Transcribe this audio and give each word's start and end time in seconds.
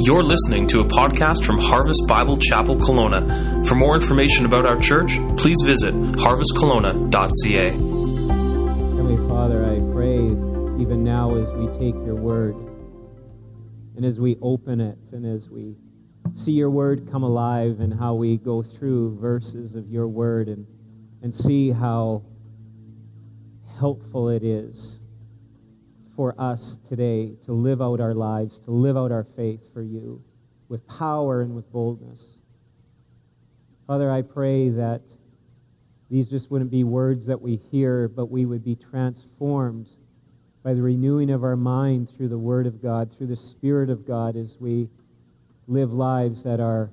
You're 0.00 0.22
listening 0.22 0.68
to 0.68 0.78
a 0.78 0.84
podcast 0.84 1.44
from 1.44 1.58
Harvest 1.58 2.06
Bible 2.06 2.36
Chapel 2.36 2.76
Kelowna. 2.76 3.66
For 3.66 3.74
more 3.74 3.96
information 3.96 4.46
about 4.46 4.64
our 4.64 4.78
church, 4.78 5.16
please 5.36 5.56
visit 5.64 5.92
harvestkelowna.ca. 5.92 7.70
Heavenly 7.72 9.28
Father, 9.28 9.64
I 9.64 9.80
pray 9.92 10.18
even 10.80 11.02
now 11.02 11.34
as 11.34 11.52
we 11.52 11.66
take 11.72 11.96
your 12.06 12.14
word 12.14 12.54
and 13.96 14.04
as 14.04 14.20
we 14.20 14.36
open 14.40 14.80
it 14.80 14.98
and 15.10 15.26
as 15.26 15.50
we 15.50 15.74
see 16.32 16.52
your 16.52 16.70
word 16.70 17.10
come 17.10 17.24
alive 17.24 17.80
and 17.80 17.92
how 17.92 18.14
we 18.14 18.36
go 18.36 18.62
through 18.62 19.18
verses 19.18 19.74
of 19.74 19.90
your 19.90 20.06
word 20.06 20.46
and, 20.46 20.64
and 21.22 21.34
see 21.34 21.72
how 21.72 22.22
helpful 23.80 24.28
it 24.28 24.44
is 24.44 25.02
for 26.18 26.34
us 26.36 26.80
today 26.88 27.32
to 27.44 27.52
live 27.52 27.80
out 27.80 28.00
our 28.00 28.12
lives, 28.12 28.58
to 28.58 28.72
live 28.72 28.96
out 28.96 29.12
our 29.12 29.22
faith 29.22 29.72
for 29.72 29.82
you 29.82 30.20
with 30.68 30.84
power 30.88 31.42
and 31.42 31.54
with 31.54 31.70
boldness. 31.70 32.38
Father, 33.86 34.10
I 34.10 34.22
pray 34.22 34.68
that 34.70 35.02
these 36.10 36.28
just 36.28 36.50
wouldn't 36.50 36.72
be 36.72 36.82
words 36.82 37.26
that 37.26 37.40
we 37.40 37.54
hear, 37.54 38.08
but 38.08 38.32
we 38.32 38.46
would 38.46 38.64
be 38.64 38.74
transformed 38.74 39.90
by 40.64 40.74
the 40.74 40.82
renewing 40.82 41.30
of 41.30 41.44
our 41.44 41.54
mind 41.54 42.10
through 42.10 42.30
the 42.30 42.36
Word 42.36 42.66
of 42.66 42.82
God, 42.82 43.12
through 43.16 43.28
the 43.28 43.36
Spirit 43.36 43.88
of 43.88 44.04
God, 44.04 44.34
as 44.34 44.58
we 44.58 44.88
live 45.68 45.92
lives 45.92 46.42
that 46.42 46.58
are 46.58 46.90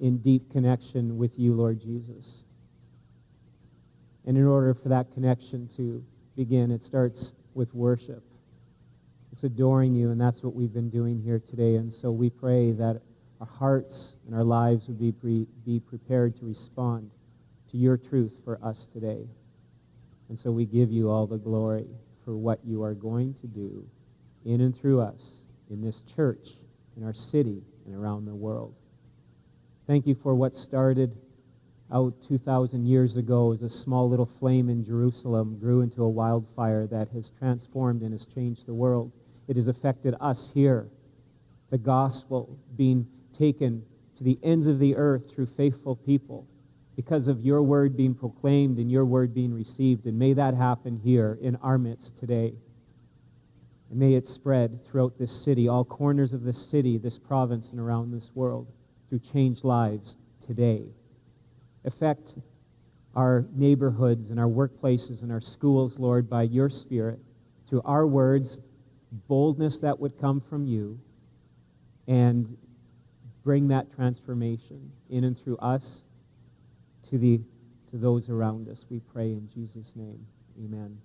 in 0.00 0.18
deep 0.18 0.52
connection 0.52 1.16
with 1.16 1.38
you, 1.38 1.54
Lord 1.54 1.80
Jesus. 1.80 2.44
And 4.26 4.36
in 4.36 4.46
order 4.46 4.74
for 4.74 4.90
that 4.90 5.14
connection 5.14 5.66
to 5.78 6.04
begin, 6.36 6.70
it 6.70 6.82
starts 6.82 7.32
with 7.54 7.72
worship. 7.74 8.22
It's 9.36 9.44
adoring 9.44 9.94
you, 9.94 10.12
and 10.12 10.18
that's 10.18 10.42
what 10.42 10.54
we've 10.54 10.72
been 10.72 10.88
doing 10.88 11.20
here 11.20 11.38
today. 11.38 11.74
And 11.74 11.92
so 11.92 12.10
we 12.10 12.30
pray 12.30 12.72
that 12.72 13.02
our 13.38 13.46
hearts 13.46 14.16
and 14.24 14.34
our 14.34 14.42
lives 14.42 14.88
would 14.88 14.98
be, 14.98 15.12
pre- 15.12 15.46
be 15.62 15.78
prepared 15.78 16.34
to 16.36 16.46
respond 16.46 17.10
to 17.70 17.76
your 17.76 17.98
truth 17.98 18.40
for 18.42 18.58
us 18.62 18.86
today. 18.86 19.26
And 20.30 20.38
so 20.38 20.50
we 20.50 20.64
give 20.64 20.90
you 20.90 21.10
all 21.10 21.26
the 21.26 21.36
glory 21.36 21.84
for 22.24 22.34
what 22.34 22.60
you 22.64 22.82
are 22.82 22.94
going 22.94 23.34
to 23.34 23.46
do 23.46 23.86
in 24.46 24.62
and 24.62 24.74
through 24.74 25.02
us 25.02 25.42
in 25.68 25.82
this 25.82 26.02
church, 26.02 26.52
in 26.96 27.04
our 27.04 27.12
city, 27.12 27.62
and 27.84 27.94
around 27.94 28.24
the 28.24 28.34
world. 28.34 28.74
Thank 29.86 30.06
you 30.06 30.14
for 30.14 30.34
what 30.34 30.54
started 30.54 31.14
out 31.92 32.22
2,000 32.22 32.86
years 32.86 33.18
ago 33.18 33.52
as 33.52 33.62
a 33.62 33.68
small 33.68 34.08
little 34.08 34.24
flame 34.24 34.70
in 34.70 34.82
Jerusalem 34.82 35.58
grew 35.58 35.82
into 35.82 36.02
a 36.02 36.08
wildfire 36.08 36.86
that 36.86 37.10
has 37.10 37.32
transformed 37.38 38.00
and 38.00 38.12
has 38.12 38.24
changed 38.24 38.64
the 38.64 38.72
world. 38.72 39.12
It 39.48 39.56
has 39.56 39.68
affected 39.68 40.14
us 40.20 40.50
here. 40.52 40.88
The 41.70 41.78
gospel 41.78 42.58
being 42.76 43.06
taken 43.36 43.84
to 44.16 44.24
the 44.24 44.38
ends 44.42 44.66
of 44.66 44.78
the 44.78 44.96
earth 44.96 45.30
through 45.30 45.46
faithful 45.46 45.96
people 45.96 46.46
because 46.96 47.28
of 47.28 47.42
your 47.42 47.62
word 47.62 47.96
being 47.96 48.14
proclaimed 48.14 48.78
and 48.78 48.90
your 48.90 49.04
word 49.04 49.34
being 49.34 49.52
received. 49.52 50.06
And 50.06 50.18
may 50.18 50.32
that 50.32 50.54
happen 50.54 50.96
here 50.96 51.38
in 51.40 51.56
our 51.56 51.76
midst 51.76 52.16
today. 52.16 52.54
And 53.90 53.98
may 53.98 54.14
it 54.14 54.26
spread 54.26 54.84
throughout 54.84 55.18
this 55.18 55.44
city, 55.44 55.68
all 55.68 55.84
corners 55.84 56.32
of 56.32 56.42
this 56.42 56.70
city, 56.70 56.98
this 56.98 57.18
province, 57.18 57.70
and 57.70 57.80
around 57.80 58.12
this 58.12 58.30
world 58.34 58.72
through 59.08 59.20
changed 59.20 59.62
lives 59.62 60.16
today. 60.44 60.86
Affect 61.84 62.34
our 63.14 63.46
neighborhoods 63.54 64.30
and 64.30 64.40
our 64.40 64.48
workplaces 64.48 65.22
and 65.22 65.30
our 65.30 65.40
schools, 65.40 65.98
Lord, 65.98 66.28
by 66.28 66.42
your 66.42 66.68
Spirit, 66.68 67.20
through 67.68 67.82
our 67.84 68.06
words 68.06 68.60
boldness 69.28 69.78
that 69.80 69.98
would 69.98 70.18
come 70.18 70.40
from 70.40 70.66
you 70.66 71.00
and 72.06 72.56
bring 73.42 73.68
that 73.68 73.92
transformation 73.94 74.90
in 75.08 75.24
and 75.24 75.38
through 75.38 75.56
us 75.58 76.04
to, 77.10 77.18
the, 77.18 77.40
to 77.90 77.96
those 77.96 78.28
around 78.28 78.68
us. 78.68 78.86
We 78.90 79.00
pray 79.00 79.32
in 79.32 79.48
Jesus' 79.48 79.94
name. 79.96 80.26
Amen. 80.58 80.98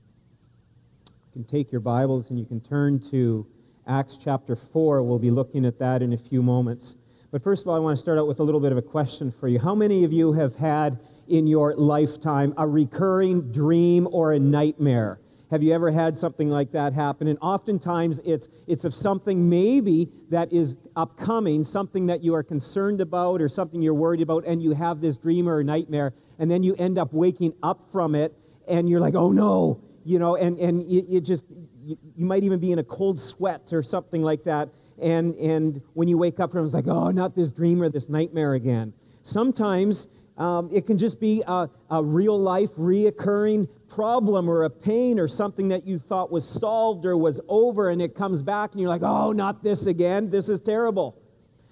You 1.07 1.31
can 1.33 1.43
take 1.43 1.71
your 1.71 1.81
Bibles 1.81 2.29
and 2.29 2.39
you 2.39 2.45
can 2.45 2.59
turn 2.59 2.99
to 3.11 3.45
Acts 3.87 4.17
chapter 4.17 4.55
4. 4.55 5.03
We'll 5.03 5.19
be 5.19 5.31
looking 5.31 5.65
at 5.65 5.79
that 5.79 6.01
in 6.01 6.13
a 6.13 6.17
few 6.17 6.41
moments. 6.41 6.95
But 7.31 7.41
first 7.41 7.63
of 7.63 7.69
all, 7.69 7.75
I 7.75 7.79
want 7.79 7.95
to 7.95 8.01
start 8.01 8.17
out 8.17 8.27
with 8.27 8.39
a 8.39 8.43
little 8.43 8.59
bit 8.59 8.71
of 8.71 8.77
a 8.77 8.81
question 8.81 9.31
for 9.31 9.47
you. 9.47 9.59
How 9.59 9.73
many 9.73 10.03
of 10.03 10.11
you 10.11 10.33
have 10.33 10.55
had 10.55 10.99
in 11.27 11.47
your 11.47 11.73
lifetime 11.75 12.53
a 12.57 12.67
recurring 12.67 13.51
dream 13.51 14.07
or 14.11 14.33
a 14.33 14.39
nightmare? 14.39 15.19
Have 15.51 15.61
you 15.61 15.73
ever 15.73 15.91
had 15.91 16.15
something 16.15 16.49
like 16.49 16.71
that 16.71 16.93
happen? 16.93 17.27
And 17.27 17.37
oftentimes 17.41 18.19
it's, 18.19 18.47
it's 18.67 18.85
of 18.85 18.93
something 18.93 19.49
maybe 19.49 20.09
that 20.29 20.51
is 20.51 20.77
upcoming, 20.95 21.65
something 21.65 22.07
that 22.07 22.23
you 22.23 22.33
are 22.33 22.41
concerned 22.41 23.01
about 23.01 23.41
or 23.41 23.49
something 23.49 23.81
you're 23.81 23.93
worried 23.93 24.21
about, 24.21 24.45
and 24.45 24.63
you 24.63 24.71
have 24.71 25.01
this 25.01 25.17
dream 25.17 25.49
or 25.49 25.61
nightmare, 25.61 26.13
and 26.39 26.49
then 26.49 26.63
you 26.63 26.73
end 26.75 26.97
up 26.97 27.11
waking 27.11 27.53
up 27.61 27.91
from 27.91 28.15
it, 28.15 28.33
and 28.65 28.89
you're 28.89 29.01
like, 29.01 29.13
oh 29.13 29.33
no, 29.33 29.83
you 30.05 30.19
know, 30.19 30.37
and, 30.37 30.57
and 30.57 30.89
you, 30.89 31.05
you 31.07 31.19
just, 31.19 31.43
you, 31.83 31.97
you 32.15 32.25
might 32.25 32.43
even 32.43 32.59
be 32.59 32.71
in 32.71 32.79
a 32.79 32.83
cold 32.83 33.19
sweat 33.19 33.73
or 33.73 33.83
something 33.83 34.23
like 34.23 34.45
that. 34.45 34.69
And, 35.01 35.35
and 35.35 35.81
when 35.95 36.07
you 36.07 36.17
wake 36.17 36.39
up 36.39 36.51
from 36.51 36.61
it, 36.61 36.65
it's 36.65 36.73
like, 36.73 36.87
oh, 36.87 37.09
not 37.09 37.35
this 37.35 37.51
dream 37.51 37.81
or 37.81 37.89
this 37.89 38.07
nightmare 38.07 38.53
again. 38.53 38.93
Sometimes 39.23 40.07
um, 40.37 40.69
it 40.71 40.85
can 40.85 40.97
just 40.97 41.19
be 41.19 41.43
a, 41.47 41.69
a 41.89 42.03
real 42.03 42.39
life, 42.39 42.71
reoccurring 42.75 43.67
problem 43.87 44.49
or 44.49 44.63
a 44.63 44.69
pain 44.69 45.19
or 45.19 45.27
something 45.27 45.67
that 45.67 45.85
you 45.85 45.99
thought 45.99 46.31
was 46.31 46.47
solved 46.47 47.05
or 47.05 47.17
was 47.17 47.41
over, 47.47 47.89
and 47.89 48.01
it 48.01 48.15
comes 48.15 48.41
back, 48.41 48.71
and 48.71 48.79
you're 48.79 48.89
like, 48.89 49.03
oh, 49.03 49.31
not 49.31 49.63
this 49.63 49.87
again. 49.87 50.29
This 50.29 50.49
is 50.49 50.61
terrible. 50.61 51.17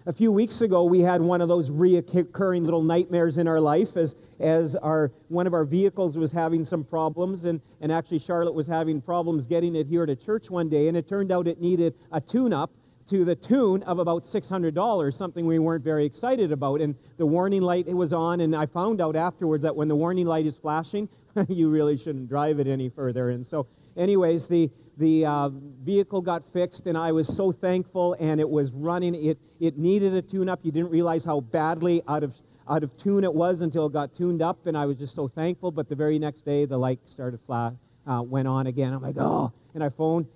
A 0.06 0.12
few 0.12 0.32
weeks 0.32 0.62
ago, 0.62 0.84
we 0.86 1.02
had 1.02 1.22
one 1.22 1.40
of 1.42 1.50
those 1.50 1.70
reoccurring 1.70 2.64
little 2.64 2.82
nightmares 2.82 3.38
in 3.38 3.48
our 3.48 3.60
life 3.60 3.96
as, 3.96 4.16
as 4.40 4.76
our, 4.78 5.12
one 5.28 5.46
of 5.46 5.54
our 5.54 5.66
vehicles 5.66 6.18
was 6.18 6.32
having 6.32 6.64
some 6.64 6.84
problems, 6.84 7.46
and, 7.46 7.62
and 7.82 7.92
actually, 7.92 8.20
Charlotte 8.20 8.54
was 8.54 8.68
having 8.68 9.02
problems 9.02 9.46
getting 9.46 9.76
it 9.76 9.88
here 9.88 10.06
to 10.06 10.16
church 10.16 10.50
one 10.50 10.68
day, 10.68 10.88
and 10.88 10.98
it 10.98 11.08
turned 11.08 11.32
out 11.32 11.48
it 11.48 11.62
needed 11.62 11.94
a 12.12 12.20
tune 12.20 12.54
up 12.54 12.72
to 13.10 13.26
the 13.26 13.36
tune 13.36 13.82
of 13.84 13.98
about 13.98 14.22
$600, 14.22 15.14
something 15.14 15.46
we 15.48 15.58
weren't 15.58 15.84
very 15.84 16.06
excited 16.06 16.52
about. 16.52 16.80
And 16.80 16.96
the 17.18 17.26
warning 17.26 17.64
light 17.64 17.88
was 17.88 18.14
on, 18.14 18.40
and 18.42 18.56
I 18.56 18.68
found 18.68 19.02
out 19.02 19.16
afterwards 19.16 19.64
that 19.64 19.76
when 19.76 19.88
the 19.88 19.96
warning 19.96 20.28
light 20.28 20.46
is 20.46 20.56
flashing, 20.56 21.10
you 21.50 21.70
really 21.70 21.98
shouldn't 21.98 22.30
drive 22.30 22.60
it 22.60 22.68
any 22.68 22.88
further. 22.88 23.32
And 23.32 23.46
so, 23.46 23.66
anyways, 23.98 24.46
the, 24.46 24.70
the 24.98 25.26
uh, 25.26 25.50
vehicle 25.50 26.22
got 26.22 26.46
fixed, 26.54 26.86
and 26.86 26.96
I 26.96 27.12
was 27.12 27.28
so 27.28 27.52
thankful, 27.52 28.16
and 28.20 28.40
it 28.40 28.48
was 28.48 28.72
running. 28.74 29.16
It, 29.16 29.40
it 29.60 29.80
needed 29.80 30.14
a 30.14 30.22
tune 30.22 30.48
up. 30.48 30.60
You 30.62 30.72
didn't 30.72 30.92
realize 30.92 31.24
how 31.24 31.40
badly 31.40 32.04
out 32.08 32.24
of, 32.24 32.40
out 32.70 32.84
of 32.84 32.96
tune 32.96 33.24
it 33.24 33.34
was 33.34 33.62
until 33.62 33.88
it 33.88 33.94
got 33.94 34.14
tuned 34.14 34.44
up, 34.44 34.68
and 34.68 34.78
I 34.78 34.86
was 34.86 35.00
just 35.00 35.16
so 35.16 35.28
thankful. 35.28 35.72
But 35.72 35.90
the 35.90 35.96
very 35.96 36.20
next 36.20 36.44
day, 36.44 36.66
the 36.66 36.78
light 36.78 37.00
started 37.06 37.40
flat, 37.48 37.74
uh, 38.06 38.22
went 38.22 38.48
on 38.48 38.68
again. 38.68 38.94
I'm 38.94 39.02
like, 39.02 39.18
oh, 39.18 39.52
and 39.74 39.84
I 39.84 39.90
phoned 39.90 40.28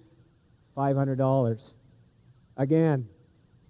$500 0.75 1.73
again. 2.57 3.07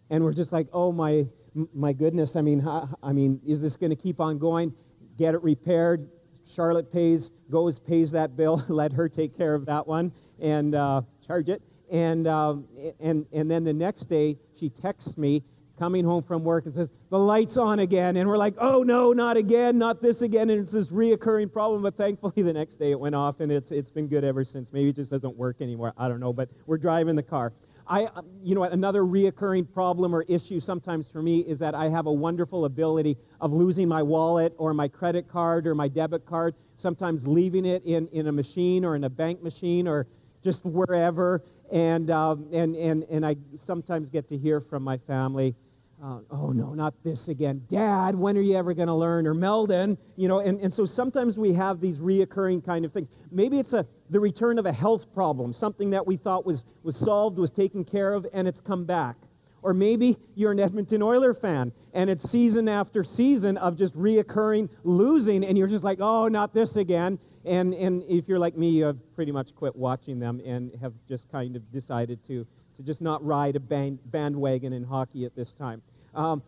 And 0.09 0.23
we're 0.23 0.33
just 0.33 0.51
like, 0.51 0.67
oh 0.73 0.91
my, 0.91 1.27
my 1.73 1.93
goodness. 1.93 2.35
I 2.35 2.41
mean, 2.41 2.67
I 3.01 3.13
mean, 3.13 3.39
is 3.45 3.61
this 3.61 3.75
going 3.75 3.89
to 3.89 3.95
keep 3.95 4.19
on 4.19 4.37
going? 4.37 4.73
Get 5.17 5.33
it 5.33 5.43
repaired. 5.43 6.07
Charlotte 6.45 6.91
pays, 6.91 7.31
goes, 7.49 7.79
pays 7.79 8.11
that 8.11 8.35
bill. 8.35 8.63
Let 8.69 8.93
her 8.93 9.07
take 9.07 9.35
care 9.37 9.55
of 9.55 9.65
that 9.65 9.87
one 9.87 10.11
and 10.39 10.75
uh, 10.75 11.01
charge 11.25 11.49
it. 11.49 11.61
And, 11.91 12.27
um, 12.27 12.65
and, 12.99 13.25
and 13.31 13.49
then 13.49 13.63
the 13.63 13.73
next 13.73 14.05
day, 14.05 14.37
she 14.59 14.69
texts 14.69 15.17
me 15.17 15.43
coming 15.77 16.05
home 16.05 16.23
from 16.23 16.43
work 16.43 16.65
and 16.65 16.73
says, 16.73 16.91
The 17.09 17.19
light's 17.19 17.57
on 17.57 17.79
again. 17.79 18.17
And 18.17 18.27
we're 18.27 18.37
like, 18.37 18.55
Oh, 18.57 18.83
no, 18.83 19.13
not 19.13 19.37
again, 19.37 19.77
not 19.77 20.01
this 20.01 20.21
again. 20.21 20.49
And 20.49 20.61
it's 20.61 20.71
this 20.71 20.91
reoccurring 20.91 21.51
problem. 21.51 21.81
But 21.81 21.95
thankfully, 21.95 22.41
the 22.41 22.53
next 22.53 22.75
day 22.75 22.91
it 22.91 22.99
went 22.99 23.15
off 23.15 23.39
and 23.39 23.51
it's, 23.51 23.71
it's 23.71 23.91
been 23.91 24.07
good 24.07 24.23
ever 24.23 24.43
since. 24.43 24.71
Maybe 24.71 24.89
it 24.89 24.95
just 24.95 25.11
doesn't 25.11 25.35
work 25.35 25.61
anymore. 25.61 25.93
I 25.97 26.07
don't 26.07 26.19
know. 26.19 26.33
But 26.33 26.49
we're 26.65 26.77
driving 26.77 27.15
the 27.15 27.23
car. 27.23 27.53
I, 27.87 28.05
um, 28.15 28.25
you 28.41 28.55
know, 28.55 28.63
another 28.63 29.03
reoccurring 29.03 29.71
problem 29.73 30.15
or 30.15 30.23
issue 30.23 30.59
sometimes 30.59 31.11
for 31.11 31.21
me 31.21 31.39
is 31.39 31.59
that 31.59 31.75
I 31.75 31.89
have 31.89 32.05
a 32.05 32.11
wonderful 32.11 32.65
ability 32.65 33.17
of 33.41 33.51
losing 33.51 33.87
my 33.87 34.01
wallet 34.01 34.53
or 34.57 34.73
my 34.73 34.87
credit 34.87 35.27
card 35.27 35.67
or 35.67 35.75
my 35.75 35.87
debit 35.87 36.25
card, 36.25 36.55
sometimes 36.77 37.27
leaving 37.27 37.65
it 37.65 37.83
in, 37.83 38.07
in 38.09 38.27
a 38.27 38.31
machine 38.31 38.85
or 38.85 38.95
in 38.95 39.03
a 39.03 39.09
bank 39.09 39.43
machine 39.43 39.87
or 39.87 40.07
just 40.41 40.65
wherever. 40.65 41.43
And, 41.71 42.09
um, 42.09 42.47
and, 42.53 42.75
and, 42.75 43.03
and 43.09 43.25
I 43.25 43.35
sometimes 43.55 44.09
get 44.09 44.29
to 44.29 44.37
hear 44.37 44.59
from 44.59 44.83
my 44.83 44.97
family, 44.97 45.55
uh, 46.03 46.19
oh 46.31 46.49
no, 46.49 46.73
not 46.73 46.93
this 47.03 47.29
again. 47.29 47.61
Dad, 47.69 48.13
when 48.13 48.37
are 48.37 48.41
you 48.41 48.57
ever 48.57 48.73
going 48.73 48.89
to 48.89 48.93
learn? 48.93 49.25
Or 49.25 49.33
Meldon, 49.33 49.97
you 50.17 50.27
know, 50.27 50.39
and, 50.39 50.59
and 50.59 50.73
so 50.73 50.83
sometimes 50.83 51.37
we 51.37 51.53
have 51.53 51.79
these 51.79 52.01
reoccurring 52.01 52.65
kind 52.65 52.83
of 52.83 52.91
things. 52.91 53.09
Maybe 53.31 53.57
it's 53.57 53.71
a, 53.71 53.85
the 54.09 54.19
return 54.19 54.59
of 54.59 54.65
a 54.65 54.73
health 54.73 55.13
problem, 55.13 55.53
something 55.53 55.91
that 55.91 56.05
we 56.05 56.17
thought 56.17 56.45
was, 56.45 56.65
was 56.83 56.97
solved, 56.97 57.37
was 57.37 57.51
taken 57.51 57.85
care 57.85 58.13
of, 58.13 58.27
and 58.33 58.49
it's 58.49 58.59
come 58.59 58.83
back. 58.83 59.15
Or 59.61 59.73
maybe 59.73 60.17
you're 60.35 60.51
an 60.51 60.59
Edmonton 60.59 61.01
Oiler 61.01 61.33
fan, 61.33 61.71
and 61.93 62.09
it's 62.09 62.29
season 62.29 62.67
after 62.67 63.01
season 63.05 63.55
of 63.55 63.77
just 63.77 63.95
reoccurring 63.95 64.67
losing, 64.83 65.45
and 65.45 65.57
you're 65.57 65.69
just 65.69 65.85
like, 65.85 65.99
oh, 66.01 66.27
not 66.27 66.53
this 66.53 66.75
again. 66.75 67.17
And, 67.45 67.73
and 67.73 68.03
if 68.09 68.27
you're 68.27 68.39
like 68.39 68.57
me, 68.57 68.69
you 68.69 68.83
have 68.83 68.97
pretty 69.15 69.31
much 69.31 69.55
quit 69.55 69.73
watching 69.73 70.19
them 70.19 70.41
and 70.45 70.75
have 70.81 70.93
just 71.07 71.31
kind 71.31 71.55
of 71.55 71.71
decided 71.71 72.21
to 72.27 72.45
to 72.75 72.81
just 72.81 73.01
not 73.01 73.23
ride 73.23 73.55
a 73.55 73.59
band, 73.59 73.99
bandwagon 74.05 74.73
in 74.73 74.83
hockey 74.83 75.25
at 75.25 75.35
this 75.35 75.53
time. 75.53 75.81
Um, 76.13 76.43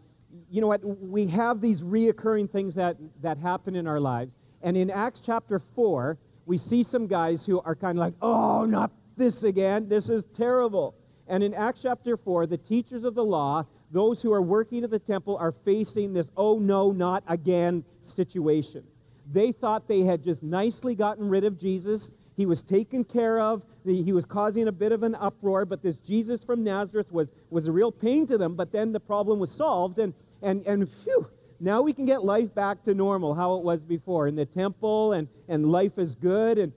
you 0.50 0.62
know 0.62 0.68
what? 0.68 0.84
We 0.84 1.28
have 1.28 1.62
these 1.62 1.82
reoccurring 1.84 2.50
things 2.50 2.76
that, 2.76 2.98
that 3.22 3.38
happen 3.38 3.76
in 3.76 3.88
our 3.88 4.00
lives. 4.00 4.38
And 4.62 4.76
in 4.76 4.90
Acts 4.90 5.20
chapter 5.20 5.60
4, 5.60 6.18
we 6.46 6.58
see 6.58 6.84
some 6.84 7.08
guys 7.08 7.46
who 7.46 7.62
are 7.62 7.76
kind 7.76 7.98
of 7.98 8.02
like, 8.02 8.14
oh, 8.22 8.66
not 8.66 8.92
this 9.18 9.44
again. 9.44 9.88
This 9.88 10.10
is 10.10 10.26
terrible. 10.28 10.96
And 11.28 11.44
in 11.44 11.54
Acts 11.54 11.82
chapter 11.82 12.18
4, 12.18 12.48
the 12.48 12.58
teachers 12.58 13.04
of 13.04 13.16
the 13.16 13.24
law, 13.24 13.66
those 13.92 14.22
who 14.22 14.32
are 14.32 14.42
working 14.42 14.84
at 14.84 14.92
the 14.92 15.00
temple, 15.00 15.38
are 15.38 15.52
facing 15.52 16.14
this, 16.14 16.30
oh, 16.38 16.60
no, 16.60 16.92
not 16.92 17.24
again 17.28 17.84
situation. 18.02 18.84
They 19.32 19.52
thought 19.52 19.88
they 19.88 20.02
had 20.02 20.24
just 20.24 20.44
nicely 20.44 20.94
gotten 20.94 21.28
rid 21.28 21.44
of 21.44 21.58
Jesus. 21.58 22.12
He 22.36 22.46
was 22.46 22.64
taken 22.64 23.04
care 23.04 23.40
of. 23.40 23.64
He 23.86 24.12
was 24.12 24.26
causing 24.26 24.68
a 24.68 24.72
bit 24.72 24.92
of 24.92 25.04
an 25.04 25.16
uproar, 25.16 25.66
but 25.66 25.82
this 25.82 25.98
Jesus 25.98 26.44
from 26.44 26.64
Nazareth 26.64 27.12
was, 27.12 27.32
was 27.50 27.68
a 27.68 27.72
real 27.72 27.92
pain 27.92 28.28
to 28.28 28.38
them. 28.38 28.56
But 28.56 28.72
then 28.72 28.92
the 28.92 29.00
problem 29.00 29.40
was 29.40 29.52
solved, 29.52 30.00
and, 30.00 30.14
and, 30.42 30.66
and 30.66 30.90
phew, 30.90 31.30
now 31.60 31.82
we 31.82 31.94
can 31.94 32.06
get 32.06 32.26
life 32.26 32.54
back 32.54 32.84
to 32.84 32.94
normal, 32.94 33.34
how 33.34 33.56
it 33.56 33.64
was 33.64 33.86
before 33.86 34.28
in 34.28 34.36
the 34.36 34.46
temple, 34.46 35.14
and, 35.14 35.28
and 35.48 35.72
life 35.72 35.98
is 35.98 36.14
good. 36.16 36.58
And 36.58 36.74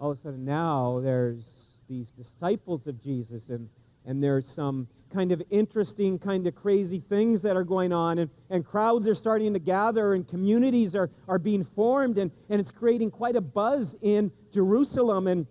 all 0.00 0.10
of 0.12 0.18
a 0.18 0.20
sudden 0.20 0.44
now 0.44 1.00
there's 1.00 1.66
these 1.88 2.10
disciples 2.12 2.86
of 2.86 3.02
Jesus, 3.02 3.50
and, 3.50 3.68
and 4.06 4.22
there's 4.22 4.48
some 4.48 4.88
kind 5.12 5.32
of 5.32 5.42
interesting, 5.50 6.18
kind 6.18 6.46
of 6.46 6.54
crazy 6.54 7.00
things 7.00 7.42
that 7.42 7.56
are 7.56 7.64
going 7.64 7.92
on, 7.92 8.18
and, 8.18 8.30
and 8.50 8.64
crowds 8.64 9.06
are 9.08 9.14
starting 9.14 9.52
to 9.52 9.58
gather, 9.58 10.14
and 10.14 10.26
communities 10.26 10.96
are, 10.96 11.10
are 11.28 11.38
being 11.38 11.62
formed, 11.62 12.18
and, 12.18 12.30
and 12.48 12.60
it's 12.60 12.70
creating 12.70 13.10
quite 13.10 13.36
a 13.36 13.40
buzz 13.40 13.96
in 14.02 14.32
Jerusalem. 14.52 15.26
And, 15.26 15.46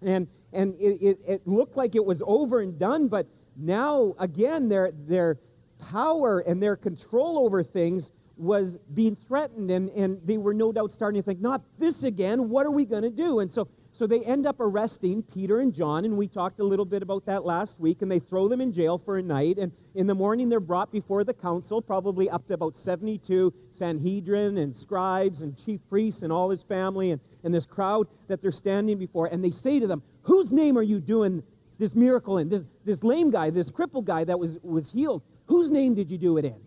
and, 0.00 0.26
and 0.52 0.74
it, 0.80 1.02
it, 1.02 1.18
it 1.26 1.46
looked 1.46 1.76
like 1.76 1.94
it 1.94 2.04
was 2.04 2.22
over 2.26 2.60
and 2.60 2.78
done, 2.78 3.08
but 3.08 3.26
now, 3.56 4.14
again, 4.18 4.68
their, 4.68 4.92
their 5.06 5.38
power 5.78 6.40
and 6.40 6.62
their 6.62 6.76
control 6.76 7.38
over 7.38 7.62
things 7.62 8.12
was 8.36 8.78
being 8.94 9.14
threatened, 9.14 9.70
and, 9.70 9.90
and 9.90 10.20
they 10.24 10.38
were 10.38 10.54
no 10.54 10.72
doubt 10.72 10.90
starting 10.90 11.20
to 11.20 11.24
think, 11.24 11.40
not 11.40 11.62
this 11.78 12.02
again, 12.02 12.48
what 12.48 12.66
are 12.66 12.70
we 12.70 12.84
going 12.84 13.02
to 13.02 13.10
do? 13.10 13.40
And 13.40 13.50
so 13.50 13.68
so 13.94 14.06
they 14.06 14.20
end 14.22 14.46
up 14.46 14.56
arresting 14.58 15.22
Peter 15.22 15.60
and 15.60 15.72
John, 15.72 16.06
and 16.06 16.16
we 16.16 16.26
talked 16.26 16.60
a 16.60 16.64
little 16.64 16.86
bit 16.86 17.02
about 17.02 17.26
that 17.26 17.44
last 17.44 17.78
week, 17.78 18.00
and 18.00 18.10
they 18.10 18.18
throw 18.18 18.48
them 18.48 18.62
in 18.62 18.72
jail 18.72 18.96
for 18.96 19.18
a 19.18 19.22
night. 19.22 19.58
And 19.58 19.70
in 19.94 20.06
the 20.06 20.14
morning, 20.14 20.48
they're 20.48 20.60
brought 20.60 20.90
before 20.90 21.24
the 21.24 21.34
council, 21.34 21.82
probably 21.82 22.30
up 22.30 22.46
to 22.46 22.54
about 22.54 22.74
72 22.74 23.52
Sanhedrin 23.72 24.56
and 24.56 24.74
scribes 24.74 25.42
and 25.42 25.54
chief 25.54 25.80
priests 25.90 26.22
and 26.22 26.32
all 26.32 26.48
his 26.48 26.62
family 26.62 27.10
and, 27.10 27.20
and 27.44 27.52
this 27.52 27.66
crowd 27.66 28.08
that 28.28 28.40
they're 28.40 28.50
standing 28.50 28.96
before. 28.96 29.26
And 29.26 29.44
they 29.44 29.50
say 29.50 29.78
to 29.78 29.86
them, 29.86 30.02
Whose 30.22 30.52
name 30.52 30.78
are 30.78 30.82
you 30.82 30.98
doing 30.98 31.42
this 31.78 31.94
miracle 31.94 32.38
in? 32.38 32.48
This, 32.48 32.64
this 32.86 33.04
lame 33.04 33.30
guy, 33.30 33.50
this 33.50 33.70
crippled 33.70 34.06
guy 34.06 34.24
that 34.24 34.38
was, 34.38 34.58
was 34.62 34.90
healed, 34.90 35.22
whose 35.44 35.70
name 35.70 35.94
did 35.94 36.10
you 36.10 36.16
do 36.16 36.38
it 36.38 36.46
in? 36.46 36.60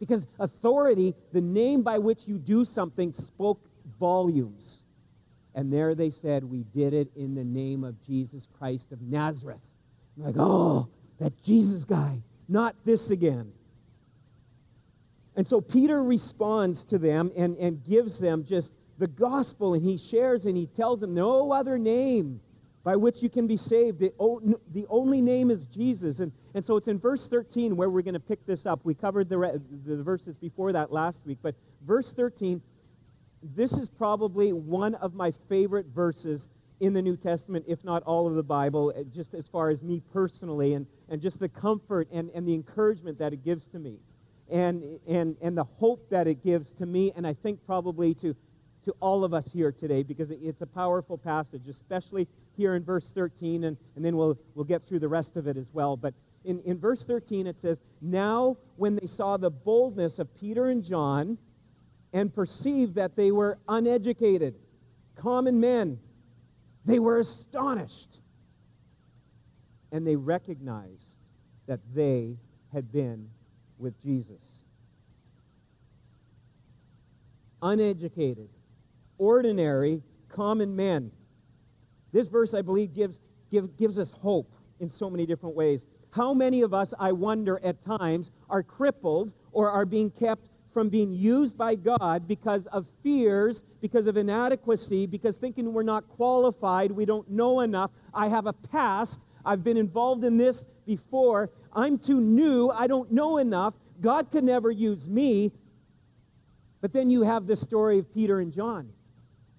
Because 0.00 0.26
authority, 0.40 1.14
the 1.32 1.40
name 1.40 1.82
by 1.82 1.98
which 1.98 2.26
you 2.26 2.38
do 2.38 2.64
something, 2.64 3.12
spoke 3.12 3.60
volumes. 4.00 4.81
And 5.54 5.72
there 5.72 5.94
they 5.94 6.10
said, 6.10 6.44
We 6.44 6.64
did 6.64 6.94
it 6.94 7.10
in 7.14 7.34
the 7.34 7.44
name 7.44 7.84
of 7.84 8.00
Jesus 8.06 8.48
Christ 8.58 8.92
of 8.92 9.02
Nazareth. 9.02 9.60
I'm 10.16 10.24
like, 10.24 10.34
oh, 10.38 10.88
that 11.18 11.40
Jesus 11.42 11.84
guy, 11.84 12.22
not 12.48 12.74
this 12.84 13.10
again. 13.10 13.52
And 15.36 15.46
so 15.46 15.60
Peter 15.60 16.02
responds 16.02 16.84
to 16.86 16.98
them 16.98 17.32
and, 17.36 17.56
and 17.56 17.82
gives 17.82 18.18
them 18.18 18.44
just 18.44 18.74
the 18.98 19.06
gospel, 19.06 19.74
and 19.74 19.82
he 19.82 19.96
shares 19.96 20.44
and 20.44 20.56
he 20.56 20.66
tells 20.66 21.00
them 21.00 21.14
no 21.14 21.52
other 21.52 21.78
name 21.78 22.40
by 22.84 22.96
which 22.96 23.22
you 23.22 23.30
can 23.30 23.46
be 23.46 23.56
saved. 23.56 23.98
The, 24.00 24.12
the 24.72 24.86
only 24.88 25.20
name 25.20 25.50
is 25.50 25.66
Jesus. 25.68 26.20
And, 26.20 26.32
and 26.54 26.64
so 26.64 26.76
it's 26.76 26.88
in 26.88 26.98
verse 26.98 27.28
13 27.28 27.76
where 27.76 27.88
we're 27.88 28.02
going 28.02 28.14
to 28.14 28.20
pick 28.20 28.44
this 28.44 28.66
up. 28.66 28.80
We 28.84 28.94
covered 28.94 29.28
the, 29.28 29.60
the 29.86 30.02
verses 30.02 30.36
before 30.36 30.72
that 30.72 30.92
last 30.92 31.24
week, 31.24 31.38
but 31.42 31.54
verse 31.86 32.12
13 32.12 32.60
this 33.42 33.72
is 33.72 33.88
probably 33.88 34.52
one 34.52 34.94
of 34.96 35.14
my 35.14 35.30
favorite 35.30 35.86
verses 35.86 36.48
in 36.80 36.92
the 36.92 37.02
New 37.02 37.16
Testament, 37.16 37.64
if 37.68 37.84
not 37.84 38.02
all 38.04 38.26
of 38.26 38.34
the 38.34 38.42
Bible, 38.42 38.92
eh, 38.96 39.04
just 39.12 39.34
as 39.34 39.46
far 39.46 39.70
as 39.70 39.82
me 39.82 40.02
personally, 40.12 40.74
and, 40.74 40.86
and 41.08 41.20
just 41.20 41.38
the 41.38 41.48
comfort 41.48 42.08
and, 42.10 42.30
and 42.34 42.46
the 42.46 42.54
encouragement 42.54 43.18
that 43.18 43.32
it 43.32 43.44
gives 43.44 43.68
to 43.68 43.78
me, 43.78 43.98
and, 44.50 44.98
and, 45.06 45.36
and 45.40 45.56
the 45.56 45.64
hope 45.64 46.08
that 46.10 46.26
it 46.26 46.42
gives 46.42 46.72
to 46.72 46.86
me, 46.86 47.12
and 47.14 47.26
I 47.26 47.34
think 47.34 47.64
probably 47.66 48.14
to, 48.14 48.34
to 48.84 48.94
all 49.00 49.24
of 49.24 49.32
us 49.32 49.50
here 49.50 49.70
today, 49.70 50.02
because 50.02 50.32
it's 50.32 50.60
a 50.60 50.66
powerful 50.66 51.16
passage, 51.16 51.68
especially 51.68 52.26
here 52.56 52.74
in 52.74 52.82
verse 52.82 53.12
13, 53.12 53.64
and, 53.64 53.76
and 53.94 54.04
then 54.04 54.16
we'll, 54.16 54.36
we'll 54.54 54.64
get 54.64 54.82
through 54.82 54.98
the 54.98 55.08
rest 55.08 55.36
of 55.36 55.46
it 55.46 55.56
as 55.56 55.72
well. 55.72 55.96
But 55.96 56.14
in, 56.44 56.58
in 56.60 56.78
verse 56.78 57.04
13, 57.04 57.46
it 57.46 57.58
says, 57.58 57.80
Now 58.00 58.56
when 58.76 58.96
they 58.96 59.06
saw 59.06 59.36
the 59.36 59.50
boldness 59.50 60.18
of 60.18 60.34
Peter 60.34 60.68
and 60.68 60.82
John, 60.82 61.38
and 62.12 62.32
perceived 62.32 62.94
that 62.96 63.16
they 63.16 63.32
were 63.32 63.58
uneducated, 63.68 64.54
common 65.16 65.60
men. 65.60 65.98
They 66.84 66.98
were 66.98 67.18
astonished. 67.18 68.18
And 69.90 70.06
they 70.06 70.16
recognized 70.16 71.20
that 71.66 71.80
they 71.94 72.36
had 72.72 72.92
been 72.92 73.28
with 73.78 74.00
Jesus. 74.02 74.64
Uneducated, 77.60 78.48
ordinary, 79.18 80.02
common 80.28 80.74
men. 80.74 81.12
This 82.12 82.28
verse, 82.28 82.54
I 82.54 82.62
believe, 82.62 82.92
gives, 82.92 83.20
give, 83.50 83.76
gives 83.76 83.98
us 83.98 84.10
hope 84.10 84.52
in 84.80 84.90
so 84.90 85.08
many 85.08 85.26
different 85.26 85.54
ways. 85.54 85.84
How 86.10 86.34
many 86.34 86.62
of 86.62 86.74
us, 86.74 86.92
I 86.98 87.12
wonder, 87.12 87.60
at 87.62 87.80
times 87.82 88.30
are 88.50 88.62
crippled 88.62 89.32
or 89.52 89.70
are 89.70 89.86
being 89.86 90.10
kept 90.10 90.48
from 90.72 90.88
being 90.88 91.12
used 91.12 91.56
by 91.56 91.74
God 91.74 92.26
because 92.26 92.66
of 92.68 92.86
fears, 93.02 93.62
because 93.80 94.06
of 94.06 94.16
inadequacy, 94.16 95.06
because 95.06 95.36
thinking 95.36 95.72
we're 95.72 95.82
not 95.82 96.08
qualified, 96.08 96.90
we 96.90 97.04
don't 97.04 97.30
know 97.30 97.60
enough. 97.60 97.90
I 98.14 98.28
have 98.28 98.46
a 98.46 98.52
past. 98.52 99.20
I've 99.44 99.62
been 99.62 99.76
involved 99.76 100.24
in 100.24 100.36
this 100.36 100.66
before. 100.86 101.50
I'm 101.72 101.98
too 101.98 102.20
new. 102.20 102.70
I 102.70 102.86
don't 102.86 103.10
know 103.12 103.38
enough. 103.38 103.74
God 104.00 104.30
could 104.30 104.44
never 104.44 104.70
use 104.70 105.08
me. 105.08 105.52
But 106.80 106.92
then 106.92 107.10
you 107.10 107.22
have 107.22 107.46
the 107.46 107.56
story 107.56 107.98
of 107.98 108.12
Peter 108.12 108.40
and 108.40 108.52
John, 108.52 108.92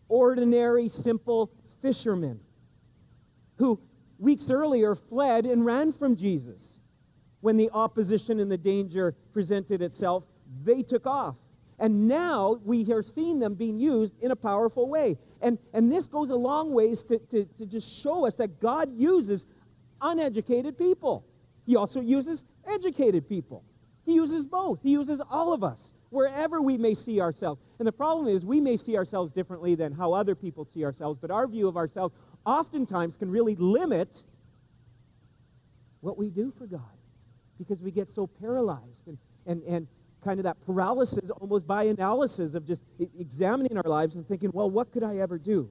ordinary, 0.10 0.90
simple 0.90 1.52
fishermen 1.82 2.40
who 3.58 3.80
weeks 4.20 4.50
earlier 4.50 4.96
fled 4.96 5.46
and 5.46 5.66
ran 5.66 5.92
from 5.92 6.16
Jesus 6.16 6.80
when 7.42 7.58
the 7.58 7.70
opposition 7.72 8.40
and 8.40 8.52
the 8.52 8.58
danger 8.58 9.16
presented 9.34 9.82
itself 9.82 10.26
they 10.64 10.82
took 10.82 11.08
off. 11.08 11.36
And 11.80 12.08
now 12.08 12.60
we 12.64 12.92
are 12.94 13.02
seeing 13.02 13.40
them 13.40 13.56
being 13.56 13.78
used 13.78 14.16
in 14.22 14.32
a 14.32 14.36
powerful 14.36 14.88
way. 14.88 15.18
And, 15.42 15.58
and 15.74 15.92
this 15.92 16.08
goes 16.08 16.30
a 16.30 16.36
long 16.36 16.72
ways 16.72 17.04
to, 17.06 17.20
to, 17.20 17.46
to 17.58 17.66
just 17.66 18.02
show 18.02 18.26
us 18.26 18.36
that 18.36 18.60
God 18.60 18.96
uses 18.96 19.46
uneducated 20.02 20.78
people. 20.78 21.26
He 21.66 21.76
also 21.76 22.00
uses 22.00 22.44
educated 22.68 23.28
people. 23.28 23.64
He 24.06 24.16
uses 24.16 24.46
both. 24.46 24.82
He 24.84 24.92
uses 24.92 25.22
all 25.30 25.54
of 25.54 25.64
us, 25.64 25.94
wherever 26.10 26.62
we 26.62 26.78
may 26.78 26.94
see 26.94 27.22
ourselves. 27.22 27.62
And 27.80 27.88
the 27.88 27.92
problem 27.92 28.28
is, 28.28 28.46
we 28.46 28.60
may 28.60 28.78
see 28.78 28.98
ourselves 28.98 29.34
differently 29.34 29.76
than 29.76 29.94
how 29.94 30.14
other 30.14 30.36
people 30.36 30.66
see 30.66 30.84
ourselves, 30.84 31.18
but 31.20 31.32
our 31.32 31.48
view 31.48 31.68
of 31.68 31.78
ourselves 31.78 32.14
oftentimes 32.46 33.16
can 33.16 33.30
really 33.30 33.56
limit 33.56 34.24
what 36.02 36.18
we 36.18 36.30
do 36.30 36.52
for 36.58 36.68
God 36.68 36.82
because 37.58 37.82
we 37.82 37.92
get 37.92 38.10
so 38.10 38.28
paralyzed 38.28 39.08
and, 39.08 39.18
and, 39.46 39.64
and, 39.64 39.88
kind 40.24 40.40
of 40.40 40.44
that 40.44 40.58
paralysis 40.66 41.30
almost 41.30 41.68
by 41.68 41.84
analysis 41.84 42.56
of 42.56 42.66
just 42.66 42.84
examining 43.20 43.78
our 43.78 43.90
lives 43.90 44.16
and 44.16 44.28
thinking, 44.28 44.50
well, 44.54 44.70
what 44.70 44.92
could 44.92 45.04
I 45.04 45.18
ever 45.18 45.38
do? 45.38 45.70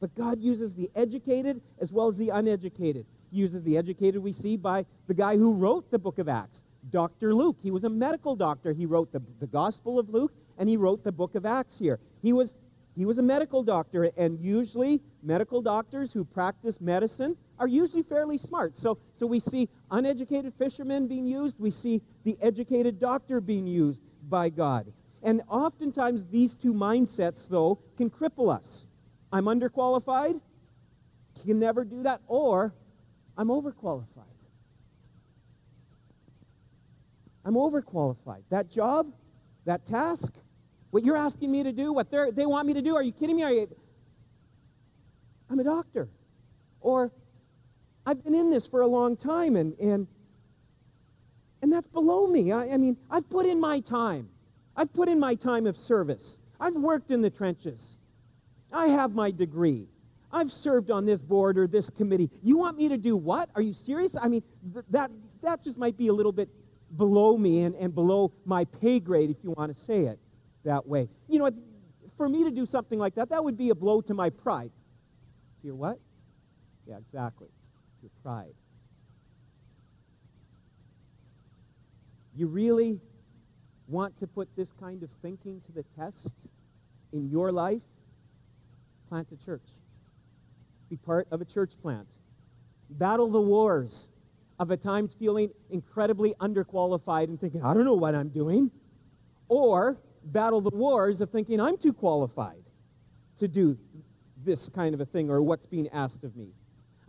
But 0.00 0.14
God 0.14 0.40
uses 0.40 0.74
the 0.74 0.90
educated 0.96 1.60
as 1.80 1.92
well 1.92 2.08
as 2.08 2.18
the 2.18 2.30
uneducated. 2.30 3.06
He 3.30 3.38
uses 3.38 3.62
the 3.62 3.78
educated 3.78 4.22
we 4.22 4.32
see 4.32 4.56
by 4.56 4.84
the 5.06 5.14
guy 5.14 5.36
who 5.36 5.54
wrote 5.54 5.90
the 5.90 5.98
book 5.98 6.18
of 6.18 6.28
Acts, 6.28 6.64
Dr. 6.90 7.34
Luke. 7.34 7.56
He 7.62 7.70
was 7.70 7.84
a 7.84 7.88
medical 7.88 8.34
doctor. 8.34 8.72
He 8.72 8.84
wrote 8.84 9.12
the, 9.12 9.22
the 9.38 9.46
Gospel 9.46 9.98
of 9.98 10.10
Luke 10.10 10.32
and 10.58 10.68
he 10.68 10.76
wrote 10.76 11.04
the 11.04 11.12
book 11.12 11.34
of 11.34 11.46
Acts 11.46 11.78
here. 11.78 11.98
He 12.20 12.32
was, 12.32 12.54
he 12.96 13.04
was 13.04 13.18
a 13.18 13.22
medical 13.22 13.62
doctor, 13.62 14.10
and 14.16 14.38
usually 14.38 15.00
medical 15.22 15.62
doctors 15.62 16.12
who 16.12 16.24
practice 16.24 16.80
medicine 16.80 17.36
are 17.58 17.68
usually 17.68 18.02
fairly 18.02 18.36
smart. 18.36 18.76
So, 18.76 18.98
so 19.12 19.26
we 19.26 19.40
see 19.40 19.68
uneducated 19.90 20.52
fishermen 20.54 21.06
being 21.06 21.26
used, 21.26 21.58
we 21.60 21.70
see 21.70 22.02
the 22.24 22.36
educated 22.40 22.98
doctor 22.98 23.40
being 23.40 23.66
used 23.66 24.02
by 24.28 24.48
God. 24.48 24.92
And 25.22 25.42
oftentimes, 25.48 26.26
these 26.26 26.56
two 26.56 26.74
mindsets, 26.74 27.48
though, 27.48 27.78
can 27.96 28.10
cripple 28.10 28.52
us. 28.52 28.86
I'm 29.32 29.44
underqualified, 29.44 30.40
can 31.44 31.60
never 31.60 31.84
do 31.84 32.02
that, 32.02 32.20
or 32.26 32.74
I'm 33.38 33.48
overqualified. 33.48 34.06
I'm 37.44 37.54
overqualified. 37.54 38.42
That 38.50 38.68
job, 38.68 39.12
that 39.64 39.86
task, 39.86 40.32
what 40.90 41.04
you're 41.04 41.16
asking 41.16 41.50
me 41.50 41.62
to 41.62 41.72
do, 41.72 41.92
what 41.92 42.10
they 42.10 42.46
want 42.46 42.66
me 42.66 42.74
to 42.74 42.82
do, 42.82 42.96
are 42.96 43.02
you 43.02 43.12
kidding 43.12 43.36
me? 43.36 43.66
I'm 45.52 45.60
a 45.60 45.64
doctor. 45.64 46.08
Or 46.80 47.12
I've 48.06 48.24
been 48.24 48.34
in 48.34 48.50
this 48.50 48.66
for 48.66 48.80
a 48.80 48.86
long 48.86 49.16
time, 49.16 49.54
and, 49.54 49.78
and, 49.78 50.06
and 51.60 51.70
that's 51.70 51.86
below 51.86 52.26
me. 52.26 52.52
I, 52.52 52.70
I 52.70 52.76
mean, 52.78 52.96
I've 53.10 53.28
put 53.28 53.44
in 53.44 53.60
my 53.60 53.80
time. 53.80 54.30
I've 54.74 54.90
put 54.94 55.10
in 55.10 55.20
my 55.20 55.34
time 55.34 55.66
of 55.66 55.76
service. 55.76 56.38
I've 56.58 56.74
worked 56.74 57.10
in 57.10 57.20
the 57.20 57.28
trenches. 57.28 57.98
I 58.72 58.86
have 58.86 59.14
my 59.14 59.30
degree. 59.30 59.88
I've 60.32 60.50
served 60.50 60.90
on 60.90 61.04
this 61.04 61.20
board 61.20 61.58
or 61.58 61.66
this 61.66 61.90
committee. 61.90 62.30
You 62.42 62.56
want 62.56 62.78
me 62.78 62.88
to 62.88 62.96
do 62.96 63.14
what? 63.14 63.50
Are 63.54 63.60
you 63.60 63.74
serious? 63.74 64.16
I 64.16 64.28
mean, 64.28 64.42
th- 64.72 64.86
that, 64.88 65.10
that 65.42 65.62
just 65.62 65.76
might 65.76 65.98
be 65.98 66.08
a 66.08 66.14
little 66.14 66.32
bit 66.32 66.48
below 66.96 67.36
me 67.36 67.60
and, 67.60 67.74
and 67.74 67.94
below 67.94 68.32
my 68.46 68.64
pay 68.64 69.00
grade, 69.00 69.28
if 69.28 69.36
you 69.44 69.50
want 69.50 69.70
to 69.70 69.78
say 69.78 70.06
it 70.06 70.18
that 70.64 70.86
way. 70.86 71.10
You 71.28 71.40
know, 71.40 71.50
for 72.16 72.26
me 72.26 72.42
to 72.44 72.50
do 72.50 72.64
something 72.64 72.98
like 72.98 73.14
that, 73.16 73.28
that 73.28 73.44
would 73.44 73.58
be 73.58 73.68
a 73.68 73.74
blow 73.74 74.00
to 74.00 74.14
my 74.14 74.30
pride. 74.30 74.70
Your 75.62 75.74
what? 75.74 75.98
Yeah, 76.86 76.96
exactly. 76.98 77.48
Your 78.02 78.10
pride. 78.22 78.54
You 82.34 82.46
really 82.48 83.00
want 83.86 84.18
to 84.18 84.26
put 84.26 84.48
this 84.56 84.72
kind 84.80 85.02
of 85.02 85.10
thinking 85.20 85.60
to 85.66 85.72
the 85.72 85.84
test 85.96 86.34
in 87.12 87.28
your 87.28 87.52
life? 87.52 87.82
Plant 89.08 89.28
a 89.32 89.36
church. 89.44 89.68
Be 90.88 90.96
part 90.96 91.28
of 91.30 91.40
a 91.40 91.44
church 91.44 91.72
plant. 91.80 92.08
Battle 92.90 93.28
the 93.28 93.40
wars 93.40 94.08
of 94.58 94.70
at 94.70 94.80
times 94.80 95.14
feeling 95.14 95.50
incredibly 95.70 96.34
underqualified 96.40 97.24
and 97.24 97.40
thinking, 97.40 97.62
I 97.62 97.74
don't 97.74 97.84
know 97.84 97.94
what 97.94 98.14
I'm 98.14 98.28
doing. 98.28 98.70
Or 99.48 99.98
battle 100.24 100.60
the 100.60 100.74
wars 100.74 101.20
of 101.20 101.30
thinking, 101.30 101.60
I'm 101.60 101.76
too 101.76 101.92
qualified 101.92 102.62
to 103.38 103.48
do 103.48 103.76
this 104.44 104.68
kind 104.68 104.94
of 104.94 105.00
a 105.00 105.06
thing 105.06 105.30
or 105.30 105.42
what's 105.42 105.66
being 105.66 105.88
asked 105.88 106.24
of 106.24 106.36
me. 106.36 106.48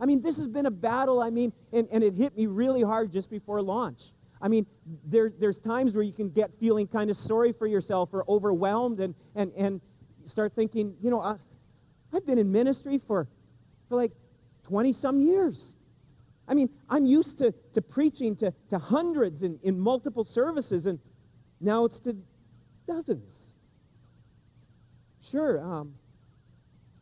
I 0.00 0.06
mean, 0.06 0.20
this 0.20 0.36
has 0.38 0.48
been 0.48 0.66
a 0.66 0.70
battle, 0.70 1.20
I 1.20 1.30
mean, 1.30 1.52
and, 1.72 1.88
and 1.90 2.02
it 2.02 2.14
hit 2.14 2.36
me 2.36 2.46
really 2.46 2.82
hard 2.82 3.12
just 3.12 3.30
before 3.30 3.62
launch. 3.62 4.12
I 4.40 4.48
mean, 4.48 4.66
there, 5.06 5.32
there's 5.38 5.58
times 5.58 5.94
where 5.94 6.02
you 6.02 6.12
can 6.12 6.30
get 6.30 6.50
feeling 6.58 6.86
kind 6.86 7.10
of 7.10 7.16
sorry 7.16 7.52
for 7.52 7.66
yourself 7.66 8.10
or 8.12 8.24
overwhelmed 8.28 9.00
and, 9.00 9.14
and, 9.34 9.52
and 9.56 9.80
start 10.26 10.54
thinking, 10.54 10.94
you 11.00 11.10
know, 11.10 11.20
I, 11.20 11.36
I've 12.12 12.26
been 12.26 12.38
in 12.38 12.50
ministry 12.50 12.98
for, 12.98 13.28
for 13.88 13.96
like 13.96 14.12
20 14.64 14.92
some 14.92 15.20
years. 15.20 15.74
I 16.46 16.54
mean, 16.54 16.68
I'm 16.90 17.06
used 17.06 17.38
to, 17.38 17.52
to 17.72 17.80
preaching 17.80 18.36
to, 18.36 18.52
to 18.70 18.78
hundreds 18.78 19.42
in, 19.42 19.58
in 19.62 19.78
multiple 19.78 20.24
services, 20.24 20.86
and 20.86 20.98
now 21.60 21.84
it's 21.84 21.98
to 22.00 22.16
dozens. 22.86 23.54
Sure, 25.22 25.58
um, 25.60 25.94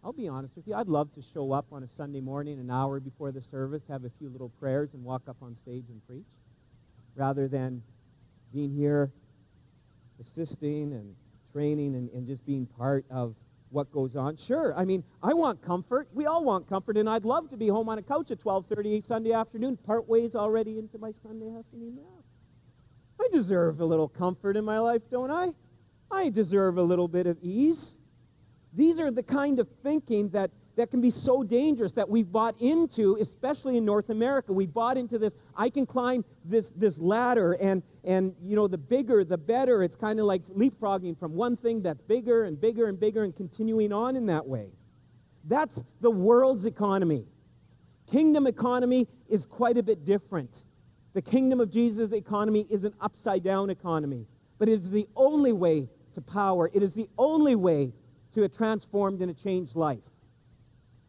I'll 0.05 0.13
be 0.13 0.27
honest 0.27 0.57
with 0.57 0.67
you. 0.67 0.75
I'd 0.75 0.89
love 0.89 1.15
to 1.15 1.23
show 1.23 1.53
up 1.53 1.67
on 1.71 1.85
a 1.85 1.89
Sunday 1.89 2.21
morning, 2.21 2.59
an 2.59 2.71
hour 2.71 2.99
before 2.99 3.31
the 3.31 3.41
service, 3.41 3.87
have 3.87 4.05
a 4.05 4.11
few 4.19 4.29
little 4.29 4.49
prayers, 4.49 4.95
and 4.95 5.05
walk 5.05 5.23
up 5.29 5.37
on 5.41 5.55
stage 5.55 5.85
and 5.91 6.05
preach, 6.09 6.27
rather 7.15 7.47
than 7.47 7.83
being 8.53 8.75
here 8.75 9.13
assisting 10.19 10.93
and 10.93 11.15
training 11.53 11.95
and, 11.95 12.11
and 12.11 12.27
just 12.27 12.45
being 12.45 12.67
part 12.67 13.05
of 13.11 13.37
what 13.71 13.93
goes 13.93 14.17
on. 14.17 14.37
Sure, 14.37 14.75
I 14.77 14.85
mean, 14.85 15.05
I 15.23 15.35
want 15.35 15.63
comfort. 15.63 16.09
We 16.13 16.27
all 16.27 16.45
want 16.45 16.69
comfort, 16.69 16.97
and 16.97 17.09
I'd 17.09 17.25
love 17.25 17.49
to 17.51 17.57
be 17.57 17.69
home 17.69 17.89
on 17.89 17.99
a 17.99 18.03
couch 18.03 18.33
at 18.33 18.41
12:30 18.41 19.05
Sunday 19.05 19.33
afternoon, 19.33 19.77
part 19.77 20.09
ways 20.09 20.35
already 20.35 20.79
into 20.79 20.99
my 20.99 21.13
Sunday 21.13 21.49
afternoon 21.57 21.95
nap. 21.97 22.25
I 23.21 23.29
deserve 23.31 23.81
a 23.81 23.85
little 23.85 24.09
comfort 24.09 24.57
in 24.57 24.65
my 24.65 24.81
life, 24.81 25.03
don't 25.11 25.31
I? 25.31 25.55
I 26.11 26.29
deserve 26.29 26.77
a 26.77 26.83
little 26.83 27.07
bit 27.07 27.29
of 27.29 27.39
ease. 27.41 27.95
These 28.73 29.01
are 29.01 29.11
the 29.11 29.23
kind 29.23 29.59
of 29.59 29.69
thinking 29.83 30.31
that 30.31 30.51
that 30.77 30.91
can 30.91 31.01
be 31.01 31.11
so 31.11 31.43
dangerous 31.43 31.93
that 31.93 32.09
we've 32.09 32.31
bought 32.31 32.55
into, 32.61 33.17
especially 33.21 33.77
in 33.77 33.85
North 33.85 34.09
America. 34.09 34.53
We 34.53 34.67
bought 34.67 34.97
into 34.97 35.19
this, 35.19 35.37
I 35.55 35.69
can 35.69 35.85
climb 35.85 36.25
this, 36.45 36.71
this 36.71 36.99
ladder, 36.99 37.53
and, 37.55 37.83
and, 38.05 38.35
you 38.43 38.57
know, 38.57 38.69
the 38.69 38.79
bigger, 38.79 39.25
the 39.25 39.37
better. 39.37 39.83
It's 39.83 39.97
kind 39.97 40.19
of 40.19 40.27
like 40.27 40.45
leapfrogging 40.47 41.19
from 41.19 41.35
one 41.35 41.57
thing 41.57 41.83
that's 41.83 42.01
bigger 42.01 42.45
and 42.45 42.59
bigger 42.59 42.89
and 42.89 42.99
bigger 42.99 43.25
and 43.25 43.37
continuing 43.37 43.93
on 43.93 44.17
in 44.17 44.27
that 44.27 44.47
way. 44.47 44.71
That's 45.45 45.85
the 46.01 46.11
world's 46.11 46.65
economy. 46.65 47.27
Kingdom 48.11 48.47
economy 48.47 49.09
is 49.29 49.45
quite 49.45 49.77
a 49.77 49.83
bit 49.83 50.05
different. 50.05 50.65
The 51.15 51.23
kingdom 51.23 51.61
of 51.61 51.71
Jesus 51.71 52.13
economy 52.13 52.67
is 52.71 52.85
an 52.87 52.95
upside 53.01 53.43
down 53.43 53.69
economy, 53.69 54.27
but 54.59 54.69
it 54.69 54.73
is 54.73 54.91
the 54.91 55.07
only 55.17 55.53
way 55.53 55.89
to 56.15 56.23
power. 56.23 56.71
It 56.73 56.83
is 56.83 56.95
the 56.95 57.09
only 57.19 57.55
way 57.57 57.93
to 58.33 58.45
a 58.45 58.49
transformed 58.49 59.21
and 59.21 59.31
a 59.31 59.35
changed 59.35 59.77
life. 59.77 60.03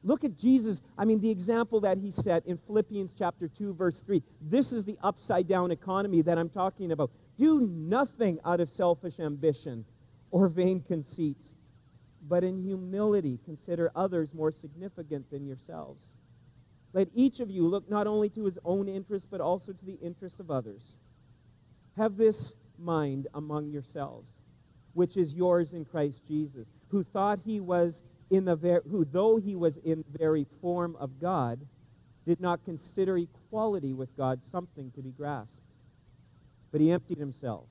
Look 0.03 0.23
at 0.25 0.37
Jesus. 0.37 0.81
I 0.97 1.05
mean, 1.05 1.21
the 1.21 1.29
example 1.29 1.79
that 1.81 1.97
he 1.97 2.11
set 2.11 2.45
in 2.45 2.57
Philippians 2.57 3.13
chapter 3.17 3.47
2, 3.47 3.73
verse 3.73 4.01
3. 4.01 4.21
This 4.41 4.73
is 4.73 4.83
the 4.83 4.97
upside 5.01 5.47
down 5.47 5.71
economy 5.71 6.21
that 6.23 6.37
I'm 6.37 6.49
talking 6.49 6.91
about. 6.91 7.09
Do 7.37 7.61
nothing 7.61 8.39
out 8.43 8.59
of 8.59 8.69
selfish 8.69 9.19
ambition 9.19 9.85
or 10.29 10.49
vain 10.49 10.81
conceit, 10.81 11.37
but 12.27 12.43
in 12.43 12.61
humility 12.61 13.39
consider 13.45 13.91
others 13.95 14.33
more 14.33 14.51
significant 14.51 15.29
than 15.31 15.45
yourselves. 15.45 16.05
Let 16.91 17.07
each 17.15 17.39
of 17.39 17.49
you 17.49 17.67
look 17.67 17.89
not 17.89 18.05
only 18.05 18.29
to 18.29 18.43
his 18.43 18.59
own 18.65 18.87
interests, 18.87 19.27
but 19.29 19.41
also 19.41 19.71
to 19.71 19.85
the 19.85 19.97
interests 20.01 20.39
of 20.39 20.51
others. 20.51 20.97
Have 21.97 22.17
this 22.17 22.55
mind 22.77 23.27
among 23.33 23.71
yourselves, 23.71 24.42
which 24.93 25.17
is 25.17 25.33
yours 25.33 25.73
in 25.73 25.85
Christ 25.85 26.25
Jesus, 26.27 26.71
who 26.89 27.03
thought 27.03 27.39
he 27.45 27.59
was 27.59 28.03
in 28.29 28.45
the 28.45 28.55
ver- 28.55 28.83
who, 28.89 29.05
though 29.05 29.37
he 29.37 29.55
was 29.55 29.77
in 29.77 30.03
the 30.11 30.17
very 30.17 30.45
form 30.61 30.95
of 30.99 31.19
God, 31.19 31.59
did 32.25 32.39
not 32.39 32.63
consider 32.63 33.17
equality 33.17 33.93
with 33.93 34.15
God 34.15 34.41
something 34.41 34.91
to 34.91 35.01
be 35.01 35.11
grasped. 35.11 35.59
But 36.71 36.81
he 36.81 36.91
emptied 36.91 37.17
himself 37.17 37.65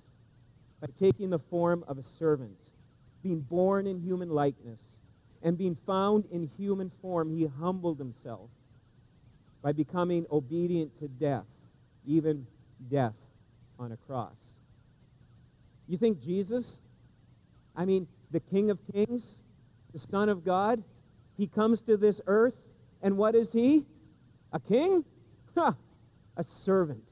by 0.81 0.88
taking 0.97 1.31
the 1.31 1.38
form 1.38 1.85
of 1.88 1.99
a 1.99 2.02
servant, 2.02 2.59
being 3.23 3.41
born 3.41 3.87
in 3.87 4.00
human 4.00 4.29
likeness, 4.29 4.99
and 5.43 5.57
being 5.57 5.76
found 5.87 6.26
in 6.31 6.50
human 6.57 6.91
form, 7.00 7.31
he 7.31 7.47
humbled 7.47 7.99
himself 7.99 8.50
by 9.62 9.73
becoming 9.73 10.26
obedient 10.31 10.97
to 10.99 11.09
death, 11.09 11.47
even 12.07 12.47
death 12.91 13.14
on 13.79 13.93
a 13.93 13.97
cross. 13.97 14.55
You 15.88 15.97
think 15.97 16.21
Jesus, 16.21 16.83
I 17.76 17.85
mean, 17.85 18.07
the 18.31 18.41
King 18.41 18.71
of 18.71 18.79
Kings, 18.93 19.43
the 19.93 19.99
Son 19.99 20.29
of 20.29 20.45
God, 20.45 20.83
he 21.37 21.47
comes 21.47 21.83
to 21.83 21.97
this 21.97 22.21
earth, 22.26 22.55
and 23.02 23.17
what 23.17 23.35
is 23.35 23.52
he? 23.52 23.87
A 24.52 24.61
king? 24.61 25.05
Huh, 25.57 25.73
a 26.37 26.43
servant, 26.43 27.09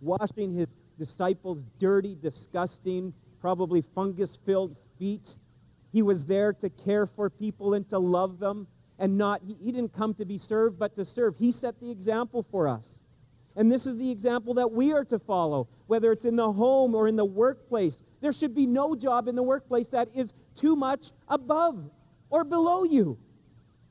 washing 0.00 0.52
his 0.52 0.68
disciples' 0.98 1.64
dirty, 1.78 2.16
disgusting, 2.20 3.12
probably 3.40 3.82
fungus 3.82 4.36
filled 4.36 4.76
feet. 4.98 5.34
He 5.92 6.02
was 6.02 6.24
there 6.24 6.52
to 6.54 6.68
care 6.70 7.06
for 7.06 7.30
people 7.30 7.74
and 7.74 7.88
to 7.90 7.98
love 7.98 8.38
them, 8.38 8.66
and 8.98 9.16
not, 9.16 9.42
he, 9.46 9.54
he 9.54 9.72
didn't 9.72 9.92
come 9.92 10.14
to 10.14 10.24
be 10.24 10.38
served, 10.38 10.78
but 10.78 10.94
to 10.96 11.04
serve. 11.04 11.36
He 11.36 11.50
set 11.50 11.80
the 11.80 11.90
example 11.90 12.44
for 12.50 12.68
us. 12.68 13.02
And 13.56 13.70
this 13.70 13.86
is 13.86 13.96
the 13.96 14.10
example 14.10 14.54
that 14.54 14.72
we 14.72 14.92
are 14.92 15.04
to 15.04 15.18
follow, 15.18 15.68
whether 15.86 16.10
it's 16.10 16.24
in 16.24 16.36
the 16.36 16.52
home 16.52 16.94
or 16.94 17.06
in 17.06 17.16
the 17.16 17.24
workplace. 17.24 18.02
There 18.24 18.32
should 18.32 18.54
be 18.54 18.64
no 18.64 18.96
job 18.96 19.28
in 19.28 19.34
the 19.34 19.42
workplace 19.42 19.90
that 19.90 20.08
is 20.14 20.32
too 20.56 20.76
much 20.76 21.12
above 21.28 21.90
or 22.30 22.42
below 22.42 22.82
you. 22.82 23.18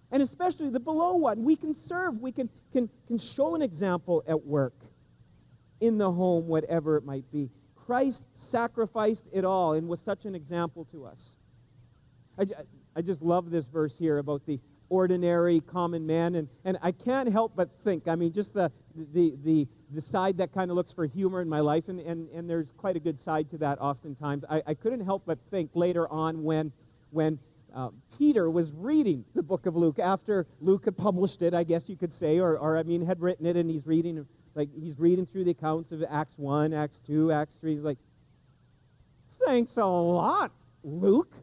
And 0.09 0.23
especially 0.23 0.69
the 0.69 0.79
below 0.79 1.13
one. 1.17 1.43
We 1.43 1.55
can 1.55 1.75
serve, 1.75 2.19
we 2.19 2.31
can, 2.31 2.49
can, 2.71 2.89
can 3.05 3.19
show 3.19 3.53
an 3.53 3.61
example 3.61 4.23
at 4.27 4.43
work, 4.43 4.73
in 5.81 5.99
the 5.99 6.11
home, 6.11 6.47
whatever 6.47 6.97
it 6.97 7.05
might 7.05 7.31
be. 7.31 7.51
Christ 7.75 8.25
sacrificed 8.33 9.27
it 9.31 9.45
all 9.45 9.73
and 9.73 9.87
was 9.87 10.01
such 10.01 10.25
an 10.25 10.33
example 10.33 10.85
to 10.85 11.05
us. 11.05 11.35
I, 12.39 12.47
I 12.95 13.03
just 13.03 13.21
love 13.21 13.51
this 13.51 13.67
verse 13.67 13.95
here 13.95 14.17
about 14.17 14.47
the 14.47 14.59
ordinary 14.93 15.59
common 15.61 16.05
man 16.05 16.35
and, 16.35 16.47
and 16.65 16.77
i 16.83 16.91
can't 16.91 17.31
help 17.31 17.51
but 17.55 17.67
think 17.83 18.07
i 18.07 18.15
mean 18.15 18.31
just 18.31 18.53
the 18.53 18.71
the 19.13 19.33
the, 19.43 19.67
the 19.91 20.01
side 20.01 20.37
that 20.37 20.53
kind 20.53 20.69
of 20.69 20.77
looks 20.77 20.93
for 20.93 21.07
humor 21.07 21.41
in 21.41 21.49
my 21.49 21.59
life 21.59 21.87
and, 21.87 21.99
and, 22.01 22.29
and 22.29 22.47
there's 22.47 22.71
quite 22.77 22.95
a 22.95 22.99
good 22.99 23.19
side 23.19 23.49
to 23.49 23.57
that 23.57 23.79
oftentimes 23.81 24.45
I, 24.47 24.61
I 24.67 24.73
couldn't 24.75 25.03
help 25.03 25.23
but 25.25 25.39
think 25.49 25.71
later 25.73 26.07
on 26.09 26.43
when 26.43 26.71
when 27.09 27.39
uh, 27.73 27.89
Peter 28.19 28.51
was 28.51 28.71
reading 28.71 29.25
the 29.33 29.41
book 29.41 29.65
of 29.65 29.75
Luke 29.75 29.97
after 29.97 30.45
Luke 30.61 30.85
had 30.85 30.95
published 30.95 31.41
it, 31.41 31.55
I 31.55 31.63
guess 31.63 31.89
you 31.89 31.95
could 31.95 32.11
say, 32.11 32.39
or, 32.39 32.55
or 32.57 32.77
I 32.77 32.83
mean, 32.83 33.03
had 33.03 33.19
written 33.19 33.47
it, 33.47 33.55
and 33.55 33.67
he's 33.67 33.87
reading, 33.87 34.27
like, 34.53 34.69
he's 34.79 34.99
reading 34.99 35.25
through 35.25 35.45
the 35.45 35.51
accounts 35.51 35.91
of 35.91 36.03
Acts 36.07 36.37
1, 36.37 36.71
Acts 36.71 36.99
2, 36.99 37.31
Acts 37.31 37.55
3. 37.55 37.73
He's 37.73 37.83
like, 37.83 37.97
thanks 39.43 39.77
a 39.77 39.85
lot, 39.85 40.51
Luke. 40.83 41.33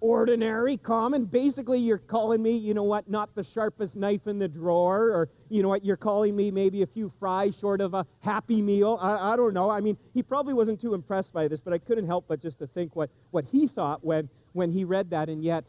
Ordinary, 0.00 0.76
common. 0.76 1.24
Basically, 1.24 1.80
you're 1.80 1.98
calling 1.98 2.40
me, 2.40 2.56
you 2.56 2.72
know 2.72 2.84
what, 2.84 3.10
not 3.10 3.34
the 3.34 3.42
sharpest 3.42 3.96
knife 3.96 4.28
in 4.28 4.38
the 4.38 4.46
drawer, 4.46 5.10
or, 5.10 5.28
you 5.48 5.60
know 5.60 5.68
what, 5.68 5.84
you're 5.84 5.96
calling 5.96 6.36
me 6.36 6.52
maybe 6.52 6.82
a 6.82 6.86
few 6.86 7.08
fries 7.18 7.58
short 7.58 7.80
of 7.80 7.94
a 7.94 8.06
happy 8.20 8.62
meal. 8.62 8.96
I, 9.00 9.32
I 9.32 9.36
don't 9.36 9.54
know. 9.54 9.70
I 9.70 9.80
mean, 9.80 9.98
he 10.14 10.22
probably 10.22 10.54
wasn't 10.54 10.80
too 10.80 10.94
impressed 10.94 11.32
by 11.32 11.48
this, 11.48 11.60
but 11.60 11.72
I 11.72 11.78
couldn't 11.78 12.06
help 12.06 12.26
but 12.28 12.40
just 12.40 12.60
to 12.60 12.66
think 12.68 12.94
what, 12.94 13.10
what 13.32 13.44
he 13.50 13.66
thought 13.66 14.04
when 14.04 14.28
when 14.52 14.70
he 14.70 14.84
read 14.84 15.10
that, 15.10 15.28
and 15.28 15.42
yet, 15.42 15.64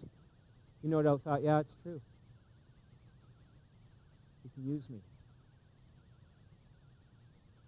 you 0.81 0.89
know 0.89 0.97
what 0.97 1.05
I 1.05 1.17
thought? 1.17 1.43
Yeah, 1.43 1.59
it's 1.59 1.75
true. 1.83 2.01
He 4.43 4.49
can 4.49 4.65
use 4.65 4.89
me. 4.89 4.99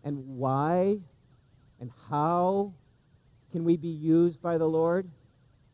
And 0.03 0.37
why 0.37 0.99
and 1.79 1.91
how 2.09 2.73
can 3.51 3.63
we 3.63 3.77
be 3.77 3.89
used 3.89 4.41
by 4.41 4.57
the 4.57 4.67
Lord? 4.67 5.09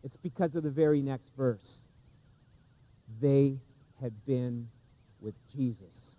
It's 0.08 0.16
because 0.16 0.56
of 0.56 0.64
the 0.64 0.70
very 0.70 1.02
next 1.02 1.36
verse. 1.36 1.84
They 3.20 3.60
had 4.02 4.14
been 4.26 4.70
with 5.20 5.36
Jesus. 5.54 6.16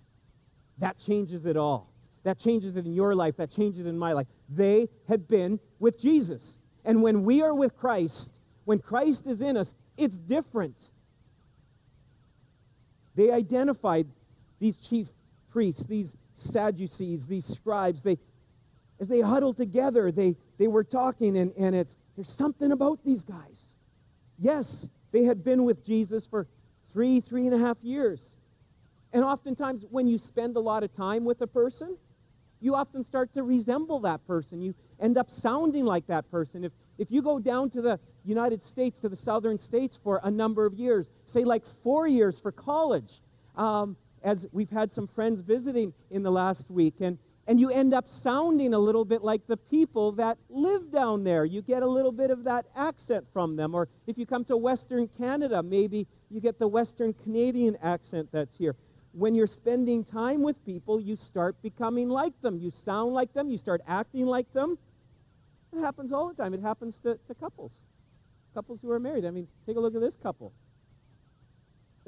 That 0.76 0.98
changes 0.98 1.46
it 1.46 1.56
all. 1.56 1.90
That 2.22 2.38
changes 2.38 2.76
it 2.76 2.84
in 2.84 2.92
your 2.92 3.14
life. 3.14 3.38
That 3.38 3.50
changes 3.50 3.86
it 3.86 3.88
in 3.88 3.96
my 3.98 4.12
life. 4.12 4.26
They 4.50 4.90
had 5.08 5.26
been 5.26 5.58
with 5.78 5.98
Jesus. 5.98 6.58
And 6.84 7.02
when 7.02 7.24
we 7.24 7.40
are 7.40 7.54
with 7.54 7.78
Christ, 7.78 8.34
when 8.66 8.78
Christ 8.78 9.26
is 9.26 9.40
in 9.40 9.56
us, 9.56 9.74
it's 9.96 10.18
different. 10.18 10.90
They 13.14 13.30
identified 13.30 14.06
these 14.58 14.86
chief 14.86 15.08
priests, 15.48 15.84
these 15.84 16.14
Sadducees, 16.34 17.26
these 17.26 17.46
scribes. 17.46 18.02
They, 18.02 18.18
as 19.00 19.08
they 19.08 19.22
huddled 19.22 19.56
together, 19.56 20.12
they, 20.12 20.36
they 20.58 20.68
were 20.68 20.84
talking, 20.84 21.38
and, 21.38 21.54
and 21.56 21.74
it's 21.74 21.96
there's 22.18 22.28
something 22.28 22.72
about 22.72 22.98
these 23.04 23.22
guys. 23.22 23.67
Yes, 24.38 24.88
they 25.10 25.24
had 25.24 25.42
been 25.42 25.64
with 25.64 25.84
Jesus 25.84 26.26
for 26.26 26.46
three, 26.92 27.20
three 27.20 27.46
and 27.46 27.54
a 27.54 27.58
half 27.58 27.78
years. 27.82 28.36
And 29.12 29.24
oftentimes, 29.24 29.84
when 29.90 30.06
you 30.06 30.18
spend 30.18 30.56
a 30.56 30.60
lot 30.60 30.82
of 30.82 30.92
time 30.92 31.24
with 31.24 31.40
a 31.40 31.46
person, 31.46 31.96
you 32.60 32.74
often 32.74 33.02
start 33.02 33.32
to 33.34 33.42
resemble 33.42 34.00
that 34.00 34.26
person. 34.26 34.60
You 34.60 34.74
end 35.00 35.16
up 35.16 35.30
sounding 35.30 35.84
like 35.84 36.06
that 36.08 36.30
person. 36.30 36.64
If, 36.64 36.72
if 36.98 37.10
you 37.10 37.22
go 37.22 37.38
down 37.38 37.70
to 37.70 37.80
the 37.80 38.00
United 38.24 38.62
States, 38.62 39.00
to 39.00 39.08
the 39.08 39.16
southern 39.16 39.58
states 39.58 39.98
for 40.02 40.20
a 40.22 40.30
number 40.30 40.66
of 40.66 40.74
years, 40.74 41.10
say 41.24 41.44
like 41.44 41.64
four 41.64 42.06
years 42.06 42.38
for 42.38 42.52
college, 42.52 43.20
um, 43.56 43.96
as 44.22 44.46
we've 44.52 44.70
had 44.70 44.90
some 44.90 45.06
friends 45.06 45.40
visiting 45.40 45.94
in 46.10 46.22
the 46.22 46.30
last 46.30 46.70
week, 46.70 46.94
and, 47.00 47.18
and 47.48 47.58
you 47.58 47.70
end 47.70 47.92
up 47.92 48.06
sounding 48.06 48.74
a 48.74 48.78
little 48.78 49.04
bit 49.04 49.24
like 49.24 49.44
the 49.48 49.56
people 49.56 50.12
that 50.12 50.38
live 50.48 50.92
down 50.92 51.24
there. 51.24 51.44
You 51.44 51.62
get 51.62 51.82
a 51.82 51.86
little 51.86 52.12
bit 52.12 52.30
of 52.30 52.44
that 52.44 52.66
accent 52.76 53.26
from 53.32 53.56
them. 53.56 53.74
Or 53.74 53.88
if 54.06 54.16
you 54.16 54.26
come 54.26 54.44
to 54.44 54.56
Western 54.56 55.08
Canada, 55.08 55.62
maybe 55.62 56.06
you 56.30 56.40
get 56.40 56.60
the 56.60 56.68
Western 56.68 57.12
Canadian 57.12 57.76
accent 57.82 58.28
that's 58.30 58.56
here 58.56 58.76
when 59.12 59.34
you're 59.34 59.46
spending 59.46 60.04
time 60.04 60.42
with 60.42 60.64
people, 60.64 61.00
you 61.00 61.16
start 61.16 61.60
becoming 61.62 62.08
like 62.08 62.40
them. 62.40 62.58
You 62.58 62.70
sound 62.70 63.14
like 63.14 63.32
them. 63.32 63.50
You 63.50 63.58
start 63.58 63.80
acting 63.86 64.26
like 64.26 64.52
them. 64.52 64.78
It 65.76 65.80
happens 65.80 66.12
all 66.12 66.28
the 66.28 66.40
time. 66.40 66.54
It 66.54 66.60
happens 66.60 66.98
to, 67.00 67.18
to 67.26 67.34
couples, 67.34 67.72
couples 68.54 68.80
who 68.80 68.90
are 68.90 69.00
married. 69.00 69.24
I 69.24 69.30
mean, 69.30 69.48
take 69.66 69.76
a 69.76 69.80
look 69.80 69.94
at 69.94 70.00
this 70.00 70.16
couple. 70.16 70.52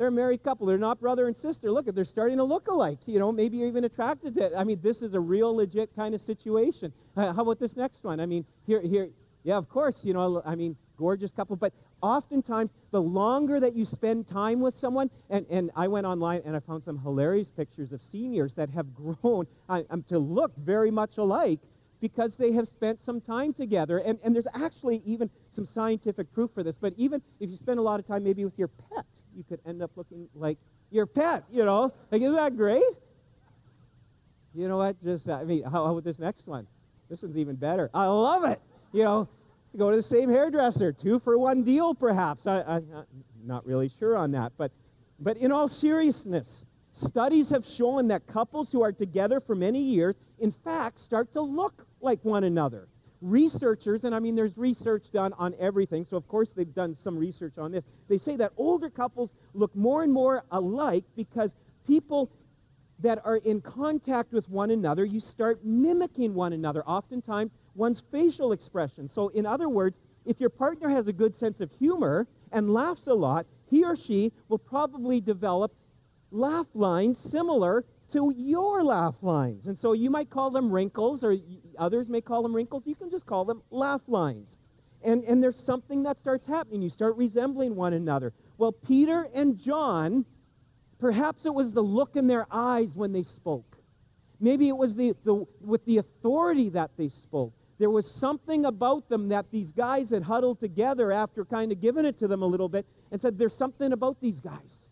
They're 0.01 0.09
a 0.09 0.11
married 0.11 0.43
couple. 0.43 0.67
They're 0.67 0.79
not 0.79 0.99
brother 0.99 1.27
and 1.27 1.37
sister. 1.37 1.71
Look, 1.71 1.85
they're 1.95 2.07
starting 2.07 2.39
to 2.39 2.43
look 2.43 2.69
alike. 2.69 3.01
You 3.05 3.19
know, 3.19 3.31
maybe 3.31 3.59
you're 3.59 3.69
even 3.69 3.85
attracted 3.85 4.35
to 4.37 4.47
it. 4.47 4.53
I 4.57 4.65
mean, 4.65 4.81
this 4.81 5.03
is 5.03 5.13
a 5.13 5.21
real 5.21 5.55
legit 5.55 5.95
kind 5.95 6.15
of 6.15 6.23
situation. 6.23 6.95
Uh, 7.15 7.35
how 7.35 7.43
about 7.43 7.59
this 7.59 7.77
next 7.77 8.03
one? 8.03 8.19
I 8.19 8.25
mean, 8.25 8.47
here, 8.67 8.81
here, 8.81 9.11
yeah, 9.45 9.59
of 9.59 9.69
course, 9.69 10.03
you 10.03 10.15
know, 10.15 10.41
I 10.47 10.55
mean, 10.55 10.75
gorgeous 10.97 11.33
couple. 11.33 11.55
But 11.55 11.75
oftentimes, 12.01 12.73
the 12.93 13.03
longer 13.03 13.61
that 13.61 13.77
you 13.77 13.85
spend 13.85 14.27
time 14.27 14.61
with 14.61 14.73
someone, 14.73 15.11
and, 15.29 15.45
and 15.51 15.71
I 15.77 15.87
went 15.87 16.07
online 16.07 16.41
and 16.47 16.57
I 16.57 16.61
found 16.61 16.83
some 16.83 16.99
hilarious 16.99 17.51
pictures 17.51 17.93
of 17.93 18.01
seniors 18.01 18.55
that 18.55 18.71
have 18.71 18.95
grown 19.21 19.47
um, 19.69 20.03
to 20.05 20.19
look 20.19 20.57
very 20.57 20.91
much 20.91 21.19
alike 21.19 21.61
because 22.01 22.37
they 22.37 22.53
have 22.53 22.67
spent 22.67 23.03
some 23.03 23.21
time 23.21 23.53
together. 23.53 23.99
And, 23.99 24.19
and 24.25 24.35
there's 24.35 24.49
actually 24.55 25.03
even 25.05 25.29
some 25.51 25.67
scientific 25.67 26.33
proof 26.33 26.53
for 26.55 26.63
this. 26.63 26.79
But 26.79 26.95
even 26.97 27.21
if 27.39 27.51
you 27.51 27.57
spend 27.57 27.79
a 27.79 27.83
lot 27.83 28.01
of 28.01 28.07
time 28.07 28.25
maybe 28.25 28.47
with 28.47 28.59
your 28.59 28.69
pet, 28.69 29.05
you 29.37 29.45
could 29.49 29.61
end 29.67 29.83
up 29.83 29.91
looking 29.97 30.29
like 30.35 30.59
your 30.91 31.07
pet, 31.07 31.45
you 31.51 31.65
know? 31.65 31.93
Like, 32.11 32.23
isn't 32.23 32.35
that 32.35 32.57
great? 32.57 32.83
You 34.55 34.69
know 34.69 34.79
what? 34.79 35.03
Just, 35.03 35.29
I 35.29 35.45
mean, 35.45 35.63
how, 35.63 35.87
about 35.87 36.05
this 36.05 36.19
next 36.19 36.47
one? 36.47 36.67
This 37.09 37.23
one's 37.23 37.39
even 37.39 37.57
better. 37.57 37.91
I 37.95 38.07
love 38.07 38.45
it. 38.45 38.61
You 38.93 39.05
know, 39.05 39.29
you 39.73 39.79
go 39.79 39.91
to 39.91 39.97
the 39.97 40.03
same 40.03 40.29
hairdresser, 40.29 40.93
two 40.93 41.21
for 41.21 41.39
one 41.39 41.63
deal, 41.63 41.95
perhaps. 41.95 42.47
I, 42.47 42.61
I, 42.61 42.77
am 42.77 43.07
not 43.45 43.65
really 43.67 43.89
sure 43.89 44.17
on 44.17 44.33
that. 44.33 44.53
But, 44.57 44.73
but 45.21 45.37
in 45.37 45.53
all 45.53 45.69
seriousness, 45.69 46.67
studies 46.93 47.51
have 47.51 47.65
shown 47.65 48.09
that 48.09 48.27
couples 48.27 48.73
who 48.73 48.83
are 48.83 48.93
together 48.93 49.41
for 49.41 49.55
many 49.55 49.81
years, 49.81 50.17
in 50.41 50.51
fact, 50.51 50.99
start 50.99 51.33
to 51.33 51.41
look 51.41 51.87
like 52.01 52.19
one 52.25 52.45
another. 52.45 52.89
Researchers, 53.21 54.05
and 54.05 54.15
I 54.15 54.19
mean, 54.19 54.35
there's 54.35 54.57
research 54.57 55.11
done 55.11 55.35
on 55.35 55.55
everything, 55.59 56.05
so 56.05 56.17
of 56.17 56.27
course 56.27 56.53
they've 56.53 56.75
done 56.75 56.95
some 56.95 57.19
research 57.19 57.59
on 57.59 57.71
this. 57.71 57.85
They 58.09 58.19
say 58.19 58.37
that 58.37 58.53
older 58.57 58.89
couples 58.89 59.35
look 59.53 59.75
more 59.77 60.03
and 60.03 60.13
more 60.13 60.45
alike 60.51 61.05
because 61.17 61.55
people 61.87 62.31
that 63.01 63.21
are 63.25 63.37
in 63.37 63.61
contact 63.61 64.33
with 64.33 64.49
one 64.49 64.71
another, 64.71 65.05
you 65.05 65.21
start 65.21 65.65
mimicking 65.65 66.35
one 66.35 66.53
another. 66.53 66.83
Oftentimes, 66.85 67.55
one's 67.75 68.01
facial 68.13 68.53
expression. 68.53 69.09
So, 69.09 69.29
in 69.29 69.47
other 69.47 69.69
words, 69.69 70.01
if 70.27 70.41
your 70.41 70.51
partner 70.51 70.89
has 70.89 71.09
a 71.09 71.13
good 71.13 71.35
sense 71.35 71.61
of 71.61 71.73
humor 71.73 72.27
and 72.53 72.73
laughs 72.73 73.07
a 73.07 73.15
lot, 73.15 73.47
he 73.69 73.85
or 73.85 73.97
she 73.97 74.33
will 74.49 74.59
probably 74.59 75.21
develop 75.21 75.73
laugh 76.31 76.67
lines 76.75 77.19
similar 77.19 77.85
to 78.11 78.33
your 78.37 78.83
laugh 78.83 79.23
lines. 79.23 79.67
And 79.67 79.77
so 79.77 79.93
you 79.93 80.11
might 80.11 80.31
call 80.31 80.51
them 80.51 80.71
wrinkles, 80.71 81.25
or 81.25 81.37
others 81.79 82.11
may 82.11 82.21
call 82.21 82.43
them 82.43 82.55
wrinkles. 82.55 82.87
You 82.87 82.95
can 82.95 83.11
just 83.11 83.27
call 83.27 83.45
them 83.45 83.63
laugh 83.71 84.03
lines. 84.07 84.59
And, 85.03 85.25
and 85.25 85.43
there's 85.43 85.59
something 85.59 86.03
that 86.03 86.19
starts 86.19 86.47
happening. 86.47 86.83
You 86.83 86.89
start 86.89 87.17
resembling 87.17 87.75
one 87.75 87.95
another. 87.95 88.33
Well, 88.59 88.73
Peter 88.73 89.29
and 89.35 89.59
John, 89.59 90.27
perhaps 90.99 91.47
it 91.47 91.55
was 91.55 91.73
the 91.73 91.83
look 91.83 92.17
in 92.17 92.27
their 92.27 92.47
eyes 92.51 92.95
when 92.95 93.13
they 93.13 93.23
spoke. 93.23 93.79
Maybe 94.41 94.69
it 94.69 94.77
was 94.77 94.97
the, 94.97 95.15
the, 95.25 95.47
with 95.61 95.85
the 95.85 95.99
authority 95.99 96.71
that 96.71 96.91
they 96.97 97.09
spoke. 97.09 97.53
There 97.79 97.91
was 97.91 98.11
something 98.11 98.67
about 98.67 99.09
them 99.09 99.29
that 99.29 99.51
these 99.51 99.73
guys 99.73 100.11
had 100.11 100.23
huddled 100.23 100.61
together 100.61 101.13
after 101.13 101.47
kind 101.47 101.73
of 101.73 101.81
giving 101.81 102.05
it 102.05 102.19
to 102.19 102.29
them 102.29 102.43
a 102.43 102.47
little 102.47 102.69
bit 102.69 102.87
and 103.11 103.19
said, 103.19 103.39
There's 103.39 103.55
something 103.55 103.93
about 103.93 104.21
these 104.21 104.39
guys. 104.39 104.91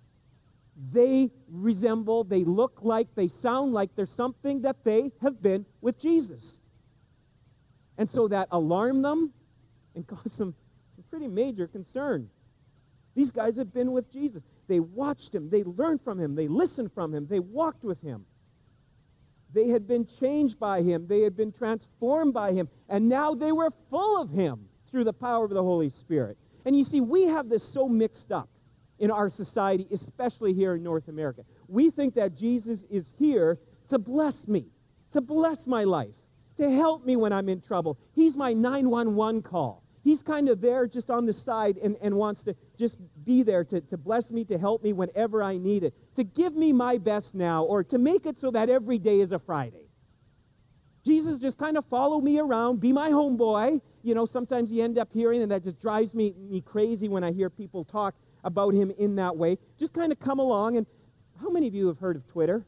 They 0.92 1.30
resemble, 1.50 2.22
they 2.22 2.44
look 2.44 2.78
like, 2.82 3.08
they 3.16 3.26
sound 3.26 3.72
like 3.72 3.90
there's 3.96 4.12
something 4.12 4.62
that 4.62 4.84
they 4.84 5.10
have 5.20 5.42
been 5.42 5.66
with 5.80 5.98
Jesus. 5.98 6.60
And 7.96 8.08
so 8.08 8.28
that 8.28 8.48
alarmed 8.52 9.04
them 9.04 9.32
and 9.96 10.06
caused 10.06 10.38
them 10.38 10.54
some 10.94 11.04
pretty 11.10 11.26
major 11.26 11.66
concern. 11.66 12.30
These 13.16 13.32
guys 13.32 13.56
have 13.56 13.74
been 13.74 13.90
with 13.90 14.12
Jesus. 14.12 14.44
They 14.68 14.78
watched 14.78 15.34
him, 15.34 15.50
they 15.50 15.64
learned 15.64 16.02
from 16.02 16.20
him, 16.20 16.36
they 16.36 16.46
listened 16.46 16.92
from 16.92 17.12
him, 17.12 17.26
they 17.26 17.40
walked 17.40 17.82
with 17.82 18.00
him. 18.00 18.26
They 19.52 19.68
had 19.68 19.88
been 19.88 20.06
changed 20.06 20.60
by 20.60 20.82
him, 20.82 21.06
they 21.08 21.22
had 21.22 21.36
been 21.36 21.50
transformed 21.50 22.34
by 22.34 22.52
him, 22.52 22.68
and 22.88 23.08
now 23.08 23.34
they 23.34 23.50
were 23.50 23.70
full 23.90 24.20
of 24.20 24.30
him 24.30 24.68
through 24.90 25.04
the 25.04 25.12
power 25.12 25.44
of 25.44 25.50
the 25.50 25.62
Holy 25.62 25.88
Spirit. 25.88 26.36
And 26.64 26.76
you 26.76 26.84
see, 26.84 27.00
we 27.00 27.24
have 27.24 27.48
this 27.48 27.64
so 27.64 27.88
mixed 27.88 28.30
up 28.30 28.48
in 28.98 29.10
our 29.10 29.28
society, 29.28 29.86
especially 29.90 30.52
here 30.52 30.74
in 30.74 30.82
North 30.82 31.08
America. 31.08 31.42
We 31.68 31.90
think 31.90 32.14
that 32.14 32.36
Jesus 32.36 32.84
is 32.90 33.12
here 33.18 33.58
to 33.88 33.98
bless 33.98 34.48
me, 34.48 34.66
to 35.12 35.20
bless 35.20 35.66
my 35.66 35.84
life, 35.84 36.14
to 36.56 36.70
help 36.70 37.04
me 37.04 37.16
when 37.16 37.32
I'm 37.32 37.48
in 37.48 37.60
trouble. 37.60 37.98
He's 38.14 38.36
my 38.36 38.52
911 38.52 39.42
call. 39.42 39.82
He's 40.02 40.22
kind 40.22 40.48
of 40.48 40.60
there 40.60 40.86
just 40.86 41.10
on 41.10 41.26
the 41.26 41.32
side 41.32 41.76
and, 41.78 41.96
and 42.00 42.14
wants 42.14 42.42
to 42.44 42.56
just 42.76 42.96
be 43.24 43.42
there 43.42 43.64
to, 43.64 43.80
to 43.82 43.96
bless 43.96 44.32
me, 44.32 44.44
to 44.46 44.56
help 44.58 44.82
me 44.82 44.92
whenever 44.92 45.42
I 45.42 45.58
need 45.58 45.82
it, 45.84 45.94
to 46.16 46.24
give 46.24 46.56
me 46.56 46.72
my 46.72 46.98
best 46.98 47.34
now, 47.34 47.64
or 47.64 47.84
to 47.84 47.98
make 47.98 48.24
it 48.24 48.36
so 48.38 48.50
that 48.52 48.70
every 48.70 48.98
day 48.98 49.20
is 49.20 49.32
a 49.32 49.38
Friday. 49.38 49.88
Jesus 51.04 51.38
just 51.38 51.58
kind 51.58 51.76
of 51.76 51.84
follow 51.84 52.20
me 52.20 52.38
around, 52.38 52.80
be 52.80 52.92
my 52.92 53.10
homeboy. 53.10 53.80
You 54.02 54.14
know, 54.14 54.24
sometimes 54.24 54.72
you 54.72 54.82
end 54.82 54.98
up 54.98 55.12
hearing, 55.12 55.42
and 55.42 55.50
that 55.52 55.62
just 55.62 55.80
drives 55.80 56.14
me, 56.14 56.34
me 56.38 56.60
crazy 56.60 57.08
when 57.08 57.24
I 57.24 57.32
hear 57.32 57.50
people 57.50 57.84
talk 57.84 58.14
about 58.48 58.74
him 58.74 58.90
in 58.98 59.14
that 59.16 59.36
way. 59.36 59.58
Just 59.78 59.94
kind 59.94 60.10
of 60.10 60.18
come 60.18 60.38
along. 60.38 60.76
And 60.76 60.86
how 61.40 61.50
many 61.50 61.68
of 61.68 61.74
you 61.74 61.86
have 61.86 61.98
heard 61.98 62.16
of 62.16 62.26
Twitter? 62.26 62.64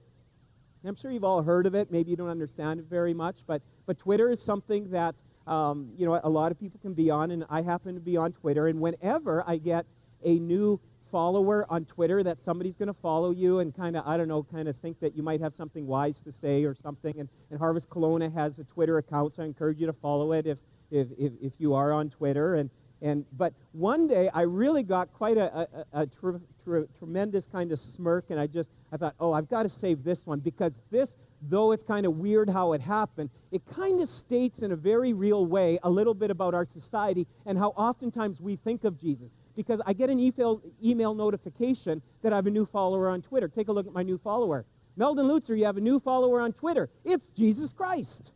I'm 0.85 0.95
sure 0.95 1.11
you've 1.11 1.25
all 1.25 1.43
heard 1.43 1.67
of 1.67 1.75
it. 1.75 1.91
Maybe 1.91 2.11
you 2.11 2.17
don't 2.17 2.29
understand 2.29 2.81
it 2.81 2.87
very 2.89 3.13
much, 3.13 3.39
but, 3.47 3.61
but 3.85 3.99
Twitter 3.99 4.31
is 4.31 4.41
something 4.41 4.91
that 4.91 5.15
um, 5.47 5.91
you 5.97 6.07
know, 6.07 6.21
a 6.23 6.29
lot 6.29 6.53
of 6.53 6.61
people 6.61 6.79
can 6.81 6.95
be 6.95 7.11
on, 7.11 7.33
and 7.33 7.45
I 7.51 7.63
happen 7.63 7.95
to 7.95 8.01
be 8.01 8.17
on 8.17 8.33
Twitter. 8.33 8.69
And 8.69 8.81
whenever 8.81 9.43
I 9.47 9.57
get 9.57 9.85
a 10.25 10.39
new 10.39 10.81
follower 11.11 11.67
on 11.69 11.85
Twitter 11.85 12.23
that 12.23 12.39
somebody's 12.39 12.77
going 12.77 12.87
to 12.87 12.95
follow 12.95 13.33
you 13.33 13.59
and 13.59 13.75
kind 13.75 13.97
of, 13.97 14.07
I 14.07 14.17
don't 14.17 14.29
know, 14.29 14.45
kind 14.45 14.69
of 14.69 14.77
think 14.77 15.01
that 15.01 15.17
you 15.17 15.25
might 15.25 15.41
have 15.41 15.53
something 15.53 15.87
wise 15.87 16.23
to 16.23 16.31
say 16.31 16.65
or 16.65 16.75
something. 16.75 17.19
And, 17.19 17.29
and 17.51 17.59
Harvest 17.59 17.91
Kelowna 17.91 18.33
has 18.33 18.61
a 18.61 18.65
Twitter 18.65 18.99
account, 18.99 19.35
so 19.35 19.43
I 19.43 19.47
encourage 19.47 19.81
you 19.81 19.87
to 19.87 19.93
follow 19.93 20.33
it 20.33 20.47
if, 20.47 20.59
if, 20.91 21.09
if, 21.19 21.33
if 21.43 21.53
you 21.59 21.75
are 21.75 21.93
on 21.93 22.11
Twitter. 22.11 22.55
And, 22.55 22.71
and, 23.03 23.25
but 23.37 23.55
one 23.73 24.07
day 24.07 24.29
I 24.33 24.43
really 24.43 24.83
got 24.83 25.13
quite 25.13 25.37
a, 25.37 25.69
a, 25.93 26.03
a 26.03 26.07
tr- 26.07 26.37
tr- 26.65 26.85
tremendous 26.99 27.47
kind 27.47 27.73
of 27.73 27.81
smirk, 27.81 28.27
and 28.31 28.39
I 28.39 28.47
just, 28.47 28.71
I 28.93 28.97
thought, 28.97 29.15
oh, 29.21 29.33
I've 29.33 29.49
got 29.49 29.63
to 29.63 29.71
save 29.71 30.05
this 30.05 30.27
one 30.27 30.41
because 30.41 30.83
this 30.91 31.17
though 31.43 31.73
it's 31.73 31.83
kind 31.83 32.07
of 32.07 32.19
weird 32.19 32.49
how 32.49 32.73
it 32.73 32.81
happened, 32.81 33.31
it 33.51 33.63
kind 33.67 34.01
of 34.01 34.09
states 34.09 34.63
in 34.63 34.73
a 34.73 34.77
very 34.77 35.13
real 35.13 35.47
way 35.47 35.79
a 35.83 35.91
little 35.91 36.15
bit 36.15 36.31
about 36.31 36.55
our 36.55 36.65
society 36.65 37.27
and 37.47 37.59
how 37.59 37.69
oftentimes 37.71 38.41
we 38.41 38.57
think 38.57 38.85
of 38.85 38.99
Jesus. 38.99 39.31
Because 39.57 39.81
I 39.87 39.93
get 39.93 40.11
an 40.11 40.21
email, 40.21 40.63
email 40.83 41.15
notification 41.15 42.03
that 42.23 42.33
I 42.33 42.37
have 42.37 42.47
a 42.47 42.51
new 42.51 42.67
follower 42.67 43.09
on 43.09 43.23
Twitter. 43.23 43.49
Take 43.49 43.69
a 43.69 43.73
look 43.73 43.87
at 43.87 43.93
my 43.93 44.03
new 44.03 44.19
follower. 44.19 44.65
Meldon 44.97 45.27
Lutzer, 45.27 45.59
you 45.59 45.65
have 45.65 45.77
a 45.77 45.81
new 45.81 45.99
follower 45.99 46.41
on 46.41 46.53
Twitter. 46.53 46.89
It's 47.05 47.27
Jesus 47.29 47.73
Christ. 47.73 48.33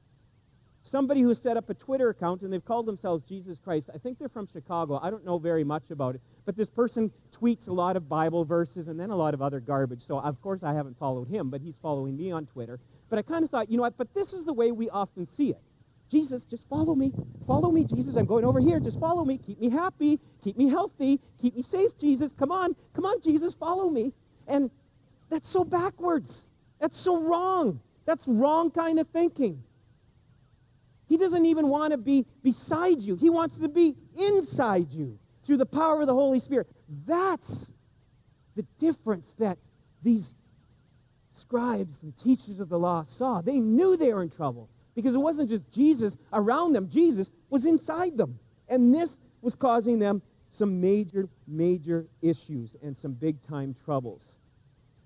Somebody 0.87 1.23
who 1.23 1.35
set 1.35 1.57
up 1.57 1.71
a 1.71 1.75
Twitter 1.75 2.11
account 2.11 2.43
and 2.43 2.53
they've 2.53 2.65
called 2.65 2.85
themselves 2.85 3.27
Jesus 3.27 3.59
Christ. 3.59 3.89
I 3.95 3.97
think 3.97 4.19
they're 4.19 4.29
from 4.29 4.47
Chicago. 4.47 5.01
I 5.03 5.09
don't 5.09 5.25
know 5.25 5.39
very 5.39 5.65
much 5.65 5.91
about 5.91 6.15
it. 6.15 6.21
But 6.45 6.57
this 6.57 6.69
person 6.69 7.11
tweets 7.33 7.69
a 7.69 7.73
lot 7.73 7.97
of 7.97 8.07
Bible 8.07 8.45
verses 8.45 8.89
and 8.89 9.01
then 9.01 9.09
a 9.09 9.17
lot 9.17 9.33
of 9.33 9.41
other 9.41 9.61
garbage. 9.61 10.03
So, 10.03 10.21
of 10.21 10.41
course, 10.43 10.63
I 10.63 10.75
haven't 10.75 10.99
followed 10.99 11.27
him, 11.27 11.49
but 11.49 11.63
he's 11.63 11.77
following 11.77 12.15
me 12.15 12.31
on 12.31 12.45
Twitter. 12.45 12.79
But 13.09 13.19
I 13.19 13.23
kind 13.23 13.45
of 13.45 13.51
thought, 13.51 13.71
you 13.71 13.79
know 13.79 13.83
what? 13.83 13.97
But 13.97 14.13
this 14.13 14.35
is 14.35 14.45
the 14.45 14.53
way 14.53 14.73
we 14.73 14.91
often 14.91 15.25
see 15.25 15.51
it. 15.51 15.63
Jesus, 16.11 16.45
just 16.45 16.69
follow 16.69 16.95
me. 16.95 17.15
Follow 17.47 17.71
me, 17.71 17.85
Jesus. 17.85 18.15
I'm 18.17 18.27
going 18.27 18.45
over 18.45 18.61
here. 18.61 18.79
Just 18.79 19.01
follow 19.01 19.25
me. 19.25 19.39
Keep 19.39 19.63
me 19.63 19.71
happy. 19.71 20.21
Keep 20.43 20.59
me 20.59 20.69
healthy. 20.69 21.19
Keep 21.41 21.57
me 21.57 21.63
safe, 21.63 21.97
Jesus. 21.97 22.35
Come 22.39 22.53
on. 22.53 22.77
Come 22.93 23.07
on, 23.07 23.23
Jesus. 23.23 23.55
Follow 23.55 23.89
me. 23.89 24.13
And 24.47 24.71
that's 25.31 25.49
so 25.49 25.65
backwards. 25.65 26.45
That's 26.79 26.99
so 26.99 27.23
wrong. 27.23 27.81
That's 28.05 28.29
wrong 28.29 28.71
kind 28.71 28.99
of 28.99 29.09
thinking. 29.09 29.63
He 31.07 31.17
doesn't 31.17 31.45
even 31.45 31.69
want 31.69 31.93
to 31.93 31.99
be 31.99 32.27
beside 32.43 33.01
you, 33.01 33.17
He 33.17 33.31
wants 33.31 33.59
to 33.59 33.69
be 33.69 33.97
inside 34.19 34.93
you 34.93 35.19
through 35.45 35.59
the 35.59 35.67
power 35.67 36.01
of 36.01 36.07
the 36.07 36.15
Holy 36.15 36.39
Spirit. 36.39 36.69
That's 37.07 37.71
the 38.57 38.65
difference 38.79 39.35
that 39.35 39.59
these 40.03 40.35
scribes 41.31 42.03
and 42.03 42.17
teachers 42.17 42.61
of 42.61 42.69
the 42.69 42.79
law 42.79 43.03
saw. 43.05 43.41
They 43.41 43.59
knew 43.59 43.97
they 43.97 44.13
were 44.13 44.23
in 44.23 44.31
trouble 44.31 44.69
because 44.95 45.15
it 45.15 45.19
wasn't 45.19 45.51
just 45.51 45.71
Jesus 45.71 46.17
around 46.33 46.73
them, 46.73 46.89
Jesus 46.89 47.31
was 47.51 47.67
inside 47.67 48.17
them. 48.17 48.39
And 48.69 48.95
this 48.95 49.19
was 49.43 49.55
causing 49.55 49.99
them 49.99 50.23
some 50.49 50.81
major, 50.81 51.29
major 51.47 52.07
issues 52.23 52.77
and 52.83 52.97
some 52.97 53.13
big 53.13 53.43
time 53.43 53.75
troubles. 53.85 54.37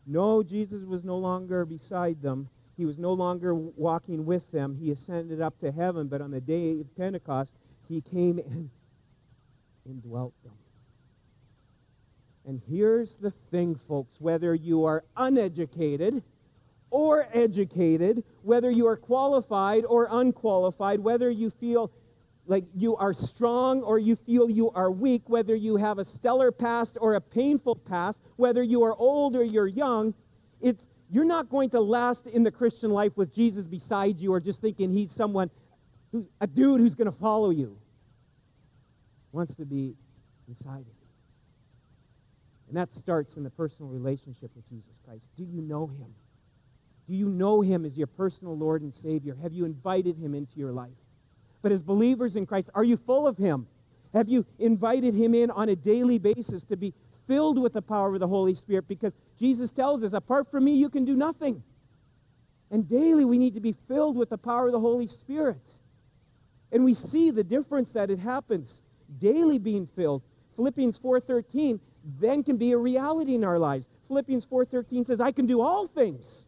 No, 0.07 0.43
Jesus 0.43 0.85
was 0.85 1.05
no 1.05 1.17
longer 1.17 1.65
beside 1.65 2.21
them. 2.23 2.49
He 2.79 2.87
was 2.87 2.97
no 2.97 3.13
longer 3.13 3.55
walking 3.57 4.25
with 4.25 4.49
them. 4.53 4.79
He 4.81 4.93
ascended 4.93 5.43
up 5.43 5.59
to 5.61 5.73
heaven, 5.73 6.07
but 6.07 6.21
on 6.21 6.31
the 6.31 6.41
day 6.41 6.71
of 6.81 6.97
Pentecost, 6.97 7.55
he 7.89 8.01
came 8.01 8.39
and 8.39 8.71
indwelt 9.85 10.33
them. 10.45 10.55
And 12.47 12.63
here's 12.71 13.17
the 13.17 13.33
thing, 13.51 13.75
folks 13.75 14.21
whether 14.21 14.55
you 14.55 14.85
are 14.85 15.05
uneducated 15.17 16.23
or 16.91 17.29
educated, 17.35 18.23
whether 18.43 18.71
you 18.71 18.87
are 18.87 18.97
qualified 18.97 19.85
or 19.85 20.09
unqualified, 20.11 21.01
whether 21.01 21.31
you 21.31 21.51
feel 21.51 21.91
like 22.47 22.65
you 22.75 22.97
are 22.97 23.13
strong 23.13 23.83
or 23.83 23.99
you 23.99 24.17
feel 24.17 24.49
you 24.49 24.71
are 24.71 24.91
weak, 24.91 25.23
whether 25.27 25.55
you 25.55 25.77
have 25.77 25.99
a 25.99 26.05
stellar 26.05 26.51
past 26.51 26.97
or 27.01 27.17
a 27.17 27.21
painful 27.21 27.75
past, 27.75 28.21
whether 28.37 28.63
you 28.63 28.85
are 28.85 28.95
old 28.95 29.37
or 29.37 29.43
you're 29.43 29.67
young, 29.67 30.15
it's, 30.61 30.83
you're 31.11 31.25
not 31.25 31.49
going 31.49 31.71
to 31.71 31.81
last 31.81 32.27
in 32.27 32.43
the 32.43 32.51
Christian 32.51 32.91
life 32.91 33.17
with 33.17 33.33
Jesus 33.33 33.67
beside 33.67 34.19
you 34.19 34.33
or 34.33 34.41
just 34.41 34.61
thinking 34.61 34.91
he's 34.91 35.13
someone, 35.13 35.51
who's 36.13 36.27
a 36.41 36.47
dude 36.47 36.81
who's 36.81 36.95
going 36.95 37.11
to 37.11 37.19
follow 37.19 37.51
you. 37.51 37.79
Wants 39.33 39.57
to 39.57 39.65
be 39.65 39.95
inside 40.49 40.81
of 40.81 40.87
you. 40.87 41.09
And 42.69 42.77
that 42.77 42.93
starts 42.93 43.37
in 43.37 43.43
the 43.43 43.51
personal 43.51 43.91
relationship 43.91 44.51
with 44.55 44.69
Jesus 44.69 44.93
Christ. 45.05 45.31
Do 45.37 45.45
you 45.45 45.63
know 45.63 45.87
him? 45.87 46.15
Do 47.09 47.15
you 47.15 47.29
know 47.29 47.63
him 47.63 47.87
as 47.87 47.97
your 47.97 48.07
personal 48.07 48.57
Lord 48.57 48.83
and 48.83 48.93
Savior? 48.93 49.37
Have 49.43 49.55
you 49.55 49.65
invited 49.65 50.19
him 50.19 50.35
into 50.35 50.59
your 50.59 50.73
life? 50.73 50.91
But 51.63 51.73
as 51.73 51.83
believers 51.83 52.37
in 52.37 52.45
Christ, 52.45 52.69
are 52.75 52.85
you 52.85 52.97
full 52.97 53.27
of 53.27 53.39
him? 53.39 53.67
Have 54.13 54.29
you 54.29 54.45
invited 54.59 55.15
him 55.15 55.35
in 55.35 55.51
on 55.51 55.71
a 55.71 55.77
daily 55.77 56.19
basis 56.19 56.65
to 56.65 56.77
be 56.77 56.93
filled 57.29 57.59
with 57.61 57.75
the 57.75 57.83
power 57.83 58.15
of 58.15 58.21
the 58.21 58.27
Holy 58.27 58.55
Spirit? 58.55 58.89
Because 58.89 59.15
Jesus 59.39 59.71
tells 59.71 60.03
us, 60.03 60.15
apart 60.15 60.51
from 60.51 60.65
me, 60.65 60.73
you 60.73 60.89
can 60.89 61.05
do 61.05 61.15
nothing. 61.15 61.63
And 62.71 62.89
daily 62.89 63.25
we 63.25 63.39
need 63.39 63.55
to 63.55 63.61
be 63.61 63.73
filled 63.87 64.17
with 64.17 64.31
the 64.31 64.39
power 64.39 64.67
of 64.67 64.73
the 64.73 64.81
Holy 64.81 65.07
Spirit. 65.07 65.75
And 66.73 66.85
we 66.85 66.95
see 66.95 67.31
the 67.31 67.45
difference 67.45 67.93
that 67.93 68.11
it 68.11 68.19
happens 68.19 68.83
daily 69.19 69.59
being 69.59 69.87
filled. 69.87 70.23
Philippians 70.57 70.99
4:13 70.99 71.81
then 72.21 72.43
can 72.43 72.57
be 72.57 72.73
a 72.73 72.79
reality 72.79 73.35
in 73.35 73.45
our 73.45 73.59
lives. 73.59 73.89
Philippians 74.09 74.45
4:13 74.45 75.05
says, 75.05 75.21
"I 75.21 75.33
can 75.33 75.47
do 75.47 75.61
all 75.61 75.87
things 75.87 76.45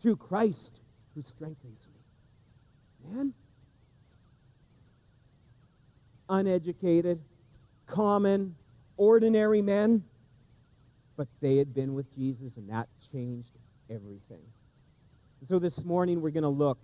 through 0.00 0.16
Christ 0.16 0.80
who 1.14 1.22
strengthens 1.22 1.86
me." 1.86 3.10
Man, 3.10 3.34
uneducated, 6.28 7.20
common, 7.86 8.56
ordinary 8.98 9.62
men, 9.62 10.04
but 11.16 11.28
they 11.40 11.56
had 11.56 11.72
been 11.72 11.94
with 11.94 12.14
Jesus, 12.14 12.58
and 12.58 12.68
that 12.68 12.88
changed 13.10 13.56
everything. 13.88 14.42
And 15.40 15.48
so 15.48 15.58
this 15.58 15.84
morning 15.84 16.20
we're 16.20 16.30
going 16.30 16.42
to 16.42 16.48
look 16.48 16.78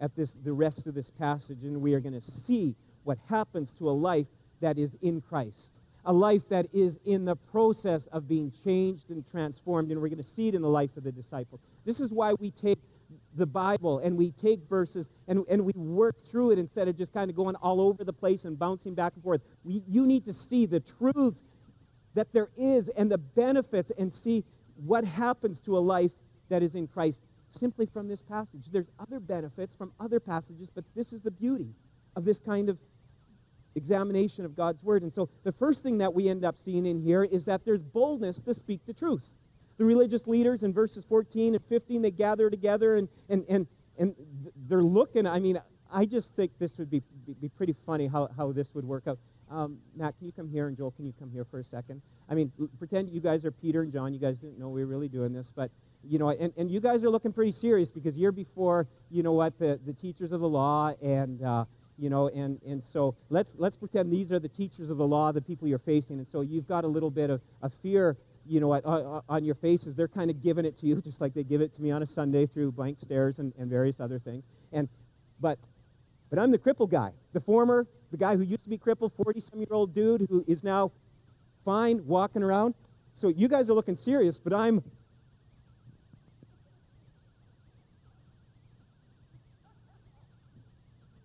at 0.00 0.16
this, 0.16 0.32
the 0.32 0.52
rest 0.52 0.86
of 0.86 0.94
this 0.94 1.10
passage, 1.10 1.64
and 1.64 1.80
we 1.82 1.92
are 1.92 2.00
going 2.00 2.14
to 2.14 2.20
see 2.20 2.74
what 3.04 3.18
happens 3.28 3.72
to 3.74 3.90
a 3.90 3.92
life 3.92 4.28
that 4.60 4.78
is 4.78 4.96
in 5.02 5.20
Christ, 5.20 5.72
a 6.04 6.12
life 6.12 6.48
that 6.48 6.66
is 6.72 6.98
in 7.04 7.24
the 7.24 7.36
process 7.36 8.06
of 8.08 8.28
being 8.28 8.52
changed 8.64 9.10
and 9.10 9.26
transformed, 9.26 9.90
and 9.90 10.00
we're 10.00 10.08
going 10.08 10.18
to 10.18 10.24
see 10.24 10.48
it 10.48 10.54
in 10.54 10.62
the 10.62 10.68
life 10.68 10.96
of 10.96 11.04
the 11.04 11.12
disciple. 11.12 11.60
This 11.84 12.00
is 12.00 12.12
why 12.12 12.34
we 12.34 12.50
take 12.50 12.78
the 13.38 13.46
Bible 13.46 14.00
and 14.00 14.16
we 14.16 14.32
take 14.32 14.60
verses 14.68 15.08
and, 15.26 15.44
and 15.48 15.64
we 15.64 15.72
work 15.74 16.20
through 16.20 16.50
it 16.50 16.58
instead 16.58 16.88
of 16.88 16.96
just 16.96 17.12
kind 17.12 17.30
of 17.30 17.36
going 17.36 17.54
all 17.56 17.80
over 17.80 18.04
the 18.04 18.12
place 18.12 18.44
and 18.44 18.58
bouncing 18.58 18.94
back 18.94 19.14
and 19.14 19.22
forth. 19.22 19.40
We, 19.64 19.82
you 19.88 20.06
need 20.06 20.24
to 20.26 20.32
see 20.32 20.66
the 20.66 20.80
truths 20.80 21.42
that 22.14 22.32
there 22.32 22.48
is 22.56 22.88
and 22.90 23.10
the 23.10 23.18
benefits 23.18 23.92
and 23.96 24.12
see 24.12 24.44
what 24.84 25.04
happens 25.04 25.60
to 25.62 25.76
a 25.76 25.80
life 25.80 26.12
that 26.48 26.62
is 26.62 26.74
in 26.74 26.86
Christ 26.86 27.20
simply 27.48 27.86
from 27.86 28.08
this 28.08 28.22
passage. 28.22 28.66
There's 28.70 28.90
other 28.98 29.20
benefits 29.20 29.74
from 29.74 29.92
other 29.98 30.20
passages, 30.20 30.70
but 30.70 30.84
this 30.94 31.12
is 31.12 31.22
the 31.22 31.30
beauty 31.30 31.74
of 32.16 32.24
this 32.24 32.38
kind 32.38 32.68
of 32.68 32.78
examination 33.74 34.44
of 34.44 34.56
God's 34.56 34.82
Word. 34.82 35.02
And 35.02 35.12
so 35.12 35.28
the 35.44 35.52
first 35.52 35.82
thing 35.82 35.98
that 35.98 36.12
we 36.12 36.28
end 36.28 36.44
up 36.44 36.58
seeing 36.58 36.86
in 36.86 37.00
here 37.00 37.24
is 37.24 37.44
that 37.46 37.64
there's 37.64 37.82
boldness 37.82 38.40
to 38.40 38.54
speak 38.54 38.80
the 38.86 38.92
truth. 38.92 39.24
The 39.78 39.84
religious 39.84 40.26
leaders 40.26 40.62
in 40.62 40.72
verses 40.72 41.04
14 41.04 41.54
and 41.54 41.64
15, 41.64 42.02
they 42.02 42.10
gather 42.10 42.50
together 42.50 42.96
and, 42.96 43.08
and, 43.28 43.44
and, 43.48 43.66
and 43.98 44.14
they're 44.68 44.82
looking. 44.82 45.26
I 45.26 45.38
mean, 45.40 45.60
I 45.92 46.04
just 46.04 46.34
think 46.34 46.52
this 46.58 46.76
would 46.78 46.90
be, 46.90 47.02
be 47.40 47.48
pretty 47.48 47.74
funny 47.86 48.06
how, 48.06 48.28
how 48.36 48.52
this 48.52 48.74
would 48.74 48.84
work 48.84 49.04
out. 49.06 49.18
Um, 49.50 49.78
Matt, 49.96 50.18
can 50.18 50.26
you 50.26 50.32
come 50.32 50.48
here? 50.48 50.68
And 50.68 50.76
Joel, 50.76 50.90
can 50.90 51.06
you 51.06 51.14
come 51.18 51.30
here 51.30 51.44
for 51.44 51.58
a 51.58 51.64
second? 51.64 52.02
I 52.28 52.34
mean, 52.34 52.52
pretend 52.78 53.08
you 53.08 53.20
guys 53.20 53.44
are 53.44 53.50
Peter 53.50 53.82
and 53.82 53.92
John. 53.92 54.12
You 54.12 54.20
guys 54.20 54.38
didn't 54.38 54.58
know 54.58 54.68
we 54.68 54.84
were 54.84 54.90
really 54.90 55.08
doing 55.08 55.32
this, 55.32 55.52
but 55.54 55.70
you 56.04 56.18
know, 56.18 56.30
and, 56.30 56.52
and 56.56 56.70
you 56.70 56.80
guys 56.80 57.04
are 57.04 57.10
looking 57.10 57.32
pretty 57.32 57.52
serious 57.52 57.90
because 57.90 58.16
you're 58.16 58.32
before, 58.32 58.86
you 59.10 59.22
know 59.22 59.32
what, 59.32 59.58
the, 59.58 59.80
the 59.84 59.92
teachers 59.92 60.32
of 60.32 60.40
the 60.40 60.48
law 60.48 60.92
and, 61.02 61.42
uh, 61.42 61.64
you 61.98 62.08
know, 62.08 62.28
and, 62.28 62.60
and 62.66 62.82
so 62.82 63.16
let's, 63.30 63.56
let's 63.58 63.76
pretend 63.76 64.12
these 64.12 64.30
are 64.30 64.38
the 64.38 64.48
teachers 64.48 64.90
of 64.90 64.98
the 64.98 65.06
law, 65.06 65.32
the 65.32 65.40
people 65.40 65.66
you're 65.66 65.78
facing. 65.78 66.18
And 66.18 66.28
so 66.28 66.42
you've 66.42 66.68
got 66.68 66.84
a 66.84 66.86
little 66.86 67.10
bit 67.10 67.30
of, 67.30 67.40
of 67.62 67.74
fear, 67.74 68.16
you 68.48 68.60
know, 68.60 68.72
on, 68.72 69.22
on 69.28 69.44
your 69.44 69.54
faces. 69.54 69.94
They're 69.94 70.08
kind 70.08 70.30
of 70.30 70.42
giving 70.42 70.64
it 70.64 70.76
to 70.78 70.86
you 70.86 71.00
just 71.04 71.20
like 71.20 71.34
they 71.34 71.44
give 71.44 71.60
it 71.60 71.74
to 71.76 71.82
me 71.82 71.90
on 71.90 72.02
a 72.02 72.06
Sunday 72.06 72.46
through 72.46 72.72
blank 72.72 72.98
stares 72.98 73.38
and, 73.38 73.52
and 73.58 73.70
various 73.70 74.00
other 74.00 74.18
things. 74.18 74.44
And, 74.72 74.88
but, 75.40 75.58
but 76.30 76.38
I'm 76.38 76.50
the 76.50 76.58
crippled 76.58 76.90
guy, 76.90 77.12
the 77.32 77.40
former, 77.40 77.86
the 78.10 78.16
guy 78.16 78.36
who 78.36 78.42
used 78.42 78.64
to 78.64 78.70
be 78.70 78.78
crippled, 78.78 79.12
40-some-year-old 79.16 79.94
dude 79.94 80.26
who 80.28 80.44
is 80.46 80.64
now 80.64 80.90
fine 81.64 82.04
walking 82.06 82.42
around. 82.42 82.74
So 83.14 83.28
you 83.28 83.48
guys 83.48 83.68
are 83.68 83.74
looking 83.74 83.96
serious, 83.96 84.38
but 84.38 84.52
I'm 84.52 84.82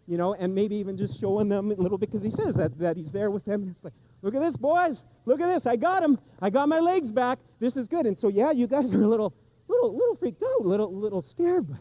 you 0.07 0.17
know, 0.17 0.33
and 0.33 0.53
maybe 0.53 0.75
even 0.75 0.97
just 0.97 1.19
showing 1.19 1.49
them 1.49 1.71
a 1.71 1.75
little 1.75 1.97
bit 1.97 2.09
because 2.09 2.21
he 2.21 2.31
says 2.31 2.55
that, 2.55 2.77
that 2.79 2.97
he's 2.97 3.11
there 3.11 3.31
with 3.31 3.45
them. 3.45 3.61
And 3.61 3.71
it's 3.71 3.83
like, 3.83 3.93
look 4.23 4.33
at 4.33 4.41
this, 4.41 4.57
boys. 4.57 5.05
Look 5.25 5.39
at 5.39 5.47
this. 5.47 5.67
I 5.67 5.75
got 5.75 6.01
him. 6.01 6.17
I 6.41 6.49
got 6.49 6.67
my 6.67 6.79
legs 6.79 7.11
back. 7.11 7.37
This 7.59 7.77
is 7.77 7.87
good. 7.87 8.07
And 8.07 8.17
so, 8.17 8.29
yeah, 8.29 8.49
you 8.49 8.65
guys 8.65 8.91
are 8.95 9.03
a 9.03 9.07
little, 9.07 9.35
little, 9.67 9.95
little 9.95 10.15
freaked 10.15 10.41
out, 10.41 10.65
little, 10.65 10.91
little 10.91 11.21
scared. 11.21 11.67
But 11.67 11.77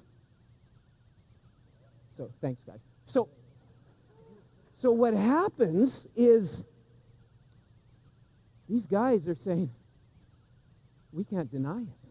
so, 2.14 2.30
thanks, 2.42 2.60
guys. 2.62 2.84
So, 3.06 3.30
so 4.74 4.92
what 4.92 5.14
happens 5.14 6.06
is 6.14 6.62
these 8.68 8.84
guys 8.84 9.26
are 9.26 9.34
saying, 9.34 9.70
we 11.12 11.24
can't 11.24 11.50
deny 11.50 11.80
it 11.80 12.02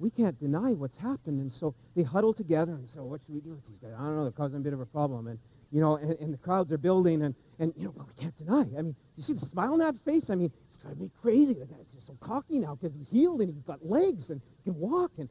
we 0.00 0.10
can't 0.10 0.38
deny 0.40 0.72
what's 0.72 0.96
happened. 0.96 1.40
And 1.40 1.52
so 1.52 1.74
they 1.94 2.02
huddle 2.02 2.32
together 2.32 2.72
and 2.72 2.88
so 2.88 3.04
what 3.04 3.20
should 3.20 3.34
we 3.34 3.40
do 3.40 3.50
with 3.50 3.66
these 3.66 3.76
guys? 3.76 3.92
I 3.96 4.02
don't 4.02 4.16
know, 4.16 4.22
they're 4.24 4.32
causing 4.32 4.58
a 4.58 4.62
bit 4.62 4.72
of 4.72 4.80
a 4.80 4.86
problem. 4.86 5.28
And, 5.28 5.38
you 5.70 5.80
know, 5.80 5.96
and, 5.96 6.12
and 6.18 6.32
the 6.32 6.38
crowds 6.38 6.72
are 6.72 6.78
building 6.78 7.22
and, 7.22 7.34
and, 7.58 7.72
you 7.76 7.84
know, 7.84 7.92
but 7.96 8.06
we 8.06 8.12
can't 8.14 8.36
deny. 8.36 8.66
I 8.76 8.82
mean, 8.82 8.96
you 9.16 9.22
see 9.22 9.34
the 9.34 9.40
smile 9.40 9.72
on 9.72 9.78
that 9.78 9.98
face? 10.00 10.30
I 10.30 10.34
mean, 10.34 10.50
it's 10.66 10.76
driving 10.76 11.02
me 11.02 11.10
crazy. 11.20 11.54
The 11.54 11.66
guy's 11.66 11.92
just 11.92 12.06
so 12.06 12.16
cocky 12.20 12.58
now 12.58 12.74
because 12.74 12.94
he's 12.96 13.08
healed 13.08 13.40
and 13.40 13.52
he's 13.52 13.62
got 13.62 13.84
legs 13.84 14.30
and 14.30 14.40
can 14.64 14.76
walk. 14.76 15.12
And 15.18 15.28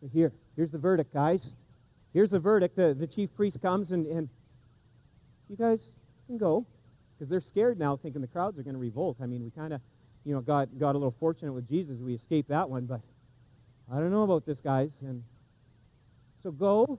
so 0.00 0.08
here, 0.12 0.32
here's 0.56 0.70
the 0.70 0.78
verdict, 0.78 1.12
guys. 1.12 1.52
Here's 2.12 2.30
the 2.30 2.40
verdict. 2.40 2.74
The, 2.74 2.94
the 2.94 3.06
chief 3.06 3.34
priest 3.34 3.62
comes 3.62 3.92
and, 3.92 4.06
and 4.06 4.28
you 5.48 5.56
guys 5.56 5.94
can 6.26 6.38
go 6.38 6.66
because 7.12 7.28
they're 7.28 7.40
scared 7.40 7.78
now 7.78 7.96
thinking 7.96 8.20
the 8.22 8.26
crowds 8.26 8.58
are 8.58 8.62
going 8.62 8.74
to 8.74 8.80
revolt. 8.80 9.18
I 9.22 9.26
mean, 9.26 9.44
we 9.44 9.50
kind 9.50 9.72
of 9.72 9.80
you 10.24 10.34
know, 10.34 10.40
got, 10.40 10.78
got 10.78 10.92
a 10.94 10.98
little 10.98 11.14
fortunate 11.18 11.52
with 11.52 11.68
Jesus. 11.68 11.96
We 11.98 12.14
escaped 12.14 12.48
that 12.48 12.68
one, 12.68 12.86
but 12.86 13.00
I 13.92 13.96
don't 13.96 14.10
know 14.10 14.22
about 14.22 14.44
this, 14.44 14.60
guys. 14.60 14.96
And 15.02 15.22
so 16.42 16.50
go. 16.50 16.98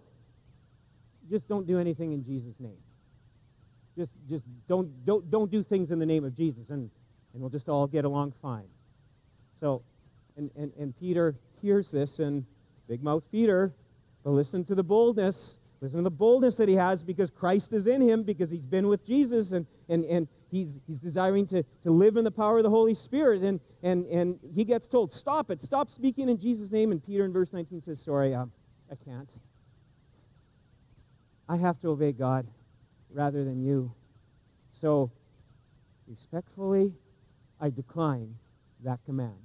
Just 1.30 1.48
don't 1.48 1.68
do 1.68 1.80
anything 1.80 2.14
in 2.14 2.24
Jesus' 2.24 2.60
name. 2.60 2.78
Just, 3.98 4.12
just 4.30 4.44
don't, 4.68 5.06
don't, 5.06 5.30
don't 5.30 5.52
do 5.52 5.64
things 5.64 5.92
in 5.92 6.00
the 6.00 6.06
name 6.06 6.24
of 6.24 6.36
Jesus, 6.36 6.70
and, 6.70 6.90
and 7.34 7.42
we'll 7.42 7.50
just 7.50 7.70
all 7.70 7.88
get 7.88 8.06
along 8.06 8.34
fine. 8.42 8.68
So, 9.54 9.84
and, 10.38 10.50
and, 10.56 10.72
and 10.80 10.98
Peter 10.98 11.36
hears 11.62 11.92
this, 11.92 12.20
and 12.20 12.46
big 12.88 13.04
mouth 13.04 13.24
Peter, 13.32 13.74
but 14.24 14.32
listen 14.32 14.64
to 14.66 14.76
the 14.76 14.84
boldness. 14.84 15.58
Listen 15.82 15.98
to 15.98 16.04
the 16.04 16.12
boldness 16.12 16.58
that 16.58 16.70
he 16.70 16.76
has 16.76 17.02
because 17.02 17.32
Christ 17.32 17.74
is 17.74 17.88
in 17.88 18.02
him, 18.02 18.24
because 18.24 18.52
he's 18.52 18.66
been 18.68 18.88
with 18.88 19.06
Jesus, 19.06 19.52
and, 19.52 19.66
and, 19.90 20.06
and 20.06 20.28
he's, 20.52 20.80
he's 20.86 21.00
desiring 21.00 21.48
to, 21.48 21.64
to 21.84 21.92
live 21.92 22.18
in 22.18 22.24
the 22.24 22.32
power 22.32 22.58
of 22.58 22.64
the 22.64 22.70
Holy 22.70 22.94
Spirit. 22.94 23.42
And, 23.42 23.60
and, 23.82 24.06
and 24.06 24.40
he 24.54 24.64
gets 24.64 24.88
told, 24.88 25.12
Stop 25.12 25.50
it, 25.50 25.60
stop 25.60 25.90
speaking 25.90 26.30
in 26.30 26.38
Jesus' 26.38 26.72
name. 26.72 26.92
And 26.92 27.04
Peter 27.04 27.26
in 27.26 27.34
verse 27.34 27.52
19 27.52 27.82
says, 27.82 28.00
Sorry, 28.00 28.36
um, 28.36 28.52
I 28.92 28.96
can't. 28.96 29.30
I 31.52 31.58
have 31.58 31.82
to 31.82 31.90
obey 31.90 32.14
God 32.14 32.48
rather 33.14 33.44
than 33.44 33.62
you. 33.62 33.92
So, 34.72 35.12
respectfully, 36.08 36.94
I 37.60 37.70
decline 37.70 38.36
that 38.86 39.04
command. 39.04 39.36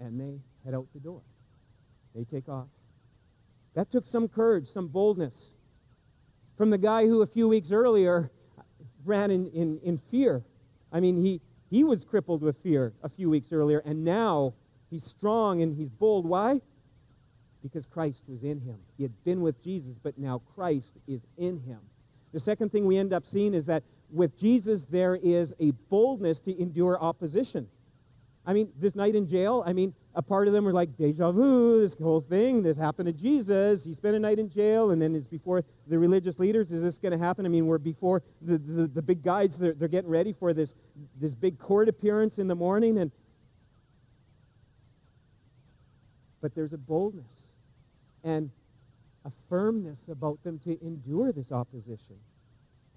And 0.00 0.20
they 0.20 0.40
head 0.64 0.74
out 0.74 0.88
the 0.92 0.98
door. 0.98 1.20
They 2.16 2.24
take 2.24 2.48
off. 2.48 2.66
That 3.74 3.92
took 3.92 4.04
some 4.04 4.26
courage, 4.26 4.66
some 4.66 4.88
boldness 4.88 5.54
from 6.58 6.70
the 6.70 6.78
guy 6.78 7.06
who 7.06 7.22
a 7.22 7.26
few 7.26 7.46
weeks 7.46 7.70
earlier 7.70 8.32
ran 9.04 9.30
in, 9.30 9.46
in, 9.52 9.78
in 9.84 9.98
fear. 9.98 10.42
I 10.92 10.98
mean, 10.98 11.22
he, 11.22 11.40
he 11.70 11.84
was 11.84 12.04
crippled 12.04 12.42
with 12.42 12.56
fear 12.56 12.92
a 13.04 13.08
few 13.08 13.30
weeks 13.30 13.52
earlier, 13.52 13.78
and 13.84 14.04
now 14.04 14.54
he's 14.90 15.04
strong 15.04 15.62
and 15.62 15.76
he's 15.76 15.90
bold. 15.90 16.26
Why? 16.26 16.60
Because 17.62 17.86
Christ 17.86 18.24
was 18.28 18.42
in 18.42 18.60
him. 18.60 18.78
He 18.96 19.04
had 19.04 19.12
been 19.24 19.40
with 19.40 19.62
Jesus, 19.62 19.96
but 20.02 20.18
now 20.18 20.42
Christ 20.54 20.96
is 21.06 21.26
in 21.38 21.60
him. 21.60 21.78
The 22.32 22.40
second 22.40 22.72
thing 22.72 22.86
we 22.86 22.96
end 22.96 23.12
up 23.12 23.26
seeing 23.26 23.54
is 23.54 23.66
that 23.66 23.84
with 24.10 24.36
Jesus, 24.36 24.84
there 24.84 25.16
is 25.16 25.54
a 25.60 25.70
boldness 25.88 26.40
to 26.40 26.60
endure 26.60 27.00
opposition. 27.00 27.68
I 28.44 28.52
mean, 28.52 28.72
this 28.76 28.96
night 28.96 29.14
in 29.14 29.26
jail, 29.26 29.62
I 29.64 29.72
mean, 29.72 29.94
a 30.14 30.22
part 30.22 30.48
of 30.48 30.52
them 30.52 30.64
were 30.64 30.72
like 30.72 30.96
deja 30.96 31.30
vu, 31.30 31.80
this 31.80 31.94
whole 31.94 32.20
thing 32.20 32.62
that 32.64 32.76
happened 32.76 33.06
to 33.06 33.12
Jesus. 33.12 33.84
He 33.84 33.94
spent 33.94 34.16
a 34.16 34.18
night 34.18 34.38
in 34.38 34.48
jail, 34.48 34.90
and 34.90 35.00
then 35.00 35.14
it's 35.14 35.28
before 35.28 35.62
the 35.86 35.98
religious 35.98 36.38
leaders. 36.38 36.72
Is 36.72 36.82
this 36.82 36.98
going 36.98 37.12
to 37.12 37.18
happen? 37.18 37.46
I 37.46 37.48
mean, 37.48 37.66
we're 37.66 37.78
before 37.78 38.22
the, 38.40 38.58
the, 38.58 38.88
the 38.88 39.02
big 39.02 39.22
guys, 39.22 39.56
they're, 39.56 39.74
they're 39.74 39.88
getting 39.88 40.10
ready 40.10 40.32
for 40.32 40.52
this, 40.52 40.74
this 41.20 41.34
big 41.34 41.58
court 41.58 41.88
appearance 41.88 42.38
in 42.38 42.48
the 42.48 42.54
morning. 42.56 42.98
And, 42.98 43.12
but 46.40 46.54
there's 46.54 46.72
a 46.72 46.78
boldness 46.78 47.51
and 48.24 48.50
a 49.24 49.30
firmness 49.48 50.08
about 50.08 50.42
them 50.42 50.58
to 50.60 50.84
endure 50.84 51.32
this 51.32 51.52
opposition. 51.52 52.16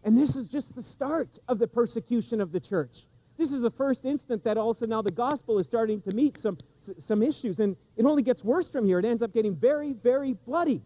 And 0.03 0.17
this 0.17 0.35
is 0.35 0.47
just 0.47 0.75
the 0.75 0.81
start 0.81 1.39
of 1.47 1.59
the 1.59 1.67
persecution 1.67 2.41
of 2.41 2.51
the 2.51 2.59
church. 2.59 3.07
This 3.37 3.51
is 3.51 3.61
the 3.61 3.71
first 3.71 4.05
instant 4.05 4.43
that 4.43 4.57
also 4.57 4.85
now 4.85 5.01
the 5.01 5.11
gospel 5.11 5.59
is 5.59 5.67
starting 5.67 6.01
to 6.01 6.15
meet 6.15 6.37
some, 6.37 6.57
some 6.97 7.21
issues. 7.21 7.59
And 7.59 7.75
it 7.97 8.05
only 8.05 8.23
gets 8.23 8.43
worse 8.43 8.69
from 8.69 8.85
here. 8.85 8.99
It 8.99 9.05
ends 9.05 9.21
up 9.21 9.33
getting 9.33 9.55
very, 9.55 9.93
very 9.93 10.33
bloody. 10.33 10.81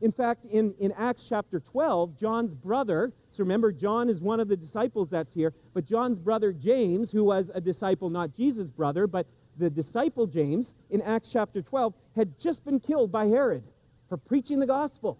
In 0.00 0.12
fact, 0.12 0.44
in, 0.44 0.74
in 0.78 0.92
Acts 0.92 1.26
chapter 1.26 1.60
12, 1.60 2.16
John's 2.16 2.54
brother, 2.54 3.12
so 3.30 3.42
remember, 3.42 3.72
John 3.72 4.08
is 4.08 4.20
one 4.20 4.38
of 4.38 4.48
the 4.48 4.56
disciples 4.56 5.10
that's 5.10 5.32
here, 5.32 5.54
but 5.72 5.84
John's 5.84 6.18
brother 6.18 6.52
James, 6.52 7.10
who 7.10 7.24
was 7.24 7.50
a 7.54 7.60
disciple, 7.60 8.10
not 8.10 8.34
Jesus' 8.34 8.70
brother, 8.70 9.06
but 9.06 9.26
the 9.56 9.70
disciple 9.70 10.26
James, 10.26 10.74
in 10.90 11.00
Acts 11.02 11.30
chapter 11.32 11.62
12, 11.62 11.94
had 12.16 12.38
just 12.38 12.64
been 12.64 12.80
killed 12.80 13.12
by 13.12 13.26
Herod 13.26 13.64
for 14.08 14.16
preaching 14.16 14.58
the 14.58 14.66
gospel. 14.66 15.18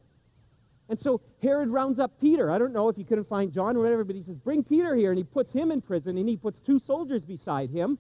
And 0.89 0.99
so 0.99 1.21
Herod 1.43 1.71
rounds 1.71 1.99
up 1.99 2.21
Peter. 2.21 2.51
I 2.51 2.59
don't 2.59 2.73
know 2.73 2.89
if 2.89 2.97
he 2.97 3.05
couldn't 3.05 3.25
find 3.25 3.51
John 3.51 3.77
or 3.77 3.81
whatever, 3.81 4.05
but 4.05 4.17
he 4.17 4.23
says, 4.23 4.37
Bring 4.37 4.63
Peter 4.63 4.95
here. 4.95 5.11
And 5.11 5.19
he 5.19 5.25
puts 5.25 5.53
him 5.53 5.71
in 5.71 5.81
prison, 5.81 6.19
and 6.19 6.29
he 6.29 6.37
puts 6.37 6.61
two 6.61 6.79
soldiers 6.79 7.25
beside 7.25 7.71
him. 7.71 7.99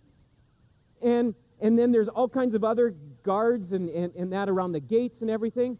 And, 1.01 1.35
and 1.61 1.79
then 1.79 1.92
there's 1.92 2.09
all 2.09 2.29
kinds 2.29 2.55
of 2.55 2.62
other 2.62 2.94
guards 3.23 3.73
and, 3.73 3.88
and, 3.88 4.14
and 4.14 4.33
that 4.33 4.49
around 4.49 4.73
the 4.73 4.81
gates 4.81 5.23
and 5.23 5.31
everything. 5.31 5.79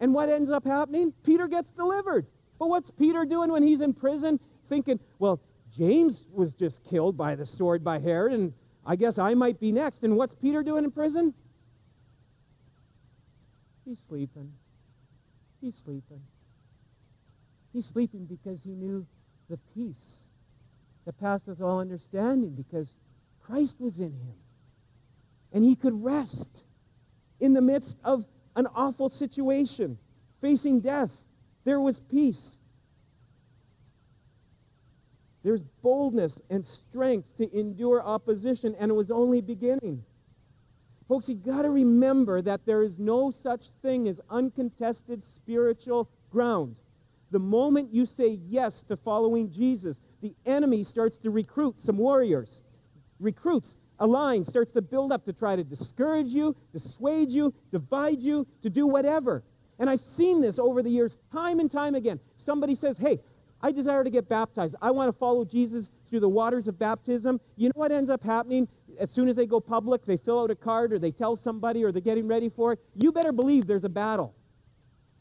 And 0.00 0.14
what 0.14 0.30
ends 0.30 0.50
up 0.50 0.64
happening? 0.64 1.12
Peter 1.24 1.46
gets 1.46 1.72
delivered. 1.72 2.26
But 2.58 2.68
what's 2.68 2.90
Peter 2.90 3.24
doing 3.24 3.52
when 3.52 3.62
he's 3.62 3.82
in 3.82 3.92
prison? 3.92 4.40
Thinking, 4.66 4.98
well, 5.18 5.40
James 5.70 6.24
was 6.32 6.54
just 6.54 6.84
killed 6.84 7.16
by 7.16 7.34
the 7.34 7.46
sword 7.46 7.84
by 7.84 7.98
Herod, 7.98 8.32
and 8.32 8.52
I 8.84 8.96
guess 8.96 9.18
I 9.18 9.34
might 9.34 9.60
be 9.60 9.72
next. 9.72 10.04
And 10.04 10.16
what's 10.16 10.34
Peter 10.34 10.62
doing 10.62 10.84
in 10.84 10.90
prison? 10.90 11.34
He's 13.84 14.00
sleeping. 14.08 14.52
He's 15.60 15.76
sleeping. 15.76 16.22
He's 17.72 17.86
sleeping 17.86 18.24
because 18.24 18.62
he 18.62 18.70
knew 18.70 19.06
the 19.48 19.58
peace 19.74 20.30
that 21.04 21.18
passeth 21.18 21.60
all 21.60 21.80
understanding, 21.80 22.50
because 22.50 22.96
Christ 23.40 23.80
was 23.80 23.98
in 23.98 24.12
him. 24.12 24.34
And 25.52 25.64
he 25.64 25.74
could 25.74 26.04
rest 26.04 26.64
in 27.40 27.52
the 27.52 27.60
midst 27.60 27.98
of 28.04 28.24
an 28.54 28.66
awful 28.74 29.08
situation, 29.08 29.98
facing 30.40 30.80
death. 30.80 31.10
There 31.64 31.80
was 31.80 31.98
peace. 31.98 32.58
There's 35.42 35.62
boldness 35.82 36.40
and 36.50 36.64
strength 36.64 37.36
to 37.38 37.58
endure 37.58 38.02
opposition, 38.02 38.74
and 38.78 38.90
it 38.90 38.94
was 38.94 39.10
only 39.10 39.40
beginning. 39.40 40.04
Folks, 41.08 41.28
you 41.28 41.34
got 41.34 41.62
to 41.62 41.70
remember 41.70 42.42
that 42.42 42.66
there 42.66 42.82
is 42.82 42.98
no 42.98 43.30
such 43.30 43.68
thing 43.82 44.06
as 44.06 44.20
uncontested 44.30 45.24
spiritual 45.24 46.08
ground. 46.30 46.76
The 47.30 47.38
moment 47.38 47.92
you 47.92 48.06
say 48.06 48.38
yes 48.46 48.82
to 48.84 48.96
following 48.96 49.50
Jesus, 49.50 50.00
the 50.20 50.34
enemy 50.46 50.82
starts 50.82 51.18
to 51.20 51.30
recruit 51.30 51.78
some 51.78 51.96
warriors. 51.96 52.62
Recruits, 53.18 53.76
a 53.98 54.06
line 54.06 54.44
starts 54.44 54.72
to 54.72 54.82
build 54.82 55.12
up 55.12 55.24
to 55.24 55.32
try 55.32 55.56
to 55.56 55.64
discourage 55.64 56.28
you, 56.28 56.56
dissuade 56.72 57.30
you, 57.30 57.54
divide 57.70 58.20
you, 58.20 58.46
to 58.62 58.70
do 58.70 58.86
whatever. 58.86 59.42
And 59.78 59.88
I've 59.88 60.00
seen 60.00 60.40
this 60.40 60.58
over 60.58 60.82
the 60.82 60.90
years, 60.90 61.18
time 61.32 61.60
and 61.60 61.70
time 61.70 61.94
again. 61.94 62.20
Somebody 62.36 62.74
says, 62.74 62.98
Hey, 62.98 63.20
I 63.62 63.72
desire 63.72 64.04
to 64.04 64.10
get 64.10 64.28
baptized. 64.28 64.76
I 64.80 64.90
want 64.90 65.08
to 65.08 65.12
follow 65.12 65.44
Jesus 65.44 65.90
through 66.08 66.20
the 66.20 66.28
waters 66.28 66.66
of 66.66 66.78
baptism. 66.78 67.40
You 67.56 67.68
know 67.68 67.74
what 67.76 67.92
ends 67.92 68.10
up 68.10 68.24
happening? 68.24 68.68
as 69.00 69.10
soon 69.10 69.28
as 69.28 69.36
they 69.36 69.46
go 69.46 69.60
public, 69.60 70.04
they 70.04 70.16
fill 70.16 70.40
out 70.40 70.50
a 70.50 70.54
card 70.54 70.92
or 70.92 70.98
they 70.98 71.10
tell 71.10 71.34
somebody 71.34 71.82
or 71.82 71.90
they're 71.90 72.02
getting 72.02 72.28
ready 72.28 72.48
for 72.48 72.74
it, 72.74 72.80
you 72.94 73.10
better 73.10 73.32
believe 73.32 73.66
there's 73.66 73.84
a 73.84 73.88
battle. 73.88 74.34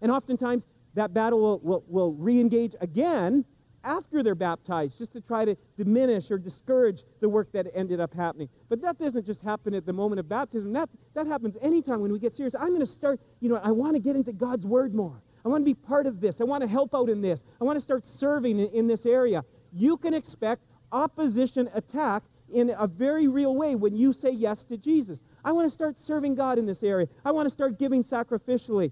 And 0.01 0.11
oftentimes, 0.11 0.67
that 0.95 1.13
battle 1.13 1.39
will, 1.39 1.59
will, 1.59 1.83
will 1.87 2.13
re 2.13 2.39
engage 2.39 2.75
again 2.81 3.45
after 3.83 4.21
they're 4.21 4.35
baptized, 4.35 4.97
just 4.97 5.13
to 5.13 5.21
try 5.21 5.45
to 5.45 5.55
diminish 5.77 6.29
or 6.29 6.37
discourage 6.37 7.03
the 7.21 7.29
work 7.29 7.49
that 7.53 7.67
ended 7.73 8.01
up 8.01 8.13
happening. 8.13 8.49
But 8.67 8.81
that 8.81 8.97
doesn't 8.97 9.25
just 9.25 9.41
happen 9.41 9.73
at 9.73 9.85
the 9.85 9.93
moment 9.93 10.19
of 10.19 10.27
baptism. 10.27 10.73
That, 10.73 10.89
that 11.13 11.27
happens 11.27 11.55
anytime 11.61 12.01
when 12.01 12.11
we 12.11 12.19
get 12.19 12.33
serious. 12.33 12.55
I'm 12.55 12.69
going 12.69 12.81
to 12.81 12.85
start, 12.85 13.21
you 13.39 13.47
know, 13.47 13.55
I 13.63 13.71
want 13.71 13.93
to 13.93 14.01
get 14.01 14.17
into 14.17 14.33
God's 14.33 14.65
Word 14.65 14.93
more. 14.93 15.21
I 15.45 15.49
want 15.49 15.61
to 15.61 15.65
be 15.65 15.73
part 15.73 16.05
of 16.05 16.19
this. 16.19 16.41
I 16.41 16.43
want 16.43 16.61
to 16.61 16.67
help 16.67 16.93
out 16.93 17.09
in 17.09 17.21
this. 17.21 17.43
I 17.59 17.63
want 17.63 17.77
to 17.77 17.81
start 17.81 18.05
serving 18.05 18.59
in, 18.59 18.67
in 18.69 18.87
this 18.87 19.05
area. 19.05 19.43
You 19.71 19.97
can 19.97 20.13
expect 20.13 20.63
opposition 20.91 21.69
attack 21.73 22.23
in 22.51 22.73
a 22.77 22.87
very 22.87 23.27
real 23.27 23.55
way 23.55 23.75
when 23.75 23.95
you 23.95 24.11
say 24.11 24.31
yes 24.31 24.63
to 24.65 24.77
Jesus. 24.77 25.21
I 25.43 25.51
want 25.51 25.65
to 25.65 25.69
start 25.69 25.97
serving 25.97 26.35
God 26.35 26.57
in 26.57 26.65
this 26.65 26.83
area. 26.83 27.07
I 27.23 27.31
want 27.31 27.45
to 27.45 27.49
start 27.49 27.77
giving 27.77 28.03
sacrificially. 28.03 28.91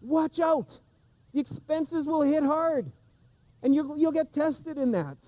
Watch 0.00 0.40
out. 0.40 0.80
The 1.32 1.40
expenses 1.40 2.06
will 2.06 2.22
hit 2.22 2.42
hard, 2.42 2.90
and 3.62 3.74
you'll, 3.74 3.98
you'll 3.98 4.12
get 4.12 4.32
tested 4.32 4.78
in 4.78 4.92
that. 4.92 5.18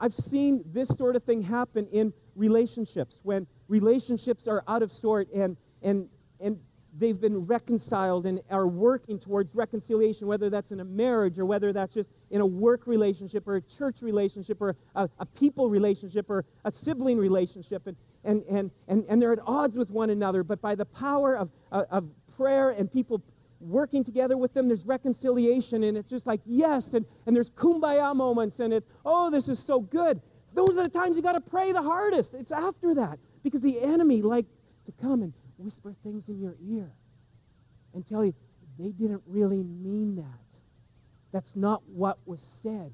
I've 0.00 0.14
seen 0.14 0.64
this 0.66 0.88
sort 0.88 1.14
of 1.14 1.22
thing 1.22 1.42
happen 1.42 1.86
in 1.92 2.12
relationships 2.34 3.20
when 3.22 3.46
relationships 3.68 4.48
are 4.48 4.64
out 4.66 4.82
of 4.82 4.90
sort 4.90 5.30
and, 5.32 5.56
and, 5.80 6.08
and 6.40 6.58
they've 6.98 7.20
been 7.20 7.46
reconciled 7.46 8.26
and 8.26 8.40
are 8.50 8.66
working 8.66 9.18
towards 9.18 9.54
reconciliation, 9.54 10.26
whether 10.26 10.50
that's 10.50 10.72
in 10.72 10.80
a 10.80 10.84
marriage 10.84 11.38
or 11.38 11.46
whether 11.46 11.72
that's 11.72 11.94
just 11.94 12.10
in 12.30 12.40
a 12.40 12.46
work 12.46 12.86
relationship 12.86 13.48
or 13.48 13.56
a 13.56 13.62
church 13.62 14.02
relationship 14.02 14.60
or 14.60 14.76
a, 14.94 15.08
a 15.18 15.26
people 15.26 15.70
relationship 15.70 16.28
or 16.28 16.44
a 16.64 16.72
sibling 16.72 17.18
relationship. 17.18 17.86
And, 17.86 17.96
and, 18.24 18.42
and, 18.50 18.70
and, 18.88 19.04
and 19.08 19.22
they're 19.22 19.32
at 19.32 19.40
odds 19.46 19.76
with 19.76 19.90
one 19.90 20.10
another, 20.10 20.42
but 20.42 20.60
by 20.60 20.74
the 20.74 20.84
power 20.84 21.36
of, 21.36 21.50
of 21.70 22.04
prayer 22.36 22.70
and 22.70 22.92
people 22.92 23.22
working 23.60 24.04
together 24.04 24.36
with 24.36 24.52
them, 24.54 24.68
there's 24.68 24.84
reconciliation, 24.84 25.84
and 25.84 25.96
it's 25.96 26.10
just 26.10 26.26
like, 26.26 26.40
yes, 26.44 26.94
and, 26.94 27.06
and 27.26 27.34
there's 27.34 27.50
kumbaya 27.50 28.14
moments, 28.14 28.60
and 28.60 28.72
it's, 28.72 28.88
oh, 29.04 29.30
this 29.30 29.48
is 29.48 29.58
so 29.58 29.80
good. 29.80 30.20
Those 30.52 30.76
are 30.76 30.82
the 30.82 30.90
times 30.90 31.16
you 31.16 31.22
got 31.22 31.32
to 31.32 31.40
pray 31.40 31.72
the 31.72 31.82
hardest. 31.82 32.34
It's 32.34 32.52
after 32.52 32.94
that 32.96 33.18
because 33.42 33.60
the 33.60 33.80
enemy 33.80 34.20
like 34.20 34.46
to 34.84 34.92
come 35.00 35.22
and 35.22 35.32
whisper 35.62 35.94
things 36.02 36.28
in 36.28 36.40
your 36.40 36.56
ear 36.68 36.90
and 37.94 38.06
tell 38.06 38.24
you 38.24 38.34
they 38.78 38.90
didn't 38.90 39.22
really 39.26 39.62
mean 39.62 40.16
that. 40.16 40.58
That's 41.32 41.56
not 41.56 41.82
what 41.88 42.18
was 42.26 42.42
said. 42.42 42.92